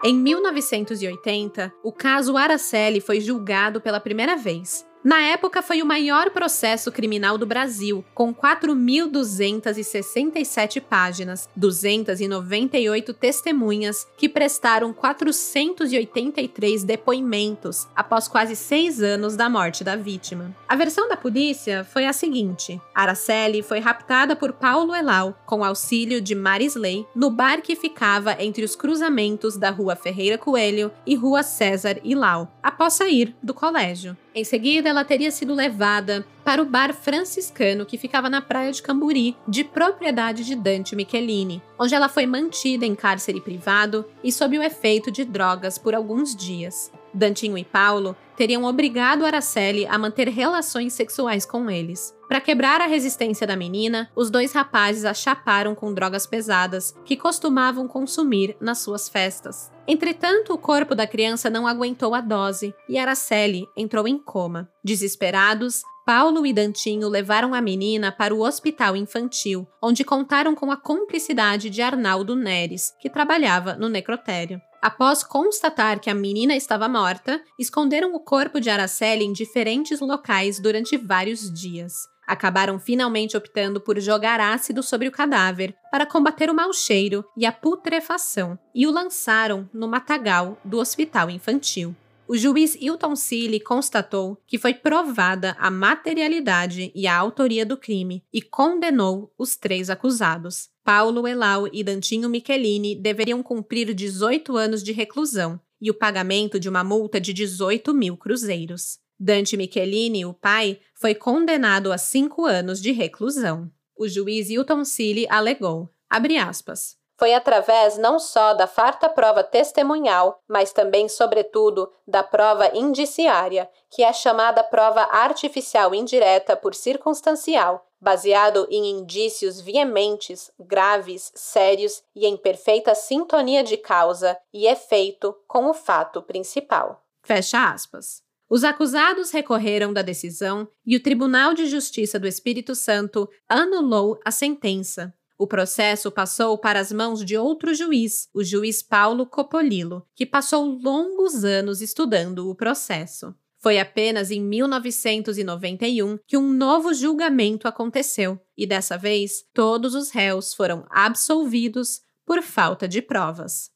Em 0.02 0.14
1980, 0.14 1.72
o 1.84 1.92
caso 1.92 2.36
Araceli 2.36 3.00
foi 3.00 3.20
julgado 3.20 3.80
pela 3.80 4.00
primeira 4.00 4.36
vez 4.36 4.89
na 5.02 5.22
época, 5.22 5.62
foi 5.62 5.80
o 5.80 5.86
maior 5.86 6.28
processo 6.30 6.92
criminal 6.92 7.38
do 7.38 7.46
Brasil, 7.46 8.04
com 8.14 8.34
4.267 8.34 10.82
páginas, 10.82 11.48
298 11.56 13.14
testemunhas 13.14 14.06
que 14.18 14.28
prestaram 14.28 14.92
483 14.92 16.84
depoimentos 16.84 17.88
após 17.96 18.28
quase 18.28 18.54
seis 18.54 19.02
anos 19.02 19.36
da 19.36 19.48
morte 19.48 19.82
da 19.82 19.96
vítima. 19.96 20.54
A 20.68 20.76
versão 20.76 21.08
da 21.08 21.16
polícia 21.16 21.82
foi 21.82 22.04
a 22.04 22.12
seguinte: 22.12 22.78
Araceli 22.94 23.62
foi 23.62 23.80
raptada 23.80 24.36
por 24.36 24.52
Paulo 24.52 24.94
Elau, 24.94 25.34
com 25.46 25.64
auxílio 25.64 26.20
de 26.20 26.34
Marisley, 26.34 27.06
no 27.14 27.30
bar 27.30 27.62
que 27.62 27.74
ficava 27.74 28.36
entre 28.38 28.62
os 28.64 28.76
cruzamentos 28.76 29.56
da 29.56 29.70
Rua 29.70 29.96
Ferreira 29.96 30.36
Coelho 30.36 30.92
e 31.06 31.14
Rua 31.14 31.42
César 31.42 31.98
Ilau, 32.04 32.52
após 32.62 32.92
sair 32.92 33.34
do 33.42 33.54
colégio. 33.54 34.14
Em 34.32 34.44
seguida, 34.44 34.88
ela 34.88 35.04
teria 35.04 35.30
sido 35.30 35.54
levada 35.54 36.24
para 36.44 36.62
o 36.62 36.64
bar 36.64 36.94
franciscano 36.94 37.84
que 37.84 37.98
ficava 37.98 38.30
na 38.30 38.40
praia 38.40 38.70
de 38.70 38.80
Camburi, 38.80 39.36
de 39.46 39.64
propriedade 39.64 40.44
de 40.44 40.54
Dante 40.54 40.94
Michelini, 40.94 41.60
onde 41.78 41.94
ela 41.94 42.08
foi 42.08 42.26
mantida 42.26 42.86
em 42.86 42.94
cárcere 42.94 43.40
privado 43.40 44.04
e 44.22 44.30
sob 44.30 44.56
o 44.56 44.62
efeito 44.62 45.10
de 45.10 45.24
drogas 45.24 45.78
por 45.78 45.94
alguns 45.94 46.34
dias. 46.34 46.92
Dantinho 47.12 47.58
e 47.58 47.64
Paulo 47.64 48.16
teriam 48.36 48.64
obrigado 48.64 49.26
Araceli 49.26 49.84
a 49.86 49.98
manter 49.98 50.28
relações 50.28 50.92
sexuais 50.92 51.44
com 51.44 51.68
eles. 51.68 52.14
Para 52.30 52.40
quebrar 52.40 52.80
a 52.80 52.86
resistência 52.86 53.44
da 53.44 53.56
menina, 53.56 54.08
os 54.14 54.30
dois 54.30 54.52
rapazes 54.52 55.04
a 55.04 55.12
chaparam 55.12 55.74
com 55.74 55.92
drogas 55.92 56.28
pesadas 56.28 56.94
que 57.04 57.16
costumavam 57.16 57.88
consumir 57.88 58.56
nas 58.60 58.78
suas 58.78 59.08
festas. 59.08 59.68
Entretanto, 59.84 60.52
o 60.52 60.58
corpo 60.58 60.94
da 60.94 61.08
criança 61.08 61.50
não 61.50 61.66
aguentou 61.66 62.14
a 62.14 62.20
dose 62.20 62.72
e 62.88 62.96
Araceli 62.96 63.66
entrou 63.76 64.06
em 64.06 64.16
coma. 64.16 64.70
Desesperados, 64.84 65.82
Paulo 66.06 66.46
e 66.46 66.52
Dantinho 66.52 67.08
levaram 67.08 67.52
a 67.52 67.60
menina 67.60 68.12
para 68.12 68.32
o 68.32 68.42
hospital 68.42 68.94
infantil, 68.94 69.66
onde 69.82 70.04
contaram 70.04 70.54
com 70.54 70.70
a 70.70 70.76
cumplicidade 70.76 71.68
de 71.68 71.82
Arnaldo 71.82 72.36
Neres, 72.36 72.92
que 73.00 73.10
trabalhava 73.10 73.74
no 73.74 73.88
necrotério. 73.88 74.60
Após 74.80 75.24
constatar 75.24 76.00
que 76.00 76.08
a 76.08 76.14
menina 76.14 76.54
estava 76.54 76.88
morta, 76.88 77.42
esconderam 77.58 78.14
o 78.14 78.20
corpo 78.20 78.60
de 78.60 78.70
Araceli 78.70 79.24
em 79.24 79.32
diferentes 79.32 79.98
locais 79.98 80.60
durante 80.60 80.96
vários 80.96 81.52
dias. 81.52 81.92
Acabaram 82.30 82.78
finalmente 82.78 83.36
optando 83.36 83.80
por 83.80 83.98
jogar 83.98 84.38
ácido 84.38 84.84
sobre 84.84 85.08
o 85.08 85.10
cadáver 85.10 85.74
para 85.90 86.06
combater 86.06 86.48
o 86.48 86.54
mau 86.54 86.72
cheiro 86.72 87.24
e 87.36 87.44
a 87.44 87.50
putrefação 87.50 88.56
e 88.72 88.86
o 88.86 88.92
lançaram 88.92 89.68
no 89.74 89.88
matagal 89.88 90.56
do 90.64 90.78
hospital 90.78 91.28
infantil. 91.28 91.92
O 92.28 92.36
juiz 92.36 92.76
Hilton 92.76 93.16
Seeley 93.16 93.58
constatou 93.58 94.40
que 94.46 94.58
foi 94.58 94.74
provada 94.74 95.56
a 95.58 95.72
materialidade 95.72 96.92
e 96.94 97.04
a 97.08 97.16
autoria 97.16 97.66
do 97.66 97.76
crime 97.76 98.22
e 98.32 98.40
condenou 98.40 99.34
os 99.36 99.56
três 99.56 99.90
acusados. 99.90 100.68
Paulo 100.84 101.26
Elau 101.26 101.66
e 101.72 101.82
Dantinho 101.82 102.28
Michelini 102.28 102.94
deveriam 102.94 103.42
cumprir 103.42 103.92
18 103.92 104.56
anos 104.56 104.84
de 104.84 104.92
reclusão 104.92 105.60
e 105.80 105.90
o 105.90 105.94
pagamento 105.94 106.60
de 106.60 106.68
uma 106.68 106.84
multa 106.84 107.20
de 107.20 107.32
18 107.32 107.92
mil 107.92 108.16
cruzeiros. 108.16 109.00
Dante 109.20 109.54
Michelini, 109.54 110.24
o 110.24 110.32
pai, 110.32 110.80
foi 110.94 111.14
condenado 111.14 111.92
a 111.92 111.98
cinco 111.98 112.46
anos 112.46 112.80
de 112.80 112.90
reclusão. 112.90 113.70
O 113.94 114.08
juiz 114.08 114.48
Hilton 114.48 114.82
Seeley 114.82 115.26
alegou, 115.28 115.90
aspas, 116.08 116.98
foi 117.20 117.34
através 117.34 117.98
não 117.98 118.18
só 118.18 118.54
da 118.54 118.66
farta 118.66 119.06
prova 119.06 119.44
testemunhal, 119.44 120.40
mas 120.48 120.72
também, 120.72 121.06
sobretudo, 121.06 121.92
da 122.08 122.22
prova 122.22 122.74
indiciária, 122.74 123.68
que 123.90 124.02
é 124.02 124.10
chamada 124.10 124.64
prova 124.64 125.02
artificial 125.02 125.94
indireta 125.94 126.56
por 126.56 126.74
circunstancial, 126.74 127.86
baseado 128.00 128.66
em 128.70 128.88
indícios 128.88 129.60
veementes, 129.60 130.50
graves, 130.58 131.30
sérios 131.34 132.02
e 132.16 132.26
em 132.26 132.38
perfeita 132.38 132.94
sintonia 132.94 133.62
de 133.62 133.76
causa 133.76 134.34
e 134.50 134.66
efeito 134.66 135.36
com 135.46 135.66
o 135.66 135.74
fato 135.74 136.22
principal. 136.22 137.04
Fecha 137.22 137.70
aspas. 137.70 138.22
Os 138.50 138.64
acusados 138.64 139.30
recorreram 139.30 139.92
da 139.92 140.02
decisão 140.02 140.66
e 140.84 140.96
o 140.96 141.00
Tribunal 141.00 141.54
de 141.54 141.66
Justiça 141.66 142.18
do 142.18 142.26
Espírito 142.26 142.74
Santo 142.74 143.30
anulou 143.48 144.18
a 144.24 144.32
sentença. 144.32 145.14
O 145.38 145.46
processo 145.46 146.10
passou 146.10 146.58
para 146.58 146.80
as 146.80 146.90
mãos 146.90 147.24
de 147.24 147.36
outro 147.36 147.72
juiz, 147.72 148.28
o 148.34 148.42
juiz 148.42 148.82
Paulo 148.82 149.24
Copolilo, 149.24 150.04
que 150.16 150.26
passou 150.26 150.64
longos 150.64 151.44
anos 151.44 151.80
estudando 151.80 152.50
o 152.50 152.54
processo. 152.56 153.32
Foi 153.56 153.78
apenas 153.78 154.32
em 154.32 154.40
1991 154.42 156.18
que 156.26 156.36
um 156.36 156.52
novo 156.52 156.92
julgamento 156.92 157.68
aconteceu, 157.68 158.36
e 158.56 158.66
dessa 158.66 158.98
vez 158.98 159.44
todos 159.54 159.94
os 159.94 160.10
réus 160.10 160.52
foram 160.52 160.84
absolvidos 160.90 162.00
por 162.26 162.42
falta 162.42 162.88
de 162.88 163.00
provas. 163.00 163.70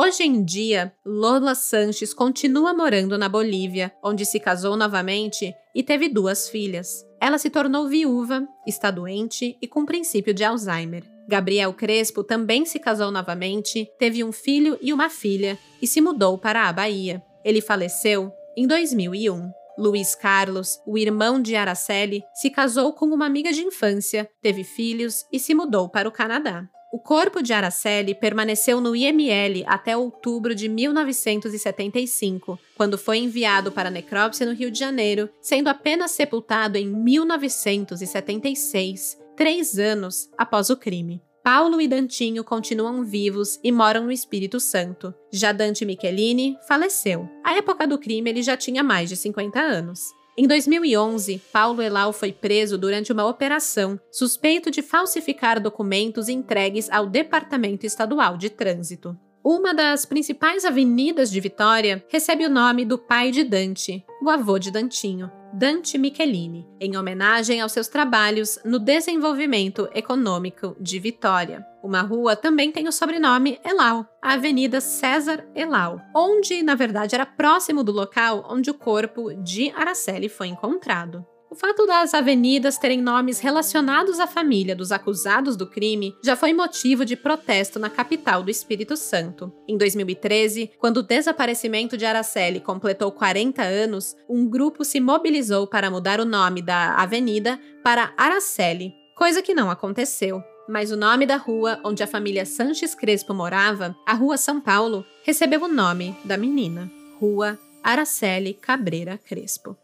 Hoje 0.00 0.22
em 0.22 0.44
dia, 0.44 0.94
Lola 1.04 1.56
Sanches 1.56 2.14
continua 2.14 2.72
morando 2.72 3.18
na 3.18 3.28
Bolívia, 3.28 3.92
onde 4.00 4.24
se 4.24 4.38
casou 4.38 4.76
novamente 4.76 5.52
e 5.74 5.82
teve 5.82 6.08
duas 6.08 6.48
filhas. 6.48 7.04
Ela 7.20 7.36
se 7.36 7.50
tornou 7.50 7.88
viúva, 7.88 8.46
está 8.64 8.92
doente 8.92 9.58
e 9.60 9.66
com 9.66 9.84
princípio 9.84 10.32
de 10.32 10.44
Alzheimer. 10.44 11.02
Gabriel 11.28 11.74
Crespo 11.74 12.22
também 12.22 12.64
se 12.64 12.78
casou 12.78 13.10
novamente, 13.10 13.90
teve 13.98 14.22
um 14.22 14.30
filho 14.30 14.78
e 14.80 14.92
uma 14.92 15.10
filha 15.10 15.58
e 15.82 15.86
se 15.88 16.00
mudou 16.00 16.38
para 16.38 16.68
a 16.68 16.72
Bahia. 16.72 17.20
Ele 17.44 17.60
faleceu 17.60 18.30
em 18.56 18.68
2001. 18.68 19.50
Luiz 19.76 20.14
Carlos, 20.14 20.78
o 20.86 20.96
irmão 20.96 21.42
de 21.42 21.56
Araceli, 21.56 22.22
se 22.34 22.50
casou 22.50 22.92
com 22.92 23.06
uma 23.06 23.26
amiga 23.26 23.52
de 23.52 23.62
infância, 23.62 24.30
teve 24.40 24.62
filhos 24.62 25.26
e 25.32 25.40
se 25.40 25.56
mudou 25.56 25.88
para 25.88 26.08
o 26.08 26.12
Canadá. 26.12 26.68
O 26.90 26.98
corpo 26.98 27.42
de 27.42 27.52
Araceli 27.52 28.14
permaneceu 28.14 28.80
no 28.80 28.96
IML 28.96 29.62
até 29.66 29.94
outubro 29.94 30.54
de 30.54 30.70
1975, 30.70 32.58
quando 32.74 32.96
foi 32.96 33.18
enviado 33.18 33.70
para 33.70 33.88
a 33.88 33.92
necrópsia 33.92 34.46
no 34.46 34.54
Rio 34.54 34.70
de 34.70 34.78
Janeiro, 34.78 35.28
sendo 35.38 35.68
apenas 35.68 36.12
sepultado 36.12 36.78
em 36.78 36.86
1976, 36.86 39.18
três 39.36 39.78
anos 39.78 40.30
após 40.38 40.70
o 40.70 40.78
crime. 40.78 41.20
Paulo 41.44 41.78
e 41.78 41.86
Dantinho 41.86 42.42
continuam 42.42 43.04
vivos 43.04 43.60
e 43.62 43.70
moram 43.70 44.04
no 44.04 44.12
Espírito 44.12 44.58
Santo. 44.58 45.12
Já 45.30 45.52
Dante 45.52 45.84
Michelini 45.84 46.56
faleceu. 46.66 47.28
À 47.44 47.54
época 47.54 47.86
do 47.86 47.98
crime, 47.98 48.30
ele 48.30 48.42
já 48.42 48.56
tinha 48.56 48.82
mais 48.82 49.10
de 49.10 49.16
50 49.16 49.60
anos. 49.60 50.00
Em 50.40 50.46
2011, 50.46 51.42
Paulo 51.52 51.82
Elau 51.82 52.12
foi 52.12 52.30
preso 52.30 52.78
durante 52.78 53.12
uma 53.12 53.26
operação 53.26 53.98
suspeito 54.08 54.70
de 54.70 54.82
falsificar 54.82 55.60
documentos 55.60 56.28
entregues 56.28 56.88
ao 56.90 57.08
Departamento 57.08 57.84
Estadual 57.84 58.36
de 58.36 58.48
Trânsito. 58.48 59.18
Uma 59.42 59.74
das 59.74 60.06
principais 60.06 60.64
avenidas 60.64 61.28
de 61.28 61.40
Vitória 61.40 62.04
recebe 62.08 62.46
o 62.46 62.48
nome 62.48 62.84
do 62.84 62.96
pai 62.96 63.32
de 63.32 63.42
Dante, 63.42 64.04
o 64.22 64.30
avô 64.30 64.60
de 64.60 64.70
Dantinho, 64.70 65.28
Dante 65.52 65.96
Michelini, 65.96 66.66
em 66.80 66.96
homenagem 66.96 67.60
aos 67.60 67.72
seus 67.72 67.88
trabalhos 67.88 68.58
no 68.64 68.78
desenvolvimento 68.78 69.88
econômico 69.94 70.76
de 70.78 70.98
Vitória. 70.98 71.64
Uma 71.82 72.02
rua 72.02 72.36
também 72.36 72.70
tem 72.70 72.86
o 72.86 72.92
sobrenome 72.92 73.58
Elau, 73.64 74.06
a 74.22 74.34
Avenida 74.34 74.80
César 74.80 75.48
Elau, 75.54 76.00
onde, 76.14 76.62
na 76.62 76.74
verdade, 76.74 77.14
era 77.14 77.24
próximo 77.24 77.82
do 77.82 77.92
local 77.92 78.46
onde 78.50 78.70
o 78.70 78.74
corpo 78.74 79.34
de 79.42 79.70
Araceli 79.70 80.28
foi 80.28 80.48
encontrado. 80.48 81.24
O 81.50 81.54
fato 81.54 81.86
das 81.86 82.12
avenidas 82.12 82.76
terem 82.76 83.00
nomes 83.00 83.40
relacionados 83.40 84.20
à 84.20 84.26
família 84.26 84.76
dos 84.76 84.92
acusados 84.92 85.56
do 85.56 85.66
crime 85.66 86.14
já 86.22 86.36
foi 86.36 86.52
motivo 86.52 87.06
de 87.06 87.16
protesto 87.16 87.78
na 87.78 87.88
capital 87.88 88.42
do 88.42 88.50
Espírito 88.50 88.98
Santo. 88.98 89.50
Em 89.66 89.78
2013, 89.78 90.72
quando 90.78 90.98
o 90.98 91.02
desaparecimento 91.02 91.96
de 91.96 92.04
Araceli 92.04 92.60
completou 92.60 93.10
40 93.10 93.62
anos, 93.62 94.14
um 94.28 94.46
grupo 94.46 94.84
se 94.84 95.00
mobilizou 95.00 95.66
para 95.66 95.90
mudar 95.90 96.20
o 96.20 96.26
nome 96.26 96.60
da 96.60 96.96
avenida 96.96 97.58
para 97.82 98.12
Araceli, 98.14 98.92
coisa 99.16 99.40
que 99.40 99.54
não 99.54 99.70
aconteceu. 99.70 100.42
Mas 100.68 100.92
o 100.92 100.98
nome 100.98 101.24
da 101.24 101.36
rua 101.36 101.80
onde 101.82 102.02
a 102.02 102.06
família 102.06 102.44
Sanches 102.44 102.94
Crespo 102.94 103.32
morava, 103.32 103.96
a 104.06 104.12
Rua 104.12 104.36
São 104.36 104.60
Paulo, 104.60 105.02
recebeu 105.22 105.64
o 105.64 105.68
nome 105.68 106.14
da 106.26 106.36
menina, 106.36 106.90
Rua 107.18 107.58
Araceli 107.82 108.52
Cabreira 108.52 109.16
Crespo. 109.16 109.74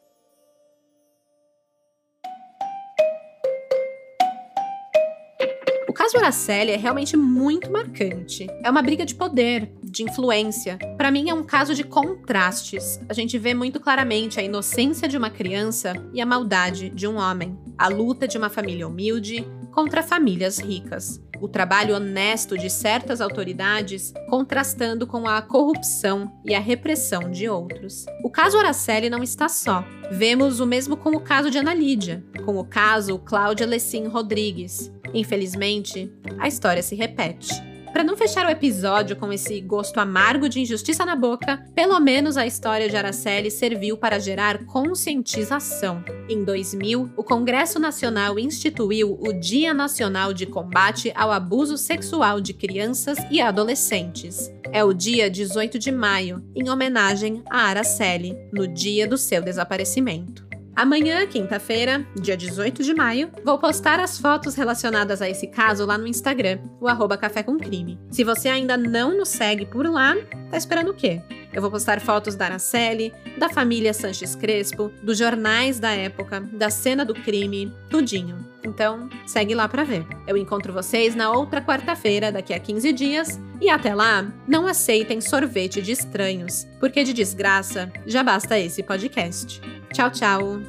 Caso 6.05 6.19
Araceli 6.19 6.73
é 6.73 6.77
realmente 6.77 7.17
muito 7.17 7.73
marcante. 7.73 8.47
É 8.63 8.71
uma 8.71 8.83
briga 8.83 9.07
de 9.07 9.15
poder, 9.15 9.73
de 9.83 10.03
influência. 10.03 10.77
Para 10.99 11.11
mim 11.11 11.31
é 11.31 11.35
um 11.35 11.43
caso 11.43 11.75
de 11.75 11.83
contrastes. 11.83 13.01
A 13.09 13.15
gente 13.15 13.39
vê 13.39 13.55
muito 13.55 13.81
claramente 13.81 14.39
a 14.39 14.43
inocência 14.43 15.09
de 15.09 15.17
uma 15.17 15.31
criança 15.31 15.95
e 16.13 16.21
a 16.21 16.27
maldade 16.27 16.91
de 16.91 17.09
um 17.09 17.17
homem. 17.17 17.59
A 17.79 17.89
luta 17.89 18.29
de 18.29 18.37
uma 18.37 18.51
família 18.51 18.87
humilde 18.87 19.47
contra 19.73 20.03
famílias 20.03 20.59
ricas. 20.59 21.23
O 21.41 21.49
trabalho 21.49 21.97
honesto 21.97 22.59
de 22.59 22.69
certas 22.69 23.23
autoridades 23.23 24.13
contrastando 24.29 25.07
com 25.07 25.27
a 25.27 25.41
corrupção 25.41 26.31
e 26.45 26.55
a 26.55 26.61
repressão 26.61 27.31
de 27.31 27.49
outros. 27.49 28.05
O 28.23 28.29
caso 28.29 28.59
Araceli 28.59 29.09
não 29.09 29.23
está 29.23 29.49
só. 29.49 29.83
Vemos 30.11 30.61
o 30.61 30.67
mesmo 30.67 30.99
com 30.99 31.17
o 31.17 31.21
caso 31.21 31.51
de 31.51 31.57
Ana 31.57 31.73
Lídia, 31.73 32.23
com 32.45 32.59
o 32.59 32.65
caso 32.65 33.19
Cláudia 33.19 33.67
Lessin 33.67 34.07
Rodrigues, 34.07 34.93
Infelizmente, 35.15 36.13
a 36.39 36.49
história 36.49 36.83
se 36.83 36.95
repete. 36.95 37.55
Para 37.95 38.03
não 38.03 38.17
fechar 38.17 38.45
o 38.45 38.51
episódio 38.51 39.15
com 39.15 39.33
esse 39.33 39.61
gosto 39.61 40.01
amargo 40.01 40.49
de 40.49 40.59
injustiça 40.59 41.07
na 41.07 41.15
boca, 41.15 41.65
pelo 41.77 42.01
menos 42.01 42.37
a 42.37 42.45
história 42.45 42.89
de 42.89 42.97
Araceli 42.97 43.53
serviu 43.53 43.97
para 43.97 44.19
gerar 44.19 44.67
conscientização. 44.67 46.05
Em 46.29 46.43
2000, 46.43 47.13
o 47.17 47.23
Congresso 47.23 47.79
Nacional 47.79 48.37
instituiu 48.37 49.17
o 49.21 49.33
Dia 49.33 49.73
Nacional 49.73 50.35
de 50.35 50.45
Combate 50.45 51.13
ao 51.15 51.31
Abuso 51.31 51.79
Sexual 51.79 52.41
de 52.41 52.53
Crianças 52.53 53.17
e 53.31 53.41
Adolescentes. 53.41 54.53
É 54.73 54.83
o 54.83 54.93
dia 54.93 55.31
18 55.31 55.79
de 55.79 55.93
maio, 55.93 56.43
em 56.53 56.69
homenagem 56.69 57.45
a 57.49 57.69
Araceli, 57.69 58.37
no 58.53 58.67
dia 58.67 59.07
do 59.07 59.17
seu 59.17 59.41
desaparecimento. 59.41 60.54
Amanhã, 60.77 61.25
quinta-feira, 61.25 62.05
dia 62.21 62.37
18 62.37 62.83
de 62.83 62.93
maio, 62.93 63.31
vou 63.45 63.57
postar 63.59 64.01
as 64.01 64.19
fotos 64.19 64.57
relacionadas 64.57 65.23
a 65.23 65.31
esse 65.31 65.47
caso 65.47 65.87
lá 65.87 65.97
no 65.97 66.07
Instagram, 66.07 66.59
o 66.81 66.89
arroba 66.89 67.17
Café 67.17 67.45
com 67.45 67.57
Crime. 67.57 67.97
Se 68.11 68.25
você 68.25 68.49
ainda 68.49 68.77
não 68.77 69.17
nos 69.17 69.29
segue 69.29 69.67
por 69.67 69.87
lá, 69.87 70.17
tá 70.51 70.57
esperando 70.57 70.91
o 70.91 70.95
quê? 70.95 71.23
Eu 71.53 71.63
vou 71.63 71.71
postar 71.71 72.01
fotos 72.01 72.35
da 72.35 72.47
Araceli, 72.47 73.13
da 73.39 73.49
família 73.49 73.95
Sanches 73.95 74.35
Crespo, 74.35 74.91
dos 75.01 75.17
jornais 75.17 75.79
da 75.79 75.93
época, 75.93 76.41
da 76.41 76.69
cena 76.69 77.05
do 77.05 77.15
crime, 77.15 77.73
tudinho. 77.89 78.45
Então, 78.65 79.09
segue 79.25 79.55
lá 79.55 79.69
para 79.69 79.85
ver. 79.85 80.05
Eu 80.27 80.37
encontro 80.37 80.73
vocês 80.73 81.15
na 81.15 81.31
outra 81.31 81.61
quarta-feira, 81.61 82.33
daqui 82.33 82.53
a 82.53 82.59
15 82.59 82.93
dias, 82.93 83.41
e 83.61 83.71
até 83.71 83.95
lá, 83.95 84.27
não 84.49 84.67
aceitem 84.67 85.21
sorvete 85.21 85.81
de 85.81 85.93
estranhos, 85.93 86.67
porque 86.81 87.05
de 87.05 87.13
desgraça 87.13 87.93
já 88.05 88.25
basta 88.25 88.59
esse 88.59 88.83
podcast. 88.83 89.61
Tchau, 89.95 90.11
tchau! 90.11 90.61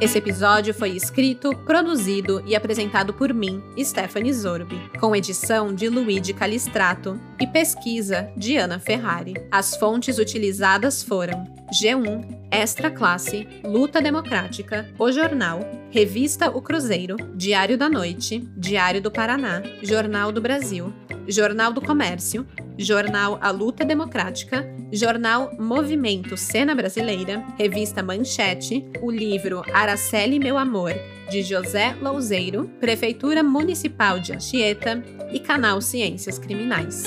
Esse 0.00 0.18
episódio 0.18 0.74
foi 0.74 0.90
escrito, 0.90 1.56
produzido 1.58 2.42
e 2.44 2.56
apresentado 2.56 3.14
por 3.14 3.32
mim, 3.32 3.62
Stephanie 3.78 4.32
Zorbi, 4.32 4.90
com 4.98 5.14
edição 5.14 5.72
de 5.72 5.88
Luigi 5.88 6.34
Calistrato 6.34 7.18
e 7.40 7.46
pesquisa 7.46 8.28
de 8.36 8.56
Ana 8.56 8.80
Ferrari. 8.80 9.34
As 9.48 9.76
fontes 9.76 10.18
utilizadas 10.18 11.04
foram 11.04 11.44
G1, 11.74 12.46
Extra 12.52 12.88
Classe, 12.88 13.48
Luta 13.64 14.00
Democrática, 14.00 14.88
O 14.96 15.10
Jornal, 15.10 15.60
Revista 15.90 16.48
O 16.48 16.62
Cruzeiro, 16.62 17.16
Diário 17.34 17.76
da 17.76 17.88
Noite, 17.88 18.48
Diário 18.56 19.02
do 19.02 19.10
Paraná, 19.10 19.60
Jornal 19.82 20.30
do 20.30 20.40
Brasil, 20.40 20.94
Jornal 21.26 21.72
do 21.72 21.80
Comércio, 21.80 22.46
Jornal 22.78 23.38
A 23.40 23.50
Luta 23.50 23.84
Democrática, 23.84 24.64
Jornal 24.92 25.50
Movimento 25.58 26.36
Cena 26.36 26.74
Brasileira, 26.76 27.44
Revista 27.58 28.02
Manchete, 28.02 28.86
o 29.02 29.10
livro 29.10 29.62
Araceli 29.72 30.38
Meu 30.38 30.56
Amor, 30.56 30.92
de 31.28 31.42
José 31.42 31.96
Louzeiro, 32.00 32.70
Prefeitura 32.78 33.42
Municipal 33.42 34.20
de 34.20 34.32
Anchieta 34.32 35.02
e 35.32 35.40
Canal 35.40 35.80
Ciências 35.80 36.38
Criminais. 36.38 37.04